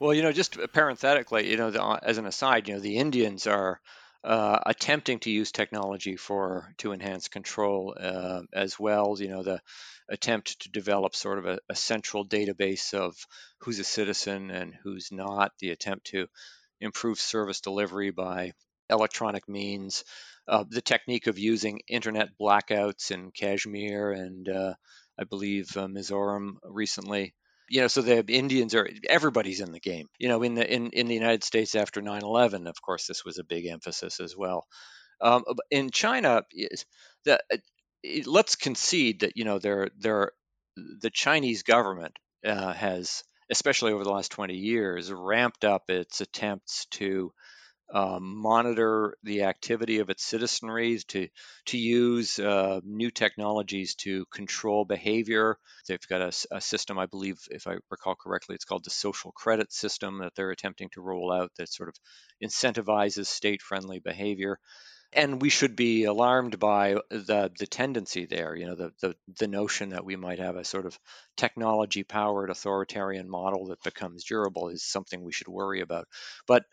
Well, 0.00 0.12
you 0.12 0.22
know, 0.22 0.32
just 0.32 0.58
parenthetically, 0.72 1.48
you 1.48 1.56
know, 1.56 1.70
the, 1.70 2.00
as 2.02 2.18
an 2.18 2.26
aside, 2.26 2.66
you 2.66 2.74
know, 2.74 2.80
the 2.80 2.98
Indians 2.98 3.46
are 3.46 3.80
uh, 4.24 4.58
attempting 4.64 5.18
to 5.20 5.30
use 5.30 5.52
technology 5.52 6.16
for 6.16 6.74
to 6.78 6.92
enhance 6.92 7.28
control 7.28 7.94
uh, 7.98 8.40
as 8.52 8.80
well. 8.80 9.16
You 9.18 9.28
know, 9.28 9.42
the 9.42 9.60
attempt 10.08 10.60
to 10.60 10.70
develop 10.70 11.14
sort 11.14 11.38
of 11.38 11.46
a, 11.46 11.58
a, 11.68 11.74
central 11.74 12.26
database 12.26 12.94
of 12.94 13.14
who's 13.58 13.78
a 13.78 13.84
citizen 13.84 14.50
and 14.50 14.74
who's 14.82 15.12
not. 15.12 15.52
The 15.58 15.70
attempt 15.70 16.06
to 16.08 16.26
improve 16.80 17.20
service 17.20 17.60
delivery 17.60 18.10
by 18.10 18.52
electronic 18.88 19.48
means. 19.48 20.04
Uh, 20.48 20.64
the 20.68 20.82
technique 20.82 21.26
of 21.26 21.38
using 21.38 21.80
internet 21.88 22.30
blackouts 22.40 23.10
in 23.10 23.30
Kashmir 23.30 24.12
and 24.12 24.48
uh, 24.48 24.74
I 25.18 25.24
believe 25.24 25.76
uh, 25.76 25.86
Mizoram 25.86 26.56
recently 26.64 27.34
you 27.68 27.80
know 27.80 27.88
so 27.88 28.02
the 28.02 28.24
indians 28.28 28.74
are 28.74 28.88
everybody's 29.08 29.60
in 29.60 29.72
the 29.72 29.80
game. 29.80 30.06
You 30.18 30.28
know 30.28 30.42
in 30.42 30.54
the 30.54 30.72
in, 30.72 30.90
in 30.90 31.06
the 31.08 31.14
united 31.14 31.44
states 31.44 31.74
after 31.74 32.00
9-11 32.00 32.68
of 32.68 32.80
course 32.82 33.06
this 33.06 33.24
was 33.24 33.38
a 33.38 33.44
big 33.44 33.66
emphasis 33.66 34.20
as 34.20 34.36
well. 34.36 34.66
Um, 35.20 35.44
in 35.70 35.90
china 35.90 36.42
the, 37.24 37.40
uh, 37.52 37.56
let's 38.26 38.56
concede 38.56 39.20
that 39.20 39.36
you 39.36 39.44
know 39.44 39.58
there 39.58 39.88
there 39.98 40.32
the 40.76 41.10
chinese 41.10 41.62
government 41.62 42.16
uh, 42.44 42.72
has 42.72 43.22
especially 43.50 43.92
over 43.92 44.04
the 44.04 44.10
last 44.10 44.32
20 44.32 44.54
years 44.54 45.12
ramped 45.12 45.64
up 45.64 45.84
its 45.88 46.20
attempts 46.20 46.86
to 46.86 47.32
um, 47.92 48.36
monitor 48.36 49.16
the 49.22 49.42
activity 49.44 49.98
of 49.98 50.10
its 50.10 50.24
citizenry, 50.24 50.98
to 51.08 51.28
to 51.66 51.78
use 51.78 52.38
uh, 52.38 52.80
new 52.84 53.10
technologies 53.10 53.94
to 53.96 54.24
control 54.26 54.84
behavior. 54.84 55.58
They've 55.86 56.08
got 56.08 56.20
a, 56.22 56.56
a, 56.56 56.60
system, 56.60 56.98
I 56.98 57.06
believe, 57.06 57.38
if 57.50 57.66
I 57.66 57.76
recall 57.90 58.14
correctly, 58.14 58.54
it's 58.54 58.64
called 58.64 58.84
the 58.84 58.90
social 58.90 59.32
credit 59.32 59.72
system 59.72 60.18
that 60.18 60.34
they're 60.34 60.50
attempting 60.50 60.88
to 60.94 61.02
roll 61.02 61.32
out 61.32 61.52
that 61.58 61.72
sort 61.72 61.88
of 61.88 61.96
incentivizes 62.42 63.26
state-friendly 63.26 64.00
behavior. 64.00 64.58
And 65.12 65.40
we 65.40 65.48
should 65.48 65.76
be 65.76 66.04
alarmed 66.04 66.58
by 66.58 66.96
the 67.08 67.52
the 67.56 67.66
tendency 67.68 68.26
there. 68.26 68.56
You 68.56 68.66
know, 68.66 68.74
the 68.74 68.92
the, 69.00 69.14
the 69.38 69.46
notion 69.46 69.90
that 69.90 70.04
we 70.04 70.16
might 70.16 70.40
have 70.40 70.56
a 70.56 70.64
sort 70.64 70.86
of 70.86 70.98
technology-powered 71.36 72.50
authoritarian 72.50 73.28
model 73.30 73.66
that 73.66 73.82
becomes 73.84 74.24
durable 74.24 74.70
is 74.70 74.82
something 74.82 75.22
we 75.22 75.32
should 75.32 75.48
worry 75.48 75.82
about. 75.82 76.08
But 76.48 76.64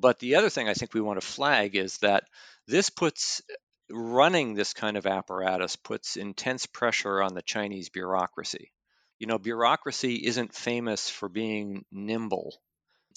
but 0.00 0.18
the 0.18 0.36
other 0.36 0.50
thing 0.50 0.68
I 0.68 0.74
think 0.74 0.94
we 0.94 1.00
want 1.00 1.20
to 1.20 1.26
flag 1.26 1.76
is 1.76 1.98
that 1.98 2.24
this 2.66 2.90
puts 2.90 3.42
running 3.90 4.54
this 4.54 4.72
kind 4.72 4.96
of 4.96 5.06
apparatus 5.06 5.76
puts 5.76 6.16
intense 6.16 6.66
pressure 6.66 7.22
on 7.22 7.34
the 7.34 7.42
Chinese 7.42 7.88
bureaucracy. 7.88 8.72
You 9.18 9.26
know, 9.26 9.38
bureaucracy 9.38 10.14
isn't 10.14 10.54
famous 10.54 11.10
for 11.10 11.28
being 11.28 11.84
nimble. 11.92 12.62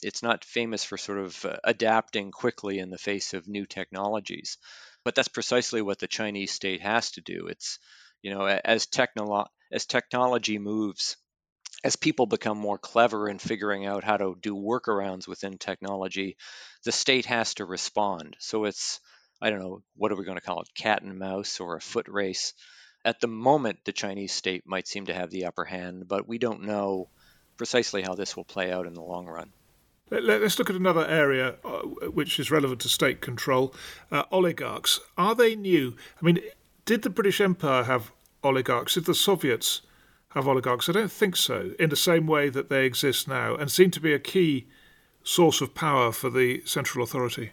It's 0.04 0.24
not 0.24 0.44
famous 0.44 0.84
for 0.84 0.98
sort 0.98 1.20
of 1.20 1.46
uh, 1.46 1.58
adapting 1.64 2.32
quickly 2.32 2.80
in 2.80 2.90
the 2.90 2.98
face 2.98 3.34
of 3.34 3.48
new 3.48 3.66
technologies. 3.66 4.58
But 5.06 5.16
that's 5.16 5.30
precisely 5.30 5.82
what 5.82 6.00
the 6.00 6.08
Chinese 6.08 6.52
state 6.52 6.82
has 6.82 7.12
to 7.12 7.22
do. 7.22 7.48
It's, 7.48 7.80
you 8.22 8.34
know, 8.34 8.46
as 8.46 8.86
technolo- 8.88 9.48
as 9.72 9.86
technology 9.86 10.58
moves 10.58 11.16
as 11.84 11.96
people 11.96 12.26
become 12.26 12.58
more 12.58 12.78
clever 12.78 13.28
in 13.28 13.40
figuring 13.40 13.86
out 13.86 14.04
how 14.04 14.18
to 14.18 14.38
do 14.42 14.56
workarounds 14.56 15.28
within 15.28 15.58
technology, 15.58 16.38
the 16.86 16.92
state 16.92 17.26
has 17.26 17.56
to 17.56 17.66
respond. 17.66 18.36
So 18.40 18.66
it's, 18.66 19.00
I 19.42 19.50
don't 19.50 19.60
know, 19.60 19.82
what 19.96 20.12
are 20.12 20.16
we 20.16 20.26
going 20.26 20.38
to 20.38 20.44
call 20.44 20.62
it, 20.62 20.74
cat 20.74 21.02
and 21.02 21.20
mouse 21.20 21.60
or 21.60 21.76
a 21.76 21.82
foot 21.82 22.08
race? 22.08 22.54
At 23.04 23.20
the 23.20 23.28
moment, 23.28 23.80
the 23.84 23.92
Chinese 23.92 24.32
state 24.32 24.64
might 24.66 24.88
seem 24.88 25.08
to 25.08 25.14
have 25.14 25.30
the 25.30 25.46
upper 25.46 25.66
hand, 25.66 26.08
but 26.08 26.28
we 26.28 26.38
don't 26.38 26.64
know 26.64 27.10
precisely 27.58 28.02
how 28.02 28.16
this 28.16 28.38
will 28.38 28.46
play 28.46 28.72
out 28.72 28.88
in 28.88 28.94
the 28.94 29.02
long 29.02 29.26
run. 29.26 29.52
Let's 30.10 30.60
look 30.60 30.70
at 30.70 30.76
another 30.76 31.06
area 31.06 31.56
uh, 31.66 31.80
which 32.10 32.40
is 32.40 32.52
relevant 32.52 32.82
to 32.82 32.90
state 32.90 33.20
control. 33.20 33.74
Uh, 34.12 34.24
oligarchs. 34.32 35.00
Are 35.18 35.34
they 35.34 35.56
new? 35.56 35.96
I 36.22 36.26
mean, 36.26 36.40
did 36.86 37.02
the 37.02 37.10
British 37.10 37.42
Empire 37.42 37.84
have 37.84 38.12
oligarchs? 38.44 38.94
Did 38.94 39.06
the 39.06 39.16
Soviets 39.16 39.82
have 40.34 40.48
oligarchs? 40.48 40.90
I 40.90 40.92
don't 40.94 41.12
think 41.12 41.36
so, 41.36 41.72
in 41.80 41.90
the 41.90 41.96
same 41.96 42.28
way 42.28 42.50
that 42.50 42.70
they 42.70 42.86
exist 42.86 43.28
now 43.28 43.56
and 43.56 43.72
seem 43.72 43.92
to 43.92 44.00
be 44.00 44.14
a 44.14 44.20
key 44.20 44.68
source 45.24 45.62
of 45.62 45.74
power 45.74 46.12
for 46.12 46.30
the 46.30 46.62
central 46.66 47.04
authority. 47.04 47.52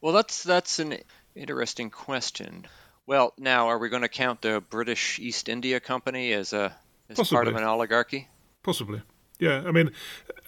Well, 0.00 0.12
that's 0.12 0.42
that's 0.42 0.78
an 0.78 0.98
interesting 1.34 1.90
question. 1.90 2.66
Well, 3.06 3.32
now 3.38 3.68
are 3.68 3.78
we 3.78 3.88
going 3.88 4.02
to 4.02 4.08
count 4.08 4.42
the 4.42 4.62
British 4.70 5.18
East 5.18 5.48
India 5.48 5.80
Company 5.80 6.32
as 6.32 6.52
a 6.52 6.74
as 7.08 7.16
Possibly. 7.16 7.36
part 7.36 7.48
of 7.48 7.56
an 7.56 7.64
oligarchy? 7.64 8.28
Possibly. 8.62 9.02
Yeah, 9.38 9.62
I 9.66 9.72
mean, 9.72 9.90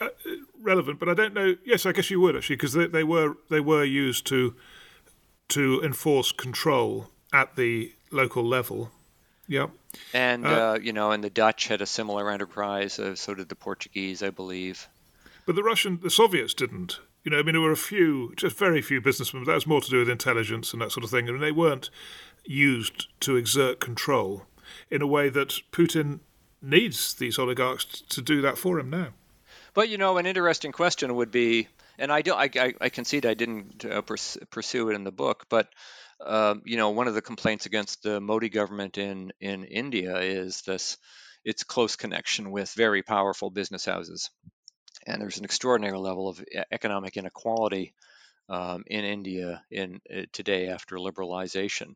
uh, 0.01 0.09
relevant, 0.61 0.99
but 0.99 1.09
I 1.09 1.15
don't 1.15 1.35
know. 1.35 1.57
Yes, 1.65 1.87
I 1.87 1.93
guess 1.93 2.11
you 2.11 2.21
would 2.21 2.37
actually, 2.37 2.57
because 2.57 2.73
they, 2.73 2.87
they 2.87 3.05
were 3.05 3.37
they 3.51 3.61
were 3.61 3.85
used 3.85 4.27
to 4.29 4.55
to 5.49 5.81
enforce 5.83 6.33
control 6.33 7.09
at 7.33 7.57
the 7.57 7.93
local 8.11 8.45
level. 8.45 8.91
Yep. 9.49 9.71
And 10.13 10.47
uh, 10.47 10.49
uh, 10.49 10.79
you 10.81 10.93
know, 10.93 11.13
and 11.13 11.23
the 11.23 11.31
Dutch 11.31 11.69
had 11.69 11.81
a 11.81 11.87
similar 11.87 12.31
enterprise. 12.31 12.99
Uh, 12.99 13.15
so 13.15 13.35
did 13.35 13.49
the 13.49 13.57
Portuguese, 13.57 14.23
I 14.23 14.31
believe. 14.31 14.89
But 15.45 15.57
the 15.57 15.63
Russian, 15.63 16.01
the 16.03 16.11
Soviets 16.11 16.55
didn't. 16.55 17.01
You 17.25 17.31
know, 17.31 17.39
I 17.39 17.43
mean, 17.43 17.55
there 17.55 17.61
were 17.61 17.73
a 17.73 17.77
few, 17.77 18.33
just 18.37 18.57
very 18.57 18.81
few 18.81 19.01
businessmen. 19.01 19.45
But 19.45 19.51
that 19.51 19.57
was 19.57 19.67
more 19.67 19.81
to 19.81 19.91
do 19.91 19.99
with 19.99 20.09
intelligence 20.09 20.73
and 20.73 20.81
that 20.83 20.93
sort 20.93 21.05
of 21.05 21.11
thing. 21.11 21.27
I 21.27 21.29
and 21.29 21.41
mean, 21.41 21.43
they 21.43 21.53
weren't 21.53 21.91
used 22.45 23.09
to 23.21 23.37
exert 23.37 23.81
control 23.81 24.47
in 24.91 25.03
a 25.03 25.07
way 25.07 25.29
that 25.29 25.61
Putin 25.73 26.21
needs 26.63 27.15
these 27.15 27.39
oligarchs 27.39 28.03
to 28.03 28.23
do 28.23 28.41
that 28.43 28.59
for 28.59 28.79
him 28.79 28.91
now. 28.91 29.09
But 29.75 29.89
you 29.89 29.99
know, 29.99 30.17
an 30.17 30.27
interesting 30.27 30.73
question 30.73 31.15
would 31.17 31.31
be, 31.31 31.69
and 31.99 32.11
I 32.11 32.23
do, 32.23 32.33
I, 32.33 32.51
I, 32.55 32.75
I 32.81 32.89
concede 32.89 33.27
I 33.27 33.35
didn't 33.35 33.85
uh, 33.85 34.03
pursue 34.03 34.89
it 34.89 34.95
in 34.95 35.05
the 35.05 35.13
book, 35.13 35.47
but 35.49 35.69
um, 36.25 36.63
you 36.65 36.77
know, 36.77 36.91
one 36.91 37.09
of 37.09 37.15
the 37.15 37.23
complaints 37.23 37.67
against 37.67 38.03
the 38.03 38.21
Modi 38.21 38.49
government 38.49 38.99
in 38.99 39.33
in 39.41 39.65
India 39.65 40.17
is 40.19 40.63
this 40.63 40.97
its 41.45 41.65
close 41.65 41.97
connection 41.97 42.51
with 42.51 42.73
very 42.73 43.03
powerful 43.03 43.51
business 43.51 43.85
houses, 43.85 44.31
and 45.07 45.21
there's 45.21 45.39
an 45.39 45.45
extraordinary 45.45 45.99
level 45.99 46.29
of 46.29 46.43
economic 46.73 47.17
inequality 47.17 47.95
um, 48.49 48.85
in 48.87 49.05
India 49.05 49.63
in 49.71 50.01
uh, 50.15 50.23
today 50.33 50.69
after 50.69 50.97
liberalization, 50.97 51.95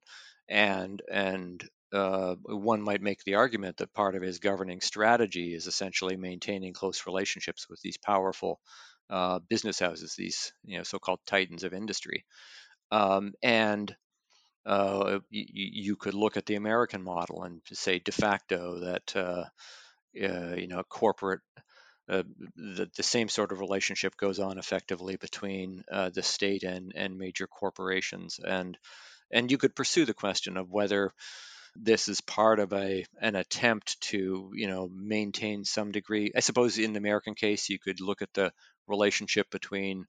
and 0.48 1.02
and 1.10 1.68
uh, 1.92 2.34
one 2.44 2.82
might 2.82 3.02
make 3.02 3.24
the 3.24 3.34
argument 3.34 3.78
that 3.78 3.92
part 3.92 4.14
of 4.14 4.22
his 4.22 4.38
governing 4.38 4.80
strategy 4.80 5.54
is 5.54 5.66
essentially 5.66 6.16
maintaining 6.16 6.72
close 6.72 7.06
relationships 7.06 7.68
with 7.68 7.80
these 7.80 7.96
powerful 7.96 8.60
uh, 9.08 9.40
business 9.48 9.78
houses, 9.80 10.14
these 10.16 10.52
you 10.64 10.78
know 10.78 10.84
so-called 10.84 11.20
titans 11.26 11.64
of 11.64 11.72
industry, 11.72 12.24
um, 12.92 13.32
and 13.42 13.94
uh, 14.66 15.20
you, 15.30 15.44
you, 15.54 15.96
could 15.96 16.14
look 16.14 16.36
at 16.36 16.46
the 16.46 16.56
American 16.56 17.02
model 17.02 17.44
and 17.44 17.60
say 17.72 17.98
de 17.98 18.12
facto 18.12 18.80
that 18.80 19.16
uh, 19.16 19.44
uh, 20.22 20.54
you 20.56 20.66
know 20.66 20.82
corporate 20.82 21.40
uh, 22.08 22.24
the, 22.56 22.90
the, 22.96 23.02
same 23.02 23.28
sort 23.28 23.52
of 23.52 23.60
relationship 23.60 24.16
goes 24.16 24.40
on 24.40 24.58
effectively 24.58 25.16
between 25.16 25.84
uh, 25.92 26.10
the 26.10 26.22
state 26.22 26.64
and, 26.64 26.92
and 26.96 27.16
major 27.16 27.46
corporations. 27.46 28.40
And 28.44 28.76
and 29.30 29.50
you 29.50 29.58
could 29.58 29.76
pursue 29.76 30.04
the 30.04 30.14
question 30.14 30.56
of 30.56 30.70
whether 30.70 31.12
this 31.76 32.08
is 32.08 32.20
part 32.20 32.58
of 32.58 32.72
a 32.72 33.04
an 33.20 33.36
attempt 33.36 34.00
to 34.00 34.50
you 34.54 34.66
know 34.66 34.90
maintain 34.92 35.64
some 35.64 35.92
degree. 35.92 36.32
I 36.36 36.40
suppose 36.40 36.78
in 36.78 36.92
the 36.92 36.98
american 36.98 37.34
case 37.34 37.68
you 37.68 37.78
could 37.78 38.00
look 38.00 38.22
at 38.22 38.34
the 38.34 38.52
relationship 38.88 39.48
between 39.50 40.06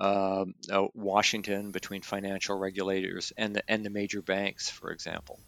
uh, 0.00 0.44
uh, 0.70 0.86
washington 0.94 1.70
between 1.70 2.02
financial 2.02 2.58
regulators 2.58 3.32
and 3.36 3.56
the 3.56 3.62
and 3.68 3.84
the 3.84 3.90
major 3.90 4.22
banks 4.22 4.68
for 4.68 4.90
example 4.90 5.38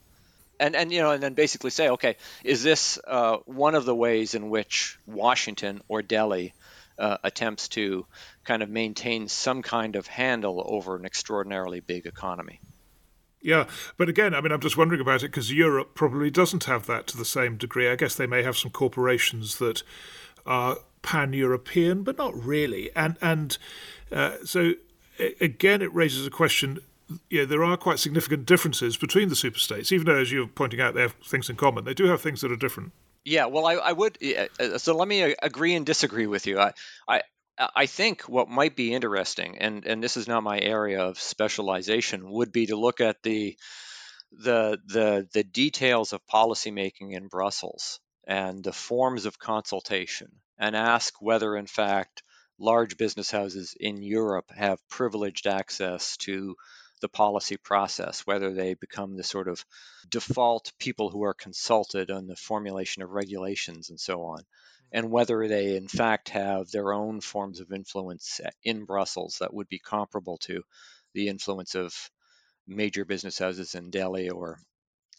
and 0.59 0.75
and 0.75 0.93
you 0.93 1.01
know 1.01 1.11
and 1.11 1.23
then 1.23 1.35
basically 1.35 1.71
say 1.71 1.89
okay 1.91 2.17
is 2.45 2.63
this 2.63 2.99
uh, 3.07 3.37
one 3.47 3.75
of 3.75 3.85
the 3.85 3.95
ways 3.95 4.35
in 4.35 4.51
which 4.51 4.99
washington 5.07 5.81
or 5.89 6.03
delhi 6.03 6.55
uh, 6.99 7.17
attempts 7.23 7.69
to 7.69 8.07
kind 8.45 8.63
of 8.63 8.69
maintain 8.69 9.29
some 9.29 9.63
kind 9.63 9.95
of 9.97 10.07
handle 10.07 10.65
over 10.67 10.97
an 10.97 11.05
extraordinarily 11.05 11.81
big 11.81 12.07
economy 12.07 12.61
yeah, 13.41 13.67
but 13.97 14.09
again, 14.09 14.35
I 14.35 14.41
mean, 14.41 14.51
I'm 14.51 14.61
just 14.61 14.77
wondering 14.77 15.01
about 15.01 15.23
it 15.23 15.29
because 15.29 15.53
Europe 15.53 15.95
probably 15.95 16.31
doesn't 16.31 16.65
have 16.65 16.87
that 16.87 17.07
to 17.09 17.17
the 17.17 17.25
same 17.25 17.57
degree. 17.57 17.89
I 17.89 17.95
guess 17.95 18.15
they 18.15 18.27
may 18.27 18.43
have 18.43 18.57
some 18.57 18.71
corporations 18.71 19.59
that 19.59 19.83
are 20.45 20.79
pan-European, 21.03 22.03
but 22.03 22.19
not 22.19 22.35
really. 22.35 22.91
And 22.95 23.17
and 23.21 23.59
uh, 24.11 24.37
so 24.45 24.75
again, 25.41 25.83
it 25.83 25.95
raises 25.95 26.27
a 26.27 26.31
question. 26.31 26.81
Yeah, 27.31 27.47
there 27.47 27.65
are 27.65 27.77
quite 27.77 27.99
significant 27.99 28.45
differences 28.45 28.99
between 28.99 29.31
the 29.31 29.35
superstates, 29.35 29.93
even 29.93 30.07
though, 30.07 30.19
as 30.19 30.31
you're 30.31 30.47
pointing 30.47 30.81
out, 30.81 30.95
they 30.95 31.01
have 31.01 31.15
things 31.25 31.49
in 31.49 31.57
common. 31.57 31.85
They 31.85 31.95
do 31.95 32.05
have 32.05 32.21
things 32.21 32.43
that 32.43 32.53
are 32.53 32.57
different. 32.57 32.93
Yeah, 33.25 33.47
well, 33.47 33.67
I, 33.67 33.75
I 33.75 33.93
would. 33.93 34.19
Uh, 34.23 34.79
so 34.79 34.95
let 34.95 35.09
me 35.09 35.35
agree 35.43 35.75
and 35.75 35.87
disagree 35.87 36.27
with 36.27 36.47
you. 36.47 36.59
I, 36.59 36.73
I, 37.07 37.23
I 37.59 37.87
think 37.87 38.23
what 38.23 38.49
might 38.49 38.77
be 38.77 38.93
interesting, 38.93 39.59
and, 39.59 39.87
and 39.87 40.03
this 40.03 40.17
is 40.17 40.29
not 40.29 40.43
my 40.43 40.61
area 40.61 41.01
of 41.01 41.19
specialization, 41.19 42.31
would 42.31 42.53
be 42.53 42.67
to 42.67 42.77
look 42.77 43.01
at 43.01 43.23
the 43.23 43.57
the 44.31 44.79
the 44.87 45.27
the 45.33 45.43
details 45.43 46.13
of 46.13 46.27
policymaking 46.27 47.13
in 47.13 47.29
Brussels 47.29 48.01
and 48.29 48.63
the 48.63 48.73
forms 48.73 49.27
of 49.27 49.41
consultation, 49.41 50.31
and 50.57 50.77
ask 50.77 51.21
whether, 51.21 51.57
in 51.57 51.67
fact, 51.67 52.23
large 52.59 52.97
business 52.97 53.33
houses 53.33 53.75
in 53.81 54.01
Europe 54.01 54.51
have 54.51 54.89
privileged 54.89 55.49
access 55.49 56.17
to 56.19 56.55
the 57.01 57.09
policy 57.09 57.57
process, 57.57 58.21
whether 58.21 58.53
they 58.53 58.75
become 58.75 59.17
the 59.17 59.25
sort 59.25 59.49
of 59.49 59.65
default 60.09 60.73
people 60.79 61.11
who 61.11 61.25
are 61.25 61.35
consulted 61.35 62.11
on 62.11 62.29
the 62.29 62.37
formulation 62.37 63.03
of 63.03 63.11
regulations 63.11 63.91
and 63.91 63.99
so 63.99 64.23
on 64.23 64.45
and 64.93 65.05
mm-hmm. 65.05 65.13
whether 65.13 65.49
they 65.49 65.77
in 65.77 65.89
fact 65.89 66.31
have 66.31 66.71
their 66.71 66.93
own 66.93 67.21
forms 67.21 67.61
of 67.61 67.73
influence 67.73 68.41
in 68.63 68.85
Brussels 68.85 69.39
that 69.41 69.53
would 69.53 69.69
be 69.69 69.79
comparable 69.79 70.39
to 70.39 70.63
the 71.15 71.29
influence 71.29 71.75
of 71.75 71.95
major 72.67 73.05
business 73.05 73.39
houses 73.39 73.75
in 73.75 73.91
Delhi 73.91 74.31
or 74.31 74.59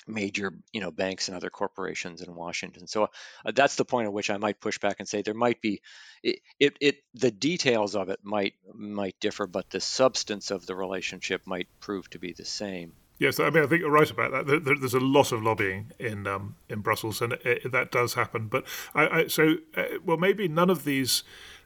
major 0.09 0.53
you 0.73 0.81
know 0.81 0.91
banks 0.91 1.27
and 1.27 1.37
other 1.37 1.49
corporations 1.49 2.21
in 2.21 2.35
Washington. 2.35 2.87
So 2.87 3.09
uh, 3.45 3.51
that's 3.53 3.75
the 3.75 3.85
point 3.85 4.07
at 4.07 4.13
which 4.13 4.29
I 4.29 4.37
might 4.37 4.59
push 4.59 4.77
back 4.79 4.97
and 4.99 5.07
say 5.07 5.21
there 5.21 5.33
might 5.33 5.61
be 5.61 5.81
it, 6.23 6.39
it, 6.59 6.77
it 6.81 6.95
the 7.13 7.31
details 7.31 7.95
of 7.95 8.09
it 8.09 8.19
might 8.23 8.55
might 8.73 9.19
differ, 9.19 9.47
but 9.47 9.69
the 9.69 9.79
substance 9.79 10.51
of 10.51 10.65
the 10.65 10.75
relationship 10.75 11.45
might 11.45 11.67
prove 11.79 12.09
to 12.11 12.19
be 12.19 12.33
the 12.33 12.45
same. 12.45 12.93
Yes, 13.19 13.39
I 13.39 13.49
mean 13.49 13.63
I 13.63 13.67
think 13.67 13.81
you're 13.81 13.91
right 13.91 14.09
about 14.09 14.47
that. 14.47 14.63
there's 14.63 14.93
a 14.93 14.99
lot 14.99 15.31
of 15.31 15.43
lobbying 15.43 15.91
in 15.99 16.25
um, 16.25 16.55
in 16.69 16.79
Brussels, 16.79 17.21
and 17.21 17.33
it, 17.33 17.71
that 17.71 17.91
does 17.91 18.13
happen. 18.13 18.47
But 18.47 18.65
I, 18.95 19.07
I 19.07 19.27
so 19.27 19.55
uh, 19.75 19.83
well 20.03 20.17
maybe 20.17 20.47
none 20.47 20.69
of 20.69 20.85
these 20.85 21.23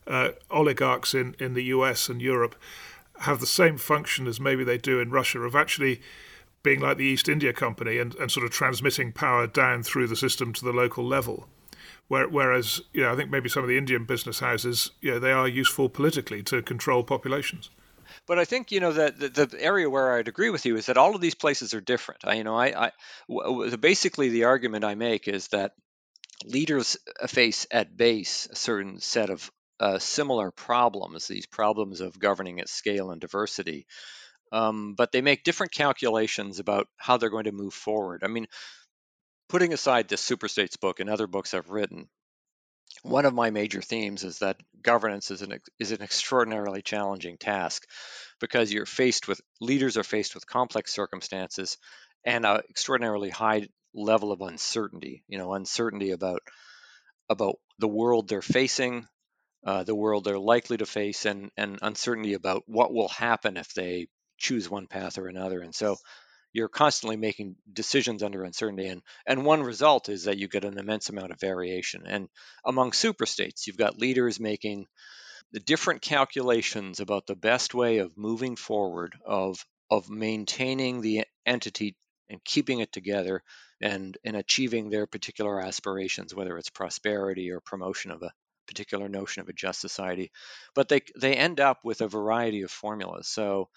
uh, 0.08 0.30
oligarchs 0.50 1.14
in 1.14 1.36
in 1.40 1.54
the 1.54 1.64
U.S. 1.66 2.10
and 2.10 2.22
Europe 2.22 2.56
have 3.20 3.40
the 3.40 3.48
same 3.48 3.78
function 3.78 4.28
as 4.28 4.40
maybe 4.40 4.64
they 4.64 4.78
do 4.78 5.00
in 5.00 5.12
Russia 5.12 5.40
of 5.42 5.56
actually 5.56 6.02
being 6.64 6.80
like 6.80 6.98
the 6.98 7.06
East 7.06 7.30
India 7.30 7.54
Company 7.54 7.98
and, 8.00 8.16
and 8.16 8.32
sort 8.32 8.46
of 8.46 8.52
transmitting 8.52 9.12
power 9.12 9.48
down 9.48 9.84
through 9.84 10.08
the 10.08 10.16
system 10.16 10.54
to 10.54 10.66
the 10.66 10.72
local 10.72 11.06
level. 11.06 11.48
Where, 12.08 12.28
whereas, 12.28 12.82
you 12.92 13.02
know, 13.02 13.14
I 13.14 13.16
think 13.16 13.30
maybe 13.30 13.50
some 13.50 13.64
of 13.64 13.70
the 13.70 13.78
Indian 13.78 14.06
business 14.06 14.40
houses, 14.40 14.92
you 15.02 15.12
know, 15.12 15.20
they 15.20 15.32
are 15.32 15.48
useful 15.48 15.90
politically 15.90 16.44
to 16.44 16.62
control 16.62 17.04
populations. 17.04 17.70
But 18.28 18.40
I 18.40 18.46
think 18.46 18.72
you 18.72 18.80
know 18.80 18.94
that 18.94 19.20
the, 19.20 19.30
the, 19.30 19.62
area 19.62 19.90
where 19.90 20.14
I'd 20.14 20.28
agree 20.28 20.50
with 20.50 20.66
you 20.66 20.76
is 20.78 20.86
that 20.86 20.98
all 20.98 21.16
of 21.16 21.22
these 21.22 21.36
places 21.36 21.74
are 21.74 21.82
different. 21.82 22.22
I, 22.24 22.36
you 22.36 22.44
know, 22.44 22.56
I, 22.56 22.88
I 22.88 22.92
w- 23.28 23.76
basically 23.78 24.30
the 24.30 24.46
argument 24.46 24.86
I 24.86 24.96
make 24.96 25.28
is 25.28 25.48
that 25.50 25.74
leaders 26.46 26.98
face 27.28 27.66
at 27.72 27.98
base 27.98 28.48
a 28.52 28.56
certain 28.56 29.00
set 29.00 29.30
of 29.30 29.50
uh, 29.80 30.00
similar 30.00 30.52
problems. 30.52 31.28
These 31.28 31.48
problems 31.48 32.02
of 32.02 32.20
governing 32.20 32.60
at 32.60 32.70
scale 32.70 33.12
and 33.12 33.20
diversity, 33.20 33.88
um, 34.54 34.94
but 34.94 35.12
they 35.12 35.22
make 35.22 35.44
different 35.44 35.74
calculations 35.74 36.60
about 36.60 36.88
how 36.98 37.18
they're 37.18 37.32
going 37.32 37.46
to 37.46 37.52
move 37.52 37.74
forward. 37.74 38.24
I 38.24 38.28
mean, 38.28 38.46
putting 39.50 39.74
aside 39.74 40.08
this 40.08 40.28
superstates 40.28 40.80
book 40.80 41.00
and 41.00 41.10
other 41.10 41.26
books 41.26 41.56
I've 41.56 41.72
written, 41.72 42.08
one 43.02 43.26
of 43.26 43.34
my 43.34 43.50
major 43.50 43.82
themes 43.82 44.24
is 44.24 44.40
that 44.40 44.62
governance 44.84 45.32
is 45.32 45.42
an 45.42 45.60
is 45.80 45.92
an 45.92 46.04
extraordinarily 46.04 46.84
challenging 46.84 47.38
task 47.38 47.88
because 48.40 48.72
you're 48.72 48.86
faced 48.86 49.28
with 49.28 49.42
leaders 49.60 49.98
are 49.98 50.04
faced 50.04 50.36
with 50.36 50.46
complex 50.46 50.94
circumstances 50.94 51.80
and 52.24 52.46
an 52.46 52.62
extraordinarily 52.70 53.32
high 53.32 53.68
level 53.96 54.32
of 54.32 54.42
uncertainty. 54.42 55.24
You 55.28 55.40
know, 55.40 55.54
uncertainty 55.54 56.12
about 56.12 56.42
about 57.28 57.56
the 57.80 57.88
world 57.88 58.28
they're 58.28 58.44
facing, 58.44 59.08
uh, 59.66 59.84
the 59.84 59.96
world 59.96 60.26
they're 60.26 60.38
likely 60.38 60.78
to 60.78 60.86
face, 60.86 61.26
and 61.26 61.50
and 61.58 61.80
uncertainty 61.82 62.34
about 62.34 62.62
what 62.68 62.94
will 62.94 63.10
happen 63.10 63.58
if 63.58 63.74
they 63.74 64.10
choose 64.44 64.70
one 64.70 64.88
path 64.88 65.18
or 65.18 65.28
another. 65.28 65.62
And 65.62 65.74
so 65.74 65.96
you're 66.52 66.68
constantly 66.68 67.16
making 67.16 67.56
decisions 67.72 68.22
under 68.22 68.44
uncertainty 68.44 68.88
and 68.88 69.02
and 69.26 69.44
one 69.44 69.64
result 69.64 70.10
is 70.10 70.26
that 70.26 70.38
you 70.38 70.48
get 70.48 70.66
an 70.66 70.78
immense 70.78 71.10
amount 71.10 71.32
of 71.32 71.40
variation. 71.40 72.04
And 72.06 72.30
among 72.64 72.92
superstates 72.92 73.66
you've 73.66 73.78
got 73.78 73.98
leaders 73.98 74.40
making 74.40 74.86
the 75.52 75.60
different 75.60 76.02
calculations 76.02 77.00
about 77.00 77.26
the 77.26 77.36
best 77.36 77.74
way 77.74 78.00
of 78.00 78.18
moving 78.18 78.56
forward 78.56 79.16
of 79.26 79.66
of 79.90 80.10
maintaining 80.10 81.02
the 81.02 81.26
entity 81.46 81.96
and 82.30 82.44
keeping 82.44 82.80
it 82.80 82.92
together 82.92 83.42
and 83.82 84.18
and 84.24 84.36
achieving 84.36 84.90
their 84.90 85.08
particular 85.08 85.60
aspirations 85.60 86.36
whether 86.36 86.58
it's 86.58 86.70
prosperity 86.70 87.50
or 87.52 87.60
promotion 87.62 88.12
of 88.12 88.22
a 88.22 88.34
particular 88.68 89.10
notion 89.10 89.42
of 89.42 89.50
a 89.50 89.54
just 89.54 89.82
society. 89.82 90.32
But 90.76 90.90
they 90.90 91.02
they 91.20 91.36
end 91.36 91.60
up 91.60 91.80
with 91.84 92.02
a 92.02 92.08
variety 92.08 92.62
of 92.62 92.72
formulas. 92.72 93.28
So 93.28 93.70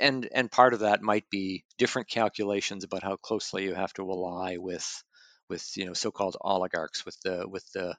and 0.00 0.28
and 0.32 0.50
part 0.50 0.74
of 0.74 0.80
that 0.80 1.02
might 1.02 1.28
be 1.30 1.64
different 1.78 2.08
calculations 2.08 2.84
about 2.84 3.02
how 3.02 3.16
closely 3.16 3.64
you 3.64 3.74
have 3.74 3.92
to 3.94 4.02
ally 4.02 4.56
with 4.56 5.04
with 5.48 5.76
you 5.76 5.86
know 5.86 5.92
so-called 5.92 6.36
oligarchs 6.40 7.04
with 7.04 7.20
the 7.22 7.46
with 7.48 7.70
the 7.72 7.96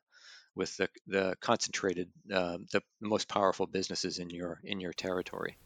with 0.56 0.76
the, 0.78 0.90
the 1.08 1.36
concentrated 1.42 2.10
uh, 2.34 2.58
the 2.72 2.82
most 3.02 3.28
powerful 3.28 3.68
businesses 3.68 4.20
in 4.20 4.30
your 4.30 4.60
in 4.64 4.80
your 4.80 4.94
territory. 4.94 5.58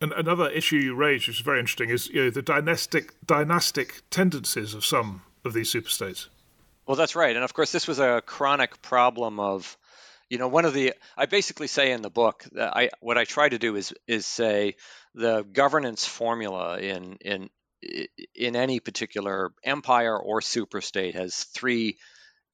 And 0.00 0.12
another 0.12 0.50
issue 0.50 0.76
you 0.76 0.94
raise, 0.94 1.26
which 1.26 1.38
is 1.38 1.44
very 1.44 1.58
interesting, 1.58 1.88
is 1.88 2.08
you 2.08 2.24
know, 2.24 2.30
the 2.30 2.42
dynastic 2.42 3.14
dynastic 3.24 4.02
tendencies 4.10 4.74
of 4.74 4.84
some 4.84 5.22
of 5.44 5.54
these 5.54 5.72
superstates. 5.72 6.28
Well, 6.86 6.96
that's 6.96 7.16
right, 7.16 7.34
and 7.34 7.44
of 7.44 7.54
course, 7.54 7.72
this 7.72 7.88
was 7.88 7.98
a 7.98 8.22
chronic 8.26 8.80
problem 8.82 9.40
of 9.40 9.76
You 10.28 10.38
know, 10.38 10.48
one 10.48 10.64
of 10.64 10.74
the 10.74 10.94
I 11.16 11.26
basically 11.26 11.68
say 11.68 11.92
in 11.92 12.02
the 12.02 12.10
book 12.10 12.44
that 12.52 12.76
I 12.76 12.90
what 13.00 13.18
I 13.18 13.24
try 13.24 13.48
to 13.48 13.58
do 13.58 13.76
is 13.76 13.94
is 14.06 14.26
say 14.26 14.74
the 15.14 15.42
governance 15.42 16.04
formula 16.06 16.78
in 16.78 17.16
in 17.20 17.48
in 18.34 18.56
any 18.56 18.80
particular 18.80 19.52
empire 19.64 20.18
or 20.18 20.40
superstate 20.40 21.14
has 21.14 21.44
three 21.44 21.98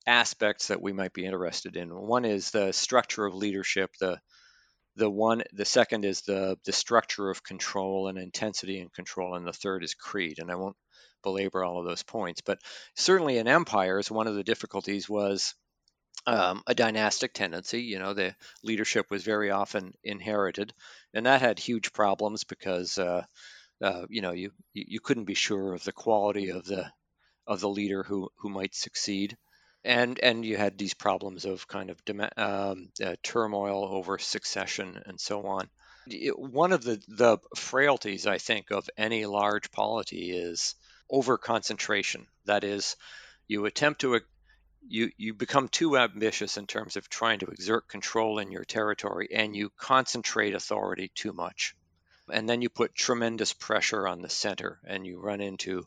aspects 0.07 0.69
that 0.69 0.83
we 0.83 0.93
might 0.93 1.15
be 1.15 1.25
interested 1.25 1.77
in. 1.77 1.89
One 1.95 2.25
is 2.25 2.51
the 2.51 2.73
structure 2.73 3.25
of 3.25 3.35
leadership, 3.35 3.91
the 4.01 4.21
the 4.97 5.09
one 5.09 5.43
the 5.53 5.65
second 5.65 6.05
is 6.05 6.23
the 6.23 6.59
the 6.65 6.73
structure 6.73 7.31
of 7.31 7.43
control 7.43 8.09
and 8.09 8.19
intensity 8.19 8.81
and 8.81 8.93
control 8.93 9.35
and 9.35 9.47
the 9.47 9.53
third 9.53 9.83
is 9.83 9.95
creed 9.95 10.39
and 10.39 10.51
i 10.51 10.55
won't 10.55 10.77
belabor 11.23 11.65
all 11.65 11.79
of 11.79 11.87
those 11.87 12.03
points 12.03 12.41
but 12.41 12.59
certainly 12.95 13.39
in 13.39 13.49
empires 13.49 14.11
one 14.11 14.27
of 14.27 14.35
the 14.35 14.45
difficulties 14.45 15.09
was 15.09 15.55
um, 16.27 16.63
a 16.67 16.75
dynastic 16.75 17.33
tendency. 17.35 17.83
You 17.83 17.99
know, 17.99 18.15
the 18.15 18.35
leadership 18.63 19.07
was 19.11 19.25
very 19.25 19.51
often 19.51 19.95
inherited, 20.05 20.73
and 21.15 21.27
that 21.27 21.41
had 21.41 21.59
huge 21.59 21.93
problems 21.93 22.45
because 22.45 22.99
uh, 22.99 23.25
uh, 23.83 24.07
you 24.09 24.23
know 24.23 24.33
you 24.33 24.53
you 24.73 25.01
couldn't 25.01 25.25
be 25.25 25.35
sure 25.35 25.75
of 25.75 25.85
the 25.85 25.93
quality 25.93 26.51
of 26.51 26.65
the 26.65 26.91
of 27.47 27.61
the 27.61 27.69
leader 27.69 28.03
who 28.03 28.31
who 28.37 28.49
might 28.49 28.75
succeed, 28.75 29.37
and 29.85 30.19
and 30.21 30.45
you 30.45 30.57
had 30.57 30.79
these 30.79 30.95
problems 30.95 31.45
of 31.45 31.67
kind 31.67 31.91
of 31.91 32.01
um, 32.37 32.89
uh, 33.05 33.17
turmoil 33.23 33.85
over 33.85 34.19
succession 34.19 35.03
and 35.07 35.21
so 35.21 35.47
on. 35.47 35.69
One 36.37 36.73
of 36.73 36.83
the 36.83 37.03
the 37.09 37.39
frailties 37.57 38.27
I 38.27 38.39
think 38.39 38.71
of 38.71 38.89
any 38.97 39.27
large 39.27 39.71
polity 39.71 40.31
is 40.31 40.75
over 41.11 41.39
concentration. 41.39 42.27
That 42.47 42.65
is, 42.65 42.97
you 43.47 43.67
attempt 43.67 44.01
to 44.01 44.15
you 44.89 45.11
you 45.17 45.35
become 45.35 45.69
too 45.69 45.97
ambitious 45.97 46.57
in 46.57 46.67
terms 46.67 46.97
of 46.97 47.09
trying 47.09 47.39
to 47.39 47.47
exert 47.47 47.89
control 47.89 48.39
in 48.39 48.51
your 48.51 48.65
territory 48.65 49.29
and 49.33 49.57
you 49.57 49.71
concentrate 49.77 50.55
authority 50.55 51.11
too 51.15 51.33
much 51.33 51.75
and 52.33 52.49
then 52.49 52.63
you 52.63 52.69
put 52.69 52.95
tremendous 52.95 53.53
pressure 53.53 54.07
on 54.07 54.23
the 54.23 54.29
center 54.29 54.81
and 54.87 55.07
you 55.07 55.21
run 55.21 55.41
into 55.41 55.87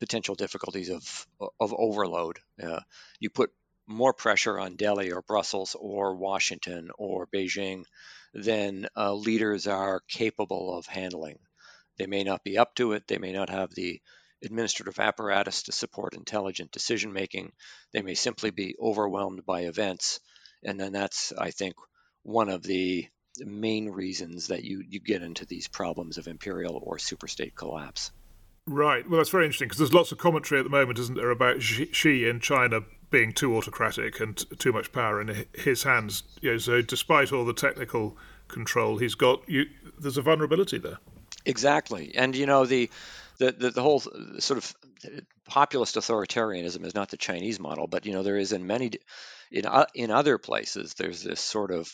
potential 0.00 0.34
difficulties 0.34 0.90
of 0.90 1.26
of 1.60 1.74
overload 1.76 2.38
uh, 2.62 2.80
you 3.20 3.30
put 3.30 3.50
more 3.86 4.12
pressure 4.12 4.58
on 4.58 4.76
Delhi 4.76 5.12
or 5.12 5.22
Brussels 5.22 5.76
or 5.78 6.14
Washington 6.14 6.90
or 6.98 7.26
Beijing 7.26 7.84
than 8.32 8.88
uh, 8.96 9.12
leaders 9.14 9.66
are 9.66 10.00
capable 10.08 10.76
of 10.76 10.86
handling. 10.86 11.38
They 11.98 12.06
may 12.06 12.24
not 12.24 12.44
be 12.44 12.58
up 12.58 12.74
to 12.76 12.92
it. 12.92 13.06
They 13.06 13.18
may 13.18 13.32
not 13.32 13.50
have 13.50 13.74
the 13.74 14.00
administrative 14.44 14.98
apparatus 14.98 15.64
to 15.64 15.72
support 15.72 16.14
intelligent 16.14 16.72
decision 16.72 17.12
making. 17.12 17.52
They 17.92 18.02
may 18.02 18.14
simply 18.14 18.50
be 18.50 18.74
overwhelmed 18.80 19.44
by 19.46 19.62
events. 19.62 20.20
And 20.64 20.78
then 20.78 20.92
that's, 20.92 21.32
I 21.36 21.50
think, 21.50 21.74
one 22.22 22.48
of 22.48 22.62
the 22.62 23.06
main 23.38 23.88
reasons 23.88 24.48
that 24.48 24.64
you, 24.64 24.82
you 24.86 25.00
get 25.00 25.22
into 25.22 25.46
these 25.46 25.68
problems 25.68 26.18
of 26.18 26.26
imperial 26.28 26.80
or 26.82 26.98
superstate 26.98 27.54
collapse. 27.54 28.10
Right. 28.66 29.08
Well, 29.08 29.18
that's 29.18 29.30
very 29.30 29.44
interesting 29.44 29.66
because 29.66 29.78
there's 29.78 29.94
lots 29.94 30.12
of 30.12 30.18
commentary 30.18 30.60
at 30.60 30.64
the 30.64 30.70
moment, 30.70 30.98
isn't 30.98 31.16
there, 31.16 31.30
about 31.30 31.62
Xi 31.62 32.28
in 32.28 32.40
China 32.40 32.80
being 33.10 33.32
too 33.32 33.56
autocratic 33.56 34.20
and 34.20 34.36
too 34.58 34.72
much 34.72 34.92
power 34.92 35.20
in 35.20 35.46
his 35.54 35.82
hands. 35.82 36.22
You 36.40 36.52
know, 36.52 36.58
so, 36.58 36.80
despite 36.80 37.32
all 37.32 37.44
the 37.44 37.54
technical 37.54 38.16
control 38.48 38.98
he's 38.98 39.14
got, 39.14 39.48
you, 39.48 39.64
there's 39.98 40.16
a 40.16 40.22
vulnerability 40.22 40.78
there. 40.78 40.98
Exactly, 41.44 42.12
and 42.14 42.36
you 42.36 42.46
know 42.46 42.64
the 42.64 42.88
the, 43.38 43.52
the, 43.52 43.70
the 43.70 43.82
whole 43.82 44.00
sort 44.00 44.58
of 44.58 44.74
populist 45.46 45.96
authoritarianism 45.96 46.84
is 46.84 46.94
not 46.94 47.10
the 47.10 47.16
Chinese 47.16 47.58
model, 47.58 47.86
but 47.86 48.06
you 48.06 48.12
know 48.12 48.22
there 48.22 48.36
is 48.36 48.52
in 48.52 48.66
many 48.66 48.92
in 49.50 49.66
uh, 49.66 49.86
in 49.94 50.10
other 50.10 50.38
places 50.38 50.94
there's 50.94 51.22
this 51.22 51.40
sort 51.40 51.70
of 51.70 51.90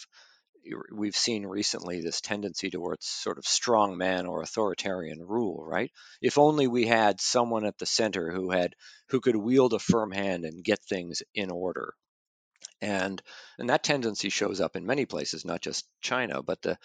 we've 0.93 1.17
seen 1.17 1.47
recently 1.47 2.01
this 2.01 2.21
tendency 2.21 2.69
towards 2.69 3.07
sort 3.07 3.39
of 3.39 3.47
strong 3.47 3.97
man 3.97 4.27
or 4.27 4.43
authoritarian 4.43 5.21
rule 5.21 5.65
right? 5.65 5.91
If 6.21 6.39
only 6.39 6.67
we 6.67 6.87
had 6.87 7.21
someone 7.21 7.65
at 7.65 7.79
the 7.79 7.87
center 7.87 8.31
who 8.31 8.51
had 8.51 8.75
who 9.09 9.21
could 9.21 9.37
wield 9.37 9.73
a 9.73 9.79
firm 9.79 10.11
hand 10.11 10.45
and 10.45 10.65
get 10.65 10.81
things 10.85 11.23
in 11.35 11.51
order. 11.51 11.95
And 12.81 13.21
and 13.59 13.71
that 13.71 13.83
tendency 13.83 14.29
shows 14.29 14.61
up 14.61 14.77
in 14.77 14.87
many 14.87 15.07
places 15.07 15.45
not 15.45 15.63
just 15.63 15.87
china 16.01 16.43
but 16.43 16.61
the 16.63 16.79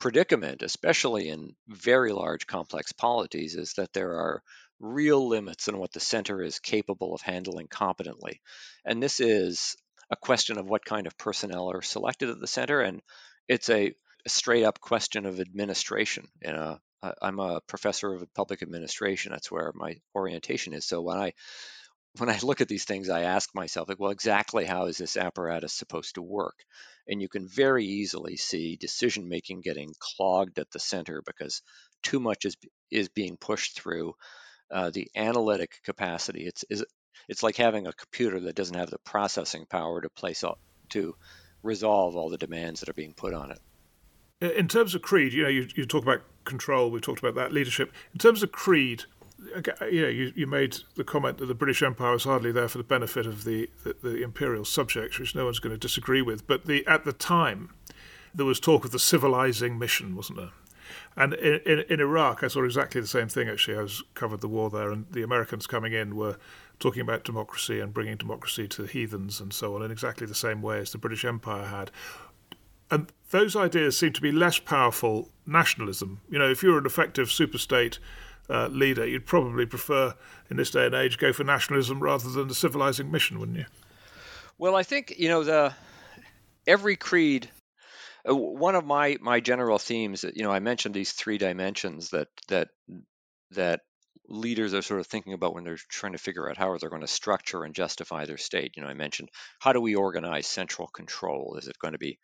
predicament, 0.00 0.62
especially 0.62 1.28
in 1.28 1.54
very 1.68 2.12
large 2.12 2.46
complex 2.46 2.92
polities, 2.92 3.54
is 3.54 3.74
that 3.74 3.92
there 3.92 4.12
are 4.12 4.42
real 4.80 5.28
limits 5.28 5.68
on 5.68 5.78
what 5.78 5.92
the 5.92 6.00
center 6.00 6.42
is 6.42 6.58
capable 6.58 7.14
of 7.14 7.20
handling 7.20 7.68
competently. 7.68 8.40
And 8.84 9.02
this 9.02 9.20
is 9.20 9.76
a 10.10 10.16
question 10.16 10.58
of 10.58 10.66
what 10.66 10.84
kind 10.84 11.06
of 11.06 11.16
personnel 11.18 11.70
are 11.70 11.82
selected 11.82 12.30
at 12.30 12.40
the 12.40 12.46
center, 12.46 12.80
and 12.80 13.00
it's 13.46 13.68
a, 13.68 13.92
a 14.26 14.28
straight 14.28 14.64
up 14.64 14.80
question 14.80 15.26
of 15.26 15.38
administration. 15.38 16.26
You 16.42 16.52
know, 16.52 16.78
I'm 17.22 17.38
a 17.38 17.60
professor 17.66 18.12
of 18.12 18.34
public 18.34 18.62
administration. 18.62 19.32
That's 19.32 19.50
where 19.50 19.72
my 19.74 19.96
orientation 20.14 20.72
is. 20.72 20.86
So 20.86 21.00
when 21.02 21.18
I 21.18 21.32
when 22.18 22.28
I 22.28 22.38
look 22.42 22.60
at 22.60 22.68
these 22.68 22.84
things, 22.84 23.08
I 23.08 23.22
ask 23.22 23.54
myself, 23.54 23.88
like, 23.88 24.00
well, 24.00 24.10
exactly 24.10 24.64
how 24.64 24.86
is 24.86 24.98
this 24.98 25.16
apparatus 25.16 25.72
supposed 25.72 26.16
to 26.16 26.22
work? 26.22 26.64
And 27.06 27.22
you 27.22 27.28
can 27.28 27.46
very 27.46 27.84
easily 27.86 28.36
see 28.36 28.76
decision 28.76 29.28
making 29.28 29.60
getting 29.60 29.92
clogged 29.98 30.58
at 30.58 30.70
the 30.70 30.78
center 30.78 31.22
because 31.24 31.62
too 32.02 32.20
much 32.20 32.44
is 32.44 32.56
is 32.90 33.08
being 33.08 33.36
pushed 33.36 33.78
through 33.80 34.14
uh, 34.70 34.90
the 34.90 35.08
analytic 35.14 35.80
capacity. 35.84 36.46
It's 36.46 36.64
is 36.68 36.84
it's 37.28 37.42
like 37.42 37.56
having 37.56 37.86
a 37.86 37.92
computer 37.92 38.40
that 38.40 38.56
doesn't 38.56 38.76
have 38.76 38.90
the 38.90 38.98
processing 38.98 39.66
power 39.68 40.00
to 40.00 40.10
place 40.10 40.42
all, 40.42 40.58
to 40.90 41.14
resolve 41.62 42.16
all 42.16 42.30
the 42.30 42.38
demands 42.38 42.80
that 42.80 42.88
are 42.88 42.94
being 42.94 43.14
put 43.14 43.34
on 43.34 43.52
it. 43.52 43.60
In 44.58 44.68
terms 44.68 44.94
of 44.94 45.02
creed, 45.02 45.32
you 45.32 45.42
know, 45.42 45.48
you, 45.48 45.68
you 45.74 45.84
talk 45.84 46.02
about 46.02 46.22
control. 46.44 46.90
We 46.90 47.00
talked 47.00 47.18
about 47.18 47.34
that 47.34 47.52
leadership. 47.52 47.92
In 48.12 48.18
terms 48.18 48.42
of 48.42 48.52
creed, 48.52 49.04
you 49.40 49.62
uh, 49.80 49.84
know, 49.84 50.08
you, 50.08 50.32
you 50.34 50.46
made 50.46 50.78
the 50.96 51.04
comment 51.04 51.38
that 51.38 51.46
the 51.46 51.54
British 51.54 51.82
Empire 51.82 52.12
was 52.12 52.24
hardly 52.24 52.52
there 52.52 52.68
for 52.68 52.78
the 52.78 52.84
benefit 52.84 53.26
of 53.26 53.44
the, 53.44 53.70
the, 53.84 53.96
the 54.02 54.22
imperial 54.22 54.64
subjects, 54.64 55.18
which 55.18 55.34
no 55.34 55.44
one's 55.44 55.58
going 55.58 55.74
to 55.74 55.78
disagree 55.78 56.22
with. 56.22 56.46
But 56.46 56.66
the, 56.66 56.86
at 56.86 57.04
the 57.04 57.12
time, 57.12 57.70
there 58.34 58.46
was 58.46 58.60
talk 58.60 58.84
of 58.84 58.90
the 58.90 58.98
civilizing 58.98 59.78
mission, 59.78 60.14
wasn't 60.14 60.38
there? 60.38 60.50
And 61.16 61.34
in, 61.34 61.60
in, 61.66 61.84
in, 61.88 62.00
Iraq, 62.00 62.42
I 62.42 62.48
saw 62.48 62.64
exactly 62.64 63.00
the 63.00 63.06
same 63.06 63.28
thing. 63.28 63.48
Actually, 63.48 63.78
I 63.78 63.82
was 63.82 64.02
covered 64.14 64.40
the 64.40 64.48
war 64.48 64.70
there, 64.70 64.90
and 64.90 65.06
the 65.10 65.22
Americans 65.22 65.66
coming 65.66 65.92
in 65.92 66.16
were 66.16 66.36
talking 66.78 67.02
about 67.02 67.24
democracy 67.24 67.80
and 67.80 67.92
bringing 67.92 68.16
democracy 68.16 68.66
to 68.68 68.82
the 68.82 68.88
heathens 68.88 69.40
and 69.40 69.52
so 69.52 69.74
on, 69.74 69.82
in 69.82 69.90
exactly 69.90 70.26
the 70.26 70.34
same 70.34 70.62
way 70.62 70.78
as 70.78 70.92
the 70.92 70.98
British 70.98 71.24
Empire 71.24 71.66
had. 71.66 71.90
And 72.90 73.12
those 73.30 73.54
ideas 73.54 73.96
seem 73.96 74.12
to 74.14 74.20
be 74.20 74.32
less 74.32 74.58
powerful 74.58 75.28
nationalism. 75.46 76.20
You 76.28 76.38
know, 76.38 76.50
if 76.50 76.62
you're 76.62 76.78
an 76.78 76.86
effective 76.86 77.28
superstate 77.28 77.98
uh, 78.50 78.68
leader, 78.68 79.06
you'd 79.06 79.26
probably 79.26 79.66
prefer, 79.66 80.14
in 80.50 80.56
this 80.56 80.70
day 80.70 80.86
and 80.86 80.94
age, 80.94 81.18
go 81.18 81.32
for 81.32 81.44
nationalism 81.44 82.00
rather 82.00 82.28
than 82.28 82.48
the 82.48 82.54
civilizing 82.54 83.10
mission, 83.10 83.38
wouldn't 83.38 83.58
you? 83.58 83.66
Well, 84.58 84.76
I 84.76 84.82
think 84.82 85.14
you 85.18 85.28
know 85.28 85.44
the 85.44 85.72
every 86.66 86.96
creed. 86.96 87.48
Uh, 88.28 88.36
one 88.36 88.74
of 88.74 88.84
my 88.84 89.16
my 89.20 89.40
general 89.40 89.78
themes, 89.78 90.24
you 90.34 90.42
know, 90.42 90.50
I 90.50 90.60
mentioned 90.60 90.94
these 90.94 91.12
three 91.12 91.38
dimensions 91.38 92.10
that 92.10 92.28
that 92.48 92.68
that 93.52 93.80
leaders 94.28 94.74
are 94.74 94.82
sort 94.82 95.00
of 95.00 95.06
thinking 95.06 95.32
about 95.32 95.54
when 95.54 95.64
they're 95.64 95.78
trying 95.88 96.12
to 96.12 96.18
figure 96.18 96.48
out 96.48 96.56
how 96.56 96.70
are 96.70 96.78
they're 96.78 96.90
going 96.90 97.00
to 97.00 97.08
structure 97.08 97.64
and 97.64 97.74
justify 97.74 98.26
their 98.26 98.36
state. 98.36 98.72
You 98.76 98.82
know, 98.82 98.88
I 98.88 98.94
mentioned 98.94 99.30
how 99.58 99.72
do 99.72 99.80
we 99.80 99.94
organize 99.94 100.46
central 100.46 100.88
control? 100.88 101.56
Is 101.58 101.66
it 101.66 101.78
going 101.78 101.92
to 101.92 101.98
be 101.98 102.18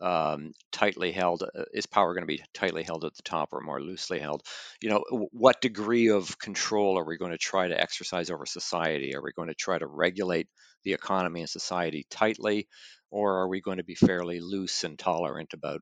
um, 0.00 0.52
tightly 0.72 1.12
held? 1.12 1.42
Uh, 1.42 1.64
is 1.72 1.86
power 1.86 2.14
going 2.14 2.22
to 2.22 2.26
be 2.26 2.42
tightly 2.54 2.82
held 2.82 3.04
at 3.04 3.14
the 3.14 3.22
top 3.22 3.50
or 3.52 3.60
more 3.60 3.80
loosely 3.80 4.18
held? 4.18 4.42
You 4.80 4.90
know, 4.90 5.28
what 5.32 5.60
degree 5.60 6.08
of 6.08 6.38
control 6.38 6.98
are 6.98 7.04
we 7.04 7.18
going 7.18 7.32
to 7.32 7.38
try 7.38 7.68
to 7.68 7.80
exercise 7.80 8.30
over 8.30 8.46
society? 8.46 9.14
Are 9.14 9.22
we 9.22 9.32
going 9.32 9.48
to 9.48 9.54
try 9.54 9.78
to 9.78 9.86
regulate 9.86 10.48
the 10.84 10.92
economy 10.92 11.40
and 11.40 11.50
society 11.50 12.06
tightly, 12.10 12.68
or 13.10 13.40
are 13.40 13.48
we 13.48 13.60
going 13.60 13.78
to 13.78 13.84
be 13.84 13.94
fairly 13.94 14.40
loose 14.40 14.84
and 14.84 14.98
tolerant 14.98 15.52
about 15.54 15.80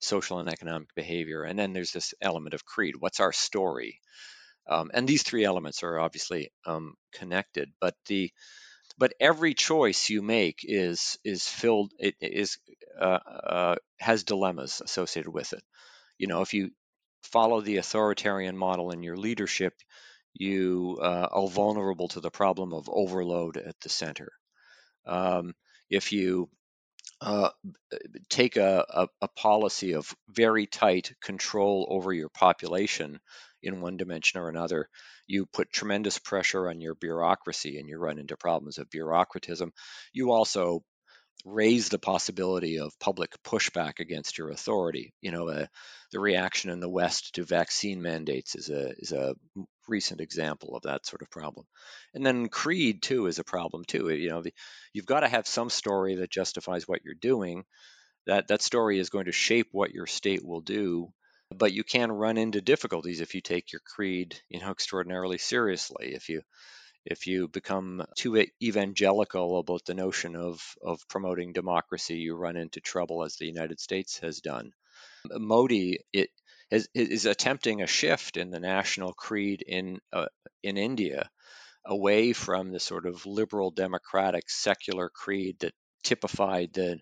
social 0.00 0.38
and 0.38 0.48
economic 0.48 0.88
behavior? 0.94 1.42
And 1.42 1.58
then 1.58 1.72
there's 1.72 1.92
this 1.92 2.14
element 2.20 2.54
of 2.54 2.64
creed. 2.64 2.94
What's 2.98 3.20
our 3.20 3.32
story? 3.32 4.00
Um, 4.68 4.90
and 4.92 5.08
these 5.08 5.22
three 5.22 5.44
elements 5.44 5.82
are 5.82 5.98
obviously 5.98 6.50
um, 6.66 6.94
connected, 7.12 7.70
but 7.80 7.94
the 8.06 8.30
but 8.98 9.14
every 9.20 9.54
choice 9.54 10.10
you 10.10 10.22
make 10.22 10.60
is 10.64 11.18
is 11.24 11.46
filled 11.46 11.92
it 11.98 12.16
is 12.20 12.58
uh, 13.00 13.18
uh, 13.26 13.76
has 13.98 14.24
dilemmas 14.24 14.82
associated 14.84 15.30
with 15.30 15.52
it. 15.52 15.62
You 16.18 16.26
know 16.26 16.42
if 16.42 16.52
you 16.54 16.70
follow 17.22 17.60
the 17.60 17.78
authoritarian 17.78 18.56
model 18.56 18.90
in 18.90 19.02
your 19.02 19.16
leadership 19.16 19.74
you 20.34 20.98
uh, 21.02 21.28
are 21.30 21.48
vulnerable 21.48 22.08
to 22.08 22.20
the 22.20 22.30
problem 22.30 22.72
of 22.72 22.88
overload 22.88 23.56
at 23.56 23.78
the 23.80 23.88
center. 23.88 24.30
Um, 25.06 25.54
if 25.90 26.12
you 26.12 26.48
uh, 27.20 27.50
take 28.28 28.56
a, 28.56 28.84
a, 28.88 29.08
a, 29.22 29.28
policy 29.28 29.94
of 29.94 30.14
very 30.28 30.66
tight 30.66 31.12
control 31.20 31.86
over 31.90 32.12
your 32.12 32.28
population 32.28 33.18
in 33.62 33.80
one 33.80 33.96
dimension 33.96 34.40
or 34.40 34.48
another, 34.48 34.88
you 35.26 35.46
put 35.46 35.72
tremendous 35.72 36.18
pressure 36.18 36.68
on 36.68 36.80
your 36.80 36.94
bureaucracy 36.94 37.78
and 37.78 37.88
you 37.88 37.98
run 37.98 38.18
into 38.18 38.36
problems 38.36 38.78
of 38.78 38.90
bureaucratism. 38.90 39.70
You 40.12 40.32
also 40.32 40.82
raise 41.44 41.88
the 41.88 41.98
possibility 41.98 42.78
of 42.78 42.98
public 42.98 43.32
pushback 43.44 44.00
against 44.00 44.38
your 44.38 44.50
authority. 44.50 45.14
You 45.20 45.30
know, 45.30 45.48
uh, 45.48 45.66
the 46.12 46.20
reaction 46.20 46.70
in 46.70 46.80
the 46.80 46.88
West 46.88 47.34
to 47.34 47.44
vaccine 47.44 48.02
mandates 48.02 48.54
is 48.54 48.70
a 48.70 48.92
is 48.98 49.12
a 49.12 49.34
recent 49.86 50.20
example 50.20 50.76
of 50.76 50.82
that 50.82 51.06
sort 51.06 51.22
of 51.22 51.30
problem. 51.30 51.66
And 52.14 52.24
then 52.24 52.48
creed 52.48 53.02
too 53.02 53.26
is 53.26 53.38
a 53.38 53.44
problem 53.44 53.84
too. 53.86 54.10
You 54.10 54.30
know, 54.30 54.42
the, 54.42 54.52
you've 54.92 55.06
got 55.06 55.20
to 55.20 55.28
have 55.28 55.46
some 55.46 55.70
story 55.70 56.16
that 56.16 56.30
justifies 56.30 56.86
what 56.86 57.00
you're 57.04 57.14
doing. 57.14 57.64
That 58.26 58.48
that 58.48 58.62
story 58.62 58.98
is 58.98 59.10
going 59.10 59.26
to 59.26 59.32
shape 59.32 59.68
what 59.72 59.92
your 59.92 60.06
state 60.06 60.44
will 60.44 60.60
do. 60.60 61.12
But 61.54 61.72
you 61.72 61.82
can 61.82 62.12
run 62.12 62.36
into 62.36 62.60
difficulties 62.60 63.20
if 63.20 63.34
you 63.34 63.40
take 63.40 63.72
your 63.72 63.80
creed, 63.80 64.38
you 64.48 64.60
know, 64.60 64.70
extraordinarily 64.70 65.38
seriously. 65.38 66.14
If 66.14 66.28
you 66.28 66.42
if 67.04 67.26
you 67.26 67.48
become 67.48 68.04
too 68.16 68.44
evangelical 68.62 69.58
about 69.58 69.84
the 69.86 69.94
notion 69.94 70.36
of, 70.36 70.62
of 70.82 71.00
promoting 71.08 71.54
democracy, 71.54 72.18
you 72.18 72.34
run 72.34 72.56
into 72.56 72.80
trouble, 72.80 73.24
as 73.24 73.36
the 73.36 73.46
United 73.46 73.80
States 73.80 74.18
has 74.18 74.40
done. 74.40 74.72
Modi 75.30 76.00
it, 76.12 76.28
is, 76.70 76.88
is 76.94 77.24
attempting 77.24 77.80
a 77.80 77.86
shift 77.86 78.36
in 78.36 78.50
the 78.50 78.60
national 78.60 79.14
creed 79.14 79.62
in, 79.66 80.00
uh, 80.12 80.26
in 80.62 80.76
India 80.76 81.30
away 81.86 82.34
from 82.34 82.72
the 82.72 82.80
sort 82.80 83.06
of 83.06 83.24
liberal 83.24 83.70
democratic 83.70 84.50
secular 84.50 85.08
creed 85.08 85.56
that 85.60 85.72
typified 86.04 86.74
the 86.74 87.00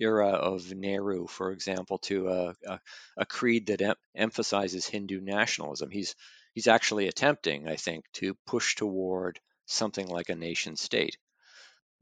era 0.00 0.28
of 0.28 0.72
Nehru, 0.72 1.26
for 1.26 1.52
example, 1.52 1.98
to 1.98 2.28
a, 2.28 2.54
a, 2.66 2.80
a 3.18 3.26
creed 3.26 3.66
that 3.66 3.82
em- 3.82 3.94
emphasizes 4.14 4.86
Hindu 4.86 5.20
nationalism. 5.20 5.90
He's 5.90 6.14
he's 6.54 6.66
actually 6.66 7.08
attempting, 7.08 7.68
I 7.68 7.76
think, 7.76 8.04
to 8.14 8.34
push 8.46 8.74
toward 8.74 9.40
something 9.66 10.06
like 10.06 10.28
a 10.28 10.34
nation 10.34 10.76
state. 10.76 11.16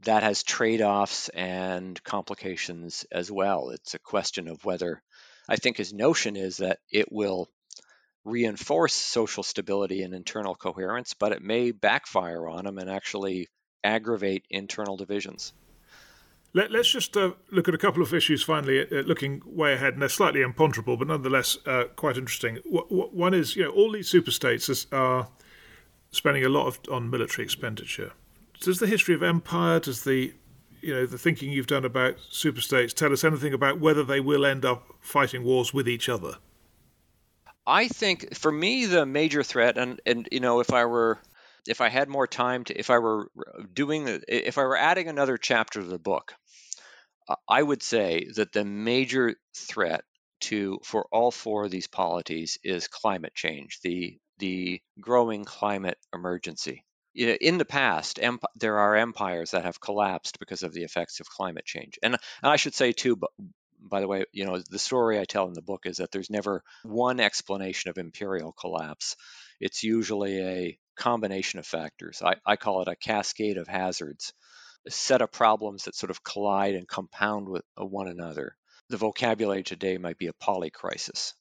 That 0.04 0.22
has 0.22 0.42
trade 0.42 0.80
offs 0.80 1.28
and 1.28 2.02
complications 2.02 3.04
as 3.12 3.30
well. 3.30 3.70
It's 3.70 3.94
a 3.94 3.98
question 3.98 4.48
of 4.48 4.64
whether, 4.64 5.02
I 5.48 5.56
think 5.56 5.76
his 5.76 5.92
notion 5.92 6.36
is 6.36 6.58
that 6.58 6.78
it 6.90 7.12
will 7.12 7.48
reinforce 8.24 8.94
social 8.94 9.42
stability 9.42 10.02
and 10.02 10.14
internal 10.14 10.54
coherence, 10.54 11.14
but 11.14 11.32
it 11.32 11.42
may 11.42 11.70
backfire 11.70 12.48
on 12.48 12.66
him 12.66 12.78
and 12.78 12.90
actually 12.90 13.48
aggravate 13.82 14.44
internal 14.50 14.96
divisions. 14.96 15.52
Let, 16.52 16.74
us 16.74 16.88
just 16.88 17.16
uh, 17.16 17.32
look 17.52 17.68
at 17.68 17.74
a 17.74 17.78
couple 17.78 18.02
of 18.02 18.12
issues 18.12 18.42
finally, 18.42 18.80
uh, 18.80 19.02
looking 19.02 19.40
way 19.46 19.74
ahead, 19.74 19.92
and 19.92 20.02
they're 20.02 20.08
slightly 20.08 20.42
imponderable, 20.42 20.96
but 20.96 21.06
nonetheless 21.06 21.58
uh, 21.66 21.84
quite 21.94 22.16
interesting. 22.16 22.56
W- 22.64 22.88
w- 22.88 23.10
one 23.12 23.34
is, 23.34 23.54
you 23.54 23.62
know, 23.62 23.70
all 23.70 23.92
these 23.92 24.10
superstates 24.10 24.86
are 24.92 25.28
spending 26.10 26.44
a 26.44 26.48
lot 26.48 26.66
of, 26.66 26.80
on 26.90 27.08
military 27.08 27.44
expenditure. 27.44 28.12
Does 28.60 28.80
the 28.80 28.88
history 28.88 29.14
of 29.14 29.22
empire, 29.22 29.78
does 29.78 30.02
the, 30.02 30.34
you 30.80 30.92
know, 30.92 31.06
the 31.06 31.18
thinking 31.18 31.52
you've 31.52 31.68
done 31.68 31.84
about 31.84 32.16
superstates 32.32 32.92
tell 32.92 33.12
us 33.12 33.22
anything 33.22 33.54
about 33.54 33.78
whether 33.78 34.02
they 34.02 34.20
will 34.20 34.44
end 34.44 34.64
up 34.64 34.92
fighting 35.00 35.44
wars 35.44 35.72
with 35.72 35.88
each 35.88 36.08
other? 36.08 36.38
I 37.66 37.86
think, 37.86 38.36
for 38.36 38.50
me, 38.50 38.86
the 38.86 39.06
major 39.06 39.44
threat, 39.44 39.78
and 39.78 40.00
and 40.04 40.28
you 40.32 40.40
know, 40.40 40.58
if 40.58 40.72
I 40.72 40.86
were 40.86 41.20
if 41.68 41.80
I 41.80 41.88
had 41.88 42.08
more 42.08 42.26
time 42.26 42.64
to, 42.64 42.78
if 42.78 42.90
I 42.90 42.98
were 42.98 43.30
doing 43.72 44.22
if 44.26 44.58
I 44.58 44.62
were 44.62 44.76
adding 44.76 45.08
another 45.08 45.36
chapter 45.36 45.80
to 45.80 45.86
the 45.86 45.98
book, 45.98 46.34
I 47.48 47.62
would 47.62 47.82
say 47.82 48.26
that 48.36 48.52
the 48.52 48.64
major 48.64 49.36
threat 49.54 50.04
to 50.42 50.78
for 50.84 51.06
all 51.12 51.30
four 51.30 51.64
of 51.64 51.70
these 51.70 51.86
polities 51.86 52.58
is 52.62 52.88
climate 52.88 53.34
change, 53.34 53.80
the 53.82 54.18
the 54.38 54.80
growing 55.00 55.44
climate 55.44 55.98
emergency. 56.14 56.84
In 57.14 57.58
the 57.58 57.64
past, 57.64 58.18
emp- 58.22 58.44
there 58.54 58.78
are 58.78 58.96
empires 58.96 59.50
that 59.50 59.64
have 59.64 59.80
collapsed 59.80 60.38
because 60.38 60.62
of 60.62 60.72
the 60.72 60.84
effects 60.84 61.20
of 61.20 61.28
climate 61.28 61.64
change, 61.64 61.98
and, 62.02 62.14
and 62.14 62.50
I 62.50 62.56
should 62.56 62.74
say 62.74 62.92
too, 62.92 63.18
by 63.80 64.00
the 64.00 64.08
way, 64.08 64.24
you 64.32 64.46
know, 64.46 64.58
the 64.70 64.78
story 64.78 65.18
I 65.18 65.24
tell 65.24 65.48
in 65.48 65.54
the 65.54 65.62
book 65.62 65.86
is 65.86 65.96
that 65.98 66.12
there's 66.12 66.30
never 66.30 66.62
one 66.84 67.18
explanation 67.20 67.90
of 67.90 67.98
imperial 67.98 68.52
collapse. 68.52 69.16
It's 69.60 69.82
usually 69.82 70.40
a 70.40 70.78
combination 70.96 71.58
of 71.58 71.66
factors. 71.66 72.22
I, 72.22 72.36
I 72.46 72.56
call 72.56 72.82
it 72.82 72.88
a 72.88 72.96
cascade 72.96 73.56
of 73.58 73.66
hazards, 73.66 74.32
set 74.88 75.22
of 75.22 75.32
problems 75.32 75.84
that 75.84 75.94
sort 75.94 76.10
of 76.10 76.22
collide 76.22 76.74
and 76.74 76.88
compound 76.88 77.48
with 77.48 77.62
uh, 77.80 77.84
one 77.84 78.08
another. 78.08 78.56
The 78.88 78.96
vocabulary 78.96 79.62
today 79.62 79.98
might 79.98 80.18
be 80.18 80.28
a 80.28 80.32
polycrisis. 80.32 81.34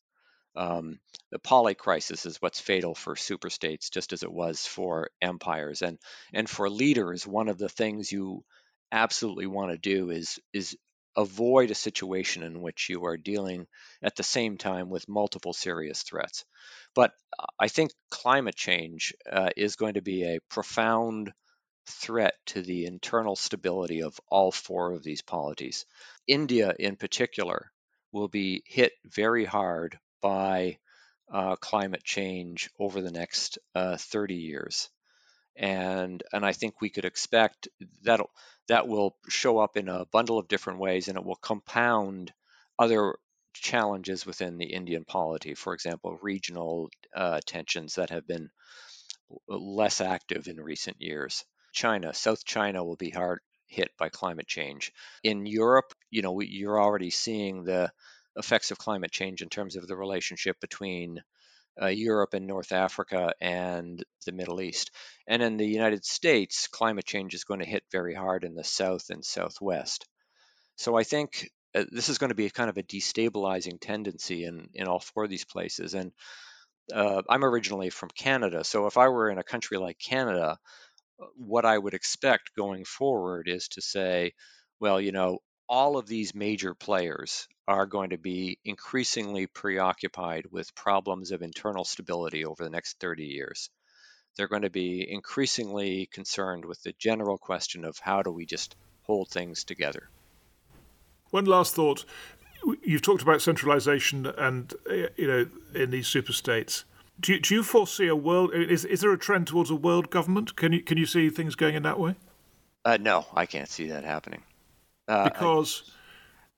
Um, 0.55 0.99
the 1.31 1.39
polycrisis 1.39 2.25
is 2.25 2.41
what's 2.41 2.59
fatal 2.59 2.95
for 2.95 3.15
superstates, 3.15 3.91
just 3.91 4.13
as 4.13 4.23
it 4.23 4.31
was 4.31 4.65
for 4.65 5.09
empires. 5.21 5.81
And 5.81 5.97
and 6.33 6.49
for 6.49 6.69
leaders, 6.69 7.25
one 7.25 7.49
of 7.49 7.57
the 7.57 7.69
things 7.69 8.11
you 8.11 8.43
absolutely 8.91 9.47
want 9.47 9.71
to 9.71 9.77
do 9.77 10.09
is 10.09 10.39
is 10.53 10.75
avoid 11.15 11.71
a 11.71 11.75
situation 11.75 12.43
in 12.43 12.61
which 12.61 12.87
you 12.89 13.05
are 13.05 13.17
dealing 13.17 13.67
at 14.01 14.15
the 14.15 14.23
same 14.23 14.57
time 14.57 14.89
with 14.89 15.09
multiple 15.09 15.53
serious 15.53 16.03
threats. 16.03 16.45
But 16.95 17.11
uh, 17.37 17.45
I 17.59 17.67
think 17.67 17.91
climate 18.09 18.55
change 18.55 19.13
uh, 19.31 19.49
is 19.57 19.75
going 19.75 19.95
to 19.95 20.01
be 20.01 20.23
a 20.23 20.39
profound 20.49 21.31
threat 21.89 22.35
to 22.47 22.61
the 22.61 22.85
internal 22.85 23.35
stability 23.35 24.03
of 24.03 24.19
all 24.29 24.51
four 24.51 24.93
of 24.93 25.03
these 25.03 25.21
polities. 25.21 25.85
India, 26.27 26.73
in 26.77 26.95
particular, 26.95 27.71
will 28.11 28.27
be 28.27 28.63
hit 28.65 28.93
very 29.05 29.45
hard 29.45 29.99
by 30.21 30.77
uh, 31.31 31.55
climate 31.57 32.03
change 32.03 32.69
over 32.79 33.01
the 33.01 33.11
next 33.11 33.59
uh, 33.75 33.97
30 33.97 34.35
years. 34.35 34.89
And, 35.55 36.23
and 36.31 36.45
I 36.45 36.53
think 36.53 36.81
we 36.81 36.89
could 36.89 37.05
expect 37.05 37.67
that 38.03 38.21
that 38.67 38.87
will 38.87 39.15
show 39.27 39.57
up 39.57 39.77
in 39.77 39.89
a 39.89 40.05
bundle 40.05 40.37
of 40.37 40.47
different 40.47 40.79
ways 40.79 41.07
and 41.07 41.17
it 41.17 41.25
will 41.25 41.35
compound 41.35 42.31
other 42.77 43.15
challenges 43.53 44.25
within 44.25 44.57
the 44.57 44.73
Indian 44.73 45.03
polity, 45.05 45.55
for 45.55 45.73
example, 45.73 46.17
regional 46.21 46.89
uh, 47.15 47.39
tensions 47.45 47.95
that 47.95 48.11
have 48.11 48.27
been 48.27 48.49
less 49.47 50.01
active 50.01 50.47
in 50.47 50.61
recent 50.61 51.01
years. 51.01 51.45
China, 51.73 52.13
South 52.13 52.43
China 52.45 52.83
will 52.83 52.95
be 52.95 53.09
hard 53.09 53.39
hit 53.67 53.89
by 53.97 54.09
climate 54.09 54.47
change. 54.47 54.91
In 55.23 55.45
Europe, 55.45 55.93
you 56.09 56.21
know, 56.21 56.31
we, 56.31 56.47
you're 56.47 56.81
already 56.81 57.09
seeing 57.11 57.63
the 57.63 57.91
effects 58.35 58.71
of 58.71 58.77
climate 58.77 59.11
change 59.11 59.41
in 59.41 59.49
terms 59.49 59.75
of 59.75 59.87
the 59.87 59.95
relationship 59.95 60.59
between 60.59 61.21
uh, 61.81 61.87
Europe 61.87 62.33
and 62.33 62.47
North 62.47 62.71
Africa 62.71 63.33
and 63.39 64.03
the 64.25 64.31
Middle 64.31 64.61
East. 64.61 64.91
And 65.27 65.41
in 65.41 65.57
the 65.57 65.67
United 65.67 66.03
States, 66.03 66.67
climate 66.67 67.05
change 67.05 67.33
is 67.33 67.43
going 67.43 67.59
to 67.59 67.65
hit 67.65 67.83
very 67.91 68.13
hard 68.13 68.43
in 68.43 68.55
the 68.55 68.63
South 68.63 69.09
and 69.09 69.23
Southwest. 69.23 70.05
So 70.75 70.97
I 70.97 71.03
think 71.03 71.49
uh, 71.75 71.85
this 71.91 72.09
is 72.09 72.17
going 72.17 72.29
to 72.29 72.35
be 72.35 72.49
kind 72.49 72.69
of 72.69 72.77
a 72.77 72.83
destabilizing 72.83 73.79
tendency 73.79 74.45
in, 74.45 74.69
in 74.73 74.87
all 74.87 74.99
four 74.99 75.25
of 75.25 75.29
these 75.29 75.45
places. 75.45 75.93
And 75.93 76.11
uh, 76.93 77.21
I'm 77.29 77.45
originally 77.45 77.89
from 77.89 78.09
Canada. 78.09 78.63
So 78.63 78.87
if 78.87 78.97
I 78.97 79.09
were 79.09 79.29
in 79.29 79.37
a 79.37 79.43
country 79.43 79.77
like 79.77 79.99
Canada, 79.99 80.57
what 81.35 81.65
I 81.65 81.77
would 81.77 81.93
expect 81.93 82.55
going 82.55 82.85
forward 82.85 83.47
is 83.47 83.67
to 83.69 83.81
say, 83.81 84.33
well, 84.79 84.99
you 84.99 85.11
know, 85.11 85.39
all 85.67 85.97
of 85.97 86.07
these 86.07 86.33
major 86.33 86.73
players 86.73 87.47
are 87.67 87.85
going 87.85 88.09
to 88.09 88.17
be 88.17 88.57
increasingly 88.65 89.45
preoccupied 89.45 90.47
with 90.51 90.73
problems 90.73 91.31
of 91.31 91.41
internal 91.41 91.85
stability 91.85 92.43
over 92.43 92.63
the 92.63 92.69
next 92.69 92.99
30 92.99 93.25
years. 93.25 93.69
They're 94.35 94.47
going 94.47 94.63
to 94.63 94.69
be 94.69 95.05
increasingly 95.07 96.07
concerned 96.11 96.65
with 96.65 96.81
the 96.81 96.93
general 96.97 97.37
question 97.37 97.85
of 97.85 97.99
how 97.99 98.23
do 98.23 98.31
we 98.31 98.45
just 98.45 98.75
hold 99.03 99.29
things 99.29 99.63
together. 99.63 100.09
One 101.29 101.45
last 101.45 101.75
thought. 101.75 102.05
You've 102.83 103.01
talked 103.01 103.21
about 103.21 103.41
centralization 103.41 104.25
and, 104.25 104.73
uh, 104.89 105.09
you 105.15 105.27
know, 105.27 105.47
in 105.75 105.91
these 105.91 106.07
super 106.07 106.33
states. 106.33 106.85
Do 107.19 107.33
you, 107.33 107.39
do 107.39 107.55
you 107.55 107.63
foresee 107.63 108.07
a 108.07 108.15
world? 108.15 108.51
Is, 108.53 108.85
is 108.85 109.01
there 109.01 109.11
a 109.11 109.17
trend 109.17 109.47
towards 109.47 109.69
a 109.69 109.75
world 109.75 110.09
government? 110.09 110.55
Can 110.55 110.73
you, 110.73 110.81
can 110.81 110.97
you 110.97 111.05
see 111.05 111.29
things 111.29 111.55
going 111.55 111.75
in 111.75 111.83
that 111.83 111.99
way? 111.99 112.15
Uh, 112.85 112.97
no, 112.99 113.25
I 113.33 113.45
can't 113.45 113.67
see 113.69 113.87
that 113.87 114.03
happening. 114.03 114.43
Uh, 115.07 115.25
because. 115.25 115.83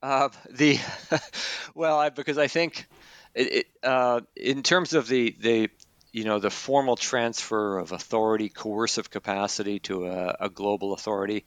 Uh, 0.04 0.30
the 0.50 0.80
well, 1.76 2.00
I, 2.00 2.10
because 2.10 2.40
I 2.40 2.48
think 2.48 2.88
it, 3.36 3.54
it, 3.54 3.68
uh, 3.84 4.22
in 4.36 4.64
terms 4.64 4.94
of 4.94 5.08
the 5.08 5.36
the 5.40 5.70
you 6.12 6.24
know 6.24 6.40
the 6.40 6.50
formal 6.50 6.96
transfer 6.96 7.78
of 7.78 7.92
authority, 7.92 8.50
coercive 8.50 9.10
capacity 9.10 9.80
to 9.82 10.08
a, 10.08 10.36
a 10.42 10.50
global 10.50 10.94
authority, 10.94 11.46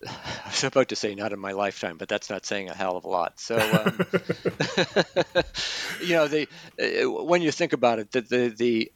I 0.06 0.46
was 0.46 0.64
about 0.64 0.88
to 0.88 0.96
say 0.96 1.14
not 1.14 1.32
in 1.32 1.38
my 1.38 1.52
lifetime, 1.52 1.98
but 1.98 2.08
that's 2.08 2.30
not 2.30 2.46
saying 2.46 2.68
a 2.68 2.74
hell 2.74 2.96
of 2.96 3.04
a 3.04 3.08
lot. 3.08 3.40
So, 3.40 3.56
um, 3.56 3.98
you 6.02 6.14
know, 6.14 6.28
the 6.28 6.48
uh, 6.80 7.24
when 7.24 7.42
you 7.42 7.50
think 7.50 7.72
about 7.72 7.98
it, 7.98 8.12
the, 8.12 8.20
the 8.20 8.48
the 8.48 8.92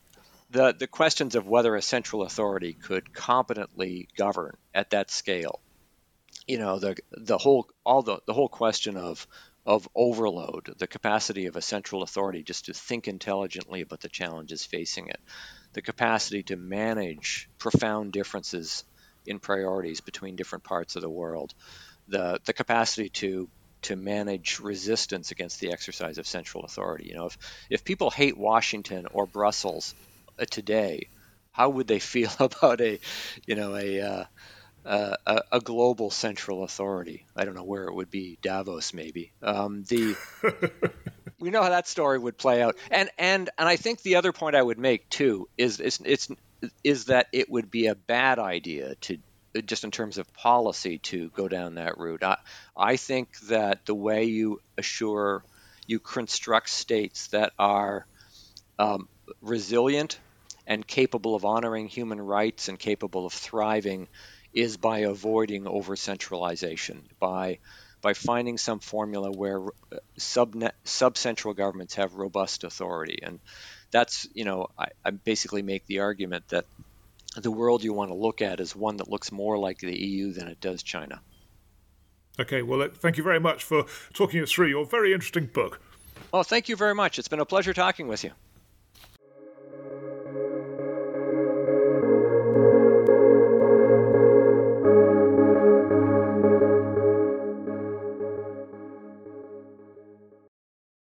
the 0.51 0.77
the 0.79 0.87
questions 0.87 1.35
of 1.35 1.47
whether 1.47 1.75
a 1.75 1.83
central 1.83 2.23
authority 2.23 2.75
could 2.75 3.13
competently 3.13 4.09
govern 4.17 4.57
at 4.75 4.91
that 4.91 5.11
scale, 5.11 5.61
you 6.47 6.59
know, 6.59 6.79
the 6.79 6.97
the 7.11 7.39
whole 7.39 7.69
all 7.85 8.03
the 8.03 8.21
the 8.27 8.35
whole 8.35 8.49
question 8.49 8.97
of 8.97 9.27
of 9.65 9.89
overload, 9.95 10.75
the 10.79 10.89
capacity 10.89 11.47
of 11.47 11.57
a 11.57 11.63
central 11.63 12.03
authority 12.03 12.43
just 12.43 12.67
to 12.67 12.75
think 12.75 13.07
intelligently 13.07 13.81
about 13.81 14.01
the 14.01 14.09
challenges 14.09 14.65
facing 14.65 15.07
it, 15.07 15.21
the 15.73 15.83
capacity 15.83 16.43
to 16.43 16.57
manage 16.57 17.49
profound 17.59 18.13
differences 18.13 18.85
in 19.27 19.39
priorities 19.41 20.01
between 20.01 20.37
different 20.37 20.65
parts 20.65 20.97
of 20.97 21.03
the 21.03 21.11
world. 21.11 21.55
the 22.09 22.41
the 22.47 22.53
capacity 22.53 23.09
to 23.11 23.49
to 23.83 23.97
manage 23.97 24.61
resistance 24.61 25.31
against 25.33 25.61
the 25.61 25.73
exercise 25.73 26.19
of 26.19 26.27
central 26.27 26.65
authority. 26.65 27.09
You 27.09 27.17
know, 27.17 27.27
if 27.27 27.37
if 27.71 27.85
people 27.85 28.11
hate 28.11 28.37
Washington 28.39 29.07
or 29.13 29.27
Brussels 29.27 29.95
uh, 30.39 30.45
today, 30.51 31.09
how 31.53 31.71
would 31.71 31.87
they 31.87 31.99
feel 32.15 32.31
about 32.39 32.81
a, 32.81 32.99
you 33.47 33.55
know, 33.55 33.77
a 33.77 34.01
uh, 34.01 34.25
uh, 34.85 35.41
a, 35.53 35.61
global 35.61 36.11
central 36.11 36.65
authority? 36.65 37.27
I 37.37 37.45
don't 37.45 37.55
know 37.55 37.65
where 37.65 37.85
it 37.85 37.95
would 37.95 38.11
be, 38.11 38.39
Davos 38.43 38.95
maybe. 38.95 39.33
Um, 39.43 39.85
the 39.89 40.17
we 41.41 41.51
know 41.51 41.63
how 41.63 41.71
that 41.71 41.89
story 41.89 42.19
would 42.19 42.39
play 42.39 42.63
out, 42.63 42.77
and 42.91 43.11
and 43.19 43.51
and 43.59 43.69
I 43.69 43.77
think 43.77 44.03
the 44.03 44.17
other 44.17 44.33
point 44.33 44.57
I 44.57 44.63
would 44.63 44.79
make 44.79 45.09
too 45.09 45.49
is 45.57 45.81
is 45.81 46.01
it's 46.05 46.29
is 46.85 47.07
that 47.07 47.27
it 47.33 47.51
would 47.51 47.71
be 47.71 47.87
a 47.87 47.95
bad 47.95 48.39
idea 48.39 48.95
to 49.03 49.19
just 49.67 49.85
in 49.85 49.91
terms 49.91 50.17
of 50.19 50.33
policy 50.33 50.99
to 50.99 51.29
go 51.31 51.47
down 51.47 51.75
that 51.75 51.99
route. 51.99 52.23
I, 52.23 52.39
I 52.77 52.97
think 52.97 53.39
that 53.49 53.85
the 53.85 53.95
way 53.95 54.25
you 54.25 54.61
assure 54.79 55.45
you 55.87 55.99
construct 55.99 56.71
states 56.71 57.29
that 57.29 57.53
are 57.59 58.07
um, 58.79 59.09
resilient 59.41 60.19
and 60.67 60.87
capable 60.87 61.35
of 61.35 61.45
honoring 61.45 61.89
human 61.89 62.21
rights 62.21 62.69
and 62.69 62.79
capable 62.79 63.27
of 63.27 63.33
thriving 63.33 64.09
is 64.55 64.77
by 64.77 65.01
avoiding 65.01 65.67
over 65.67 65.97
centralization, 65.97 67.03
by 67.19 67.59
by 68.01 68.15
finding 68.15 68.59
some 68.59 68.81
formula 68.81 69.31
where 69.31 69.63
uh, 69.65 69.97
sub 70.17 70.57
sub-central 70.85 71.55
governments 71.55 71.95
have 71.95 72.15
robust 72.15 72.65
authority, 72.65 73.19
and 73.23 73.41
that's 73.93 74.27
you 74.35 74.45
know 74.45 74.67
I, 74.77 74.89
I 75.05 75.11
basically 75.11 75.63
make 75.63 75.87
the 75.87 76.01
argument 76.01 76.49
that 76.49 76.65
the 77.37 77.51
world 77.51 77.85
you 77.85 77.93
want 77.93 78.11
to 78.11 78.17
look 78.17 78.43
at 78.43 78.59
is 78.59 78.75
one 78.75 78.97
that 78.97 79.09
looks 79.09 79.31
more 79.31 79.57
like 79.57 79.79
the 79.79 79.97
EU 79.97 80.33
than 80.33 80.49
it 80.49 80.61
does 80.61 80.83
China. 80.83 81.21
Okay, 82.39 82.63
well, 82.63 82.89
thank 82.93 83.17
you 83.17 83.23
very 83.23 83.41
much 83.41 83.63
for 83.63 83.85
talking 84.15 84.43
us 84.43 84.51
through 84.51 84.69
your 84.69 84.85
very 84.85 85.13
interesting 85.13 85.47
book. 85.47 85.81
Well, 86.33 86.43
thank 86.43 86.69
you 86.69 86.77
very 86.77 86.95
much. 86.95 87.19
It's 87.19 87.29
been 87.29 87.41
a 87.41 87.45
pleasure 87.45 87.75
talking 87.75 88.09
with 88.09 88.25
you. 88.25 88.33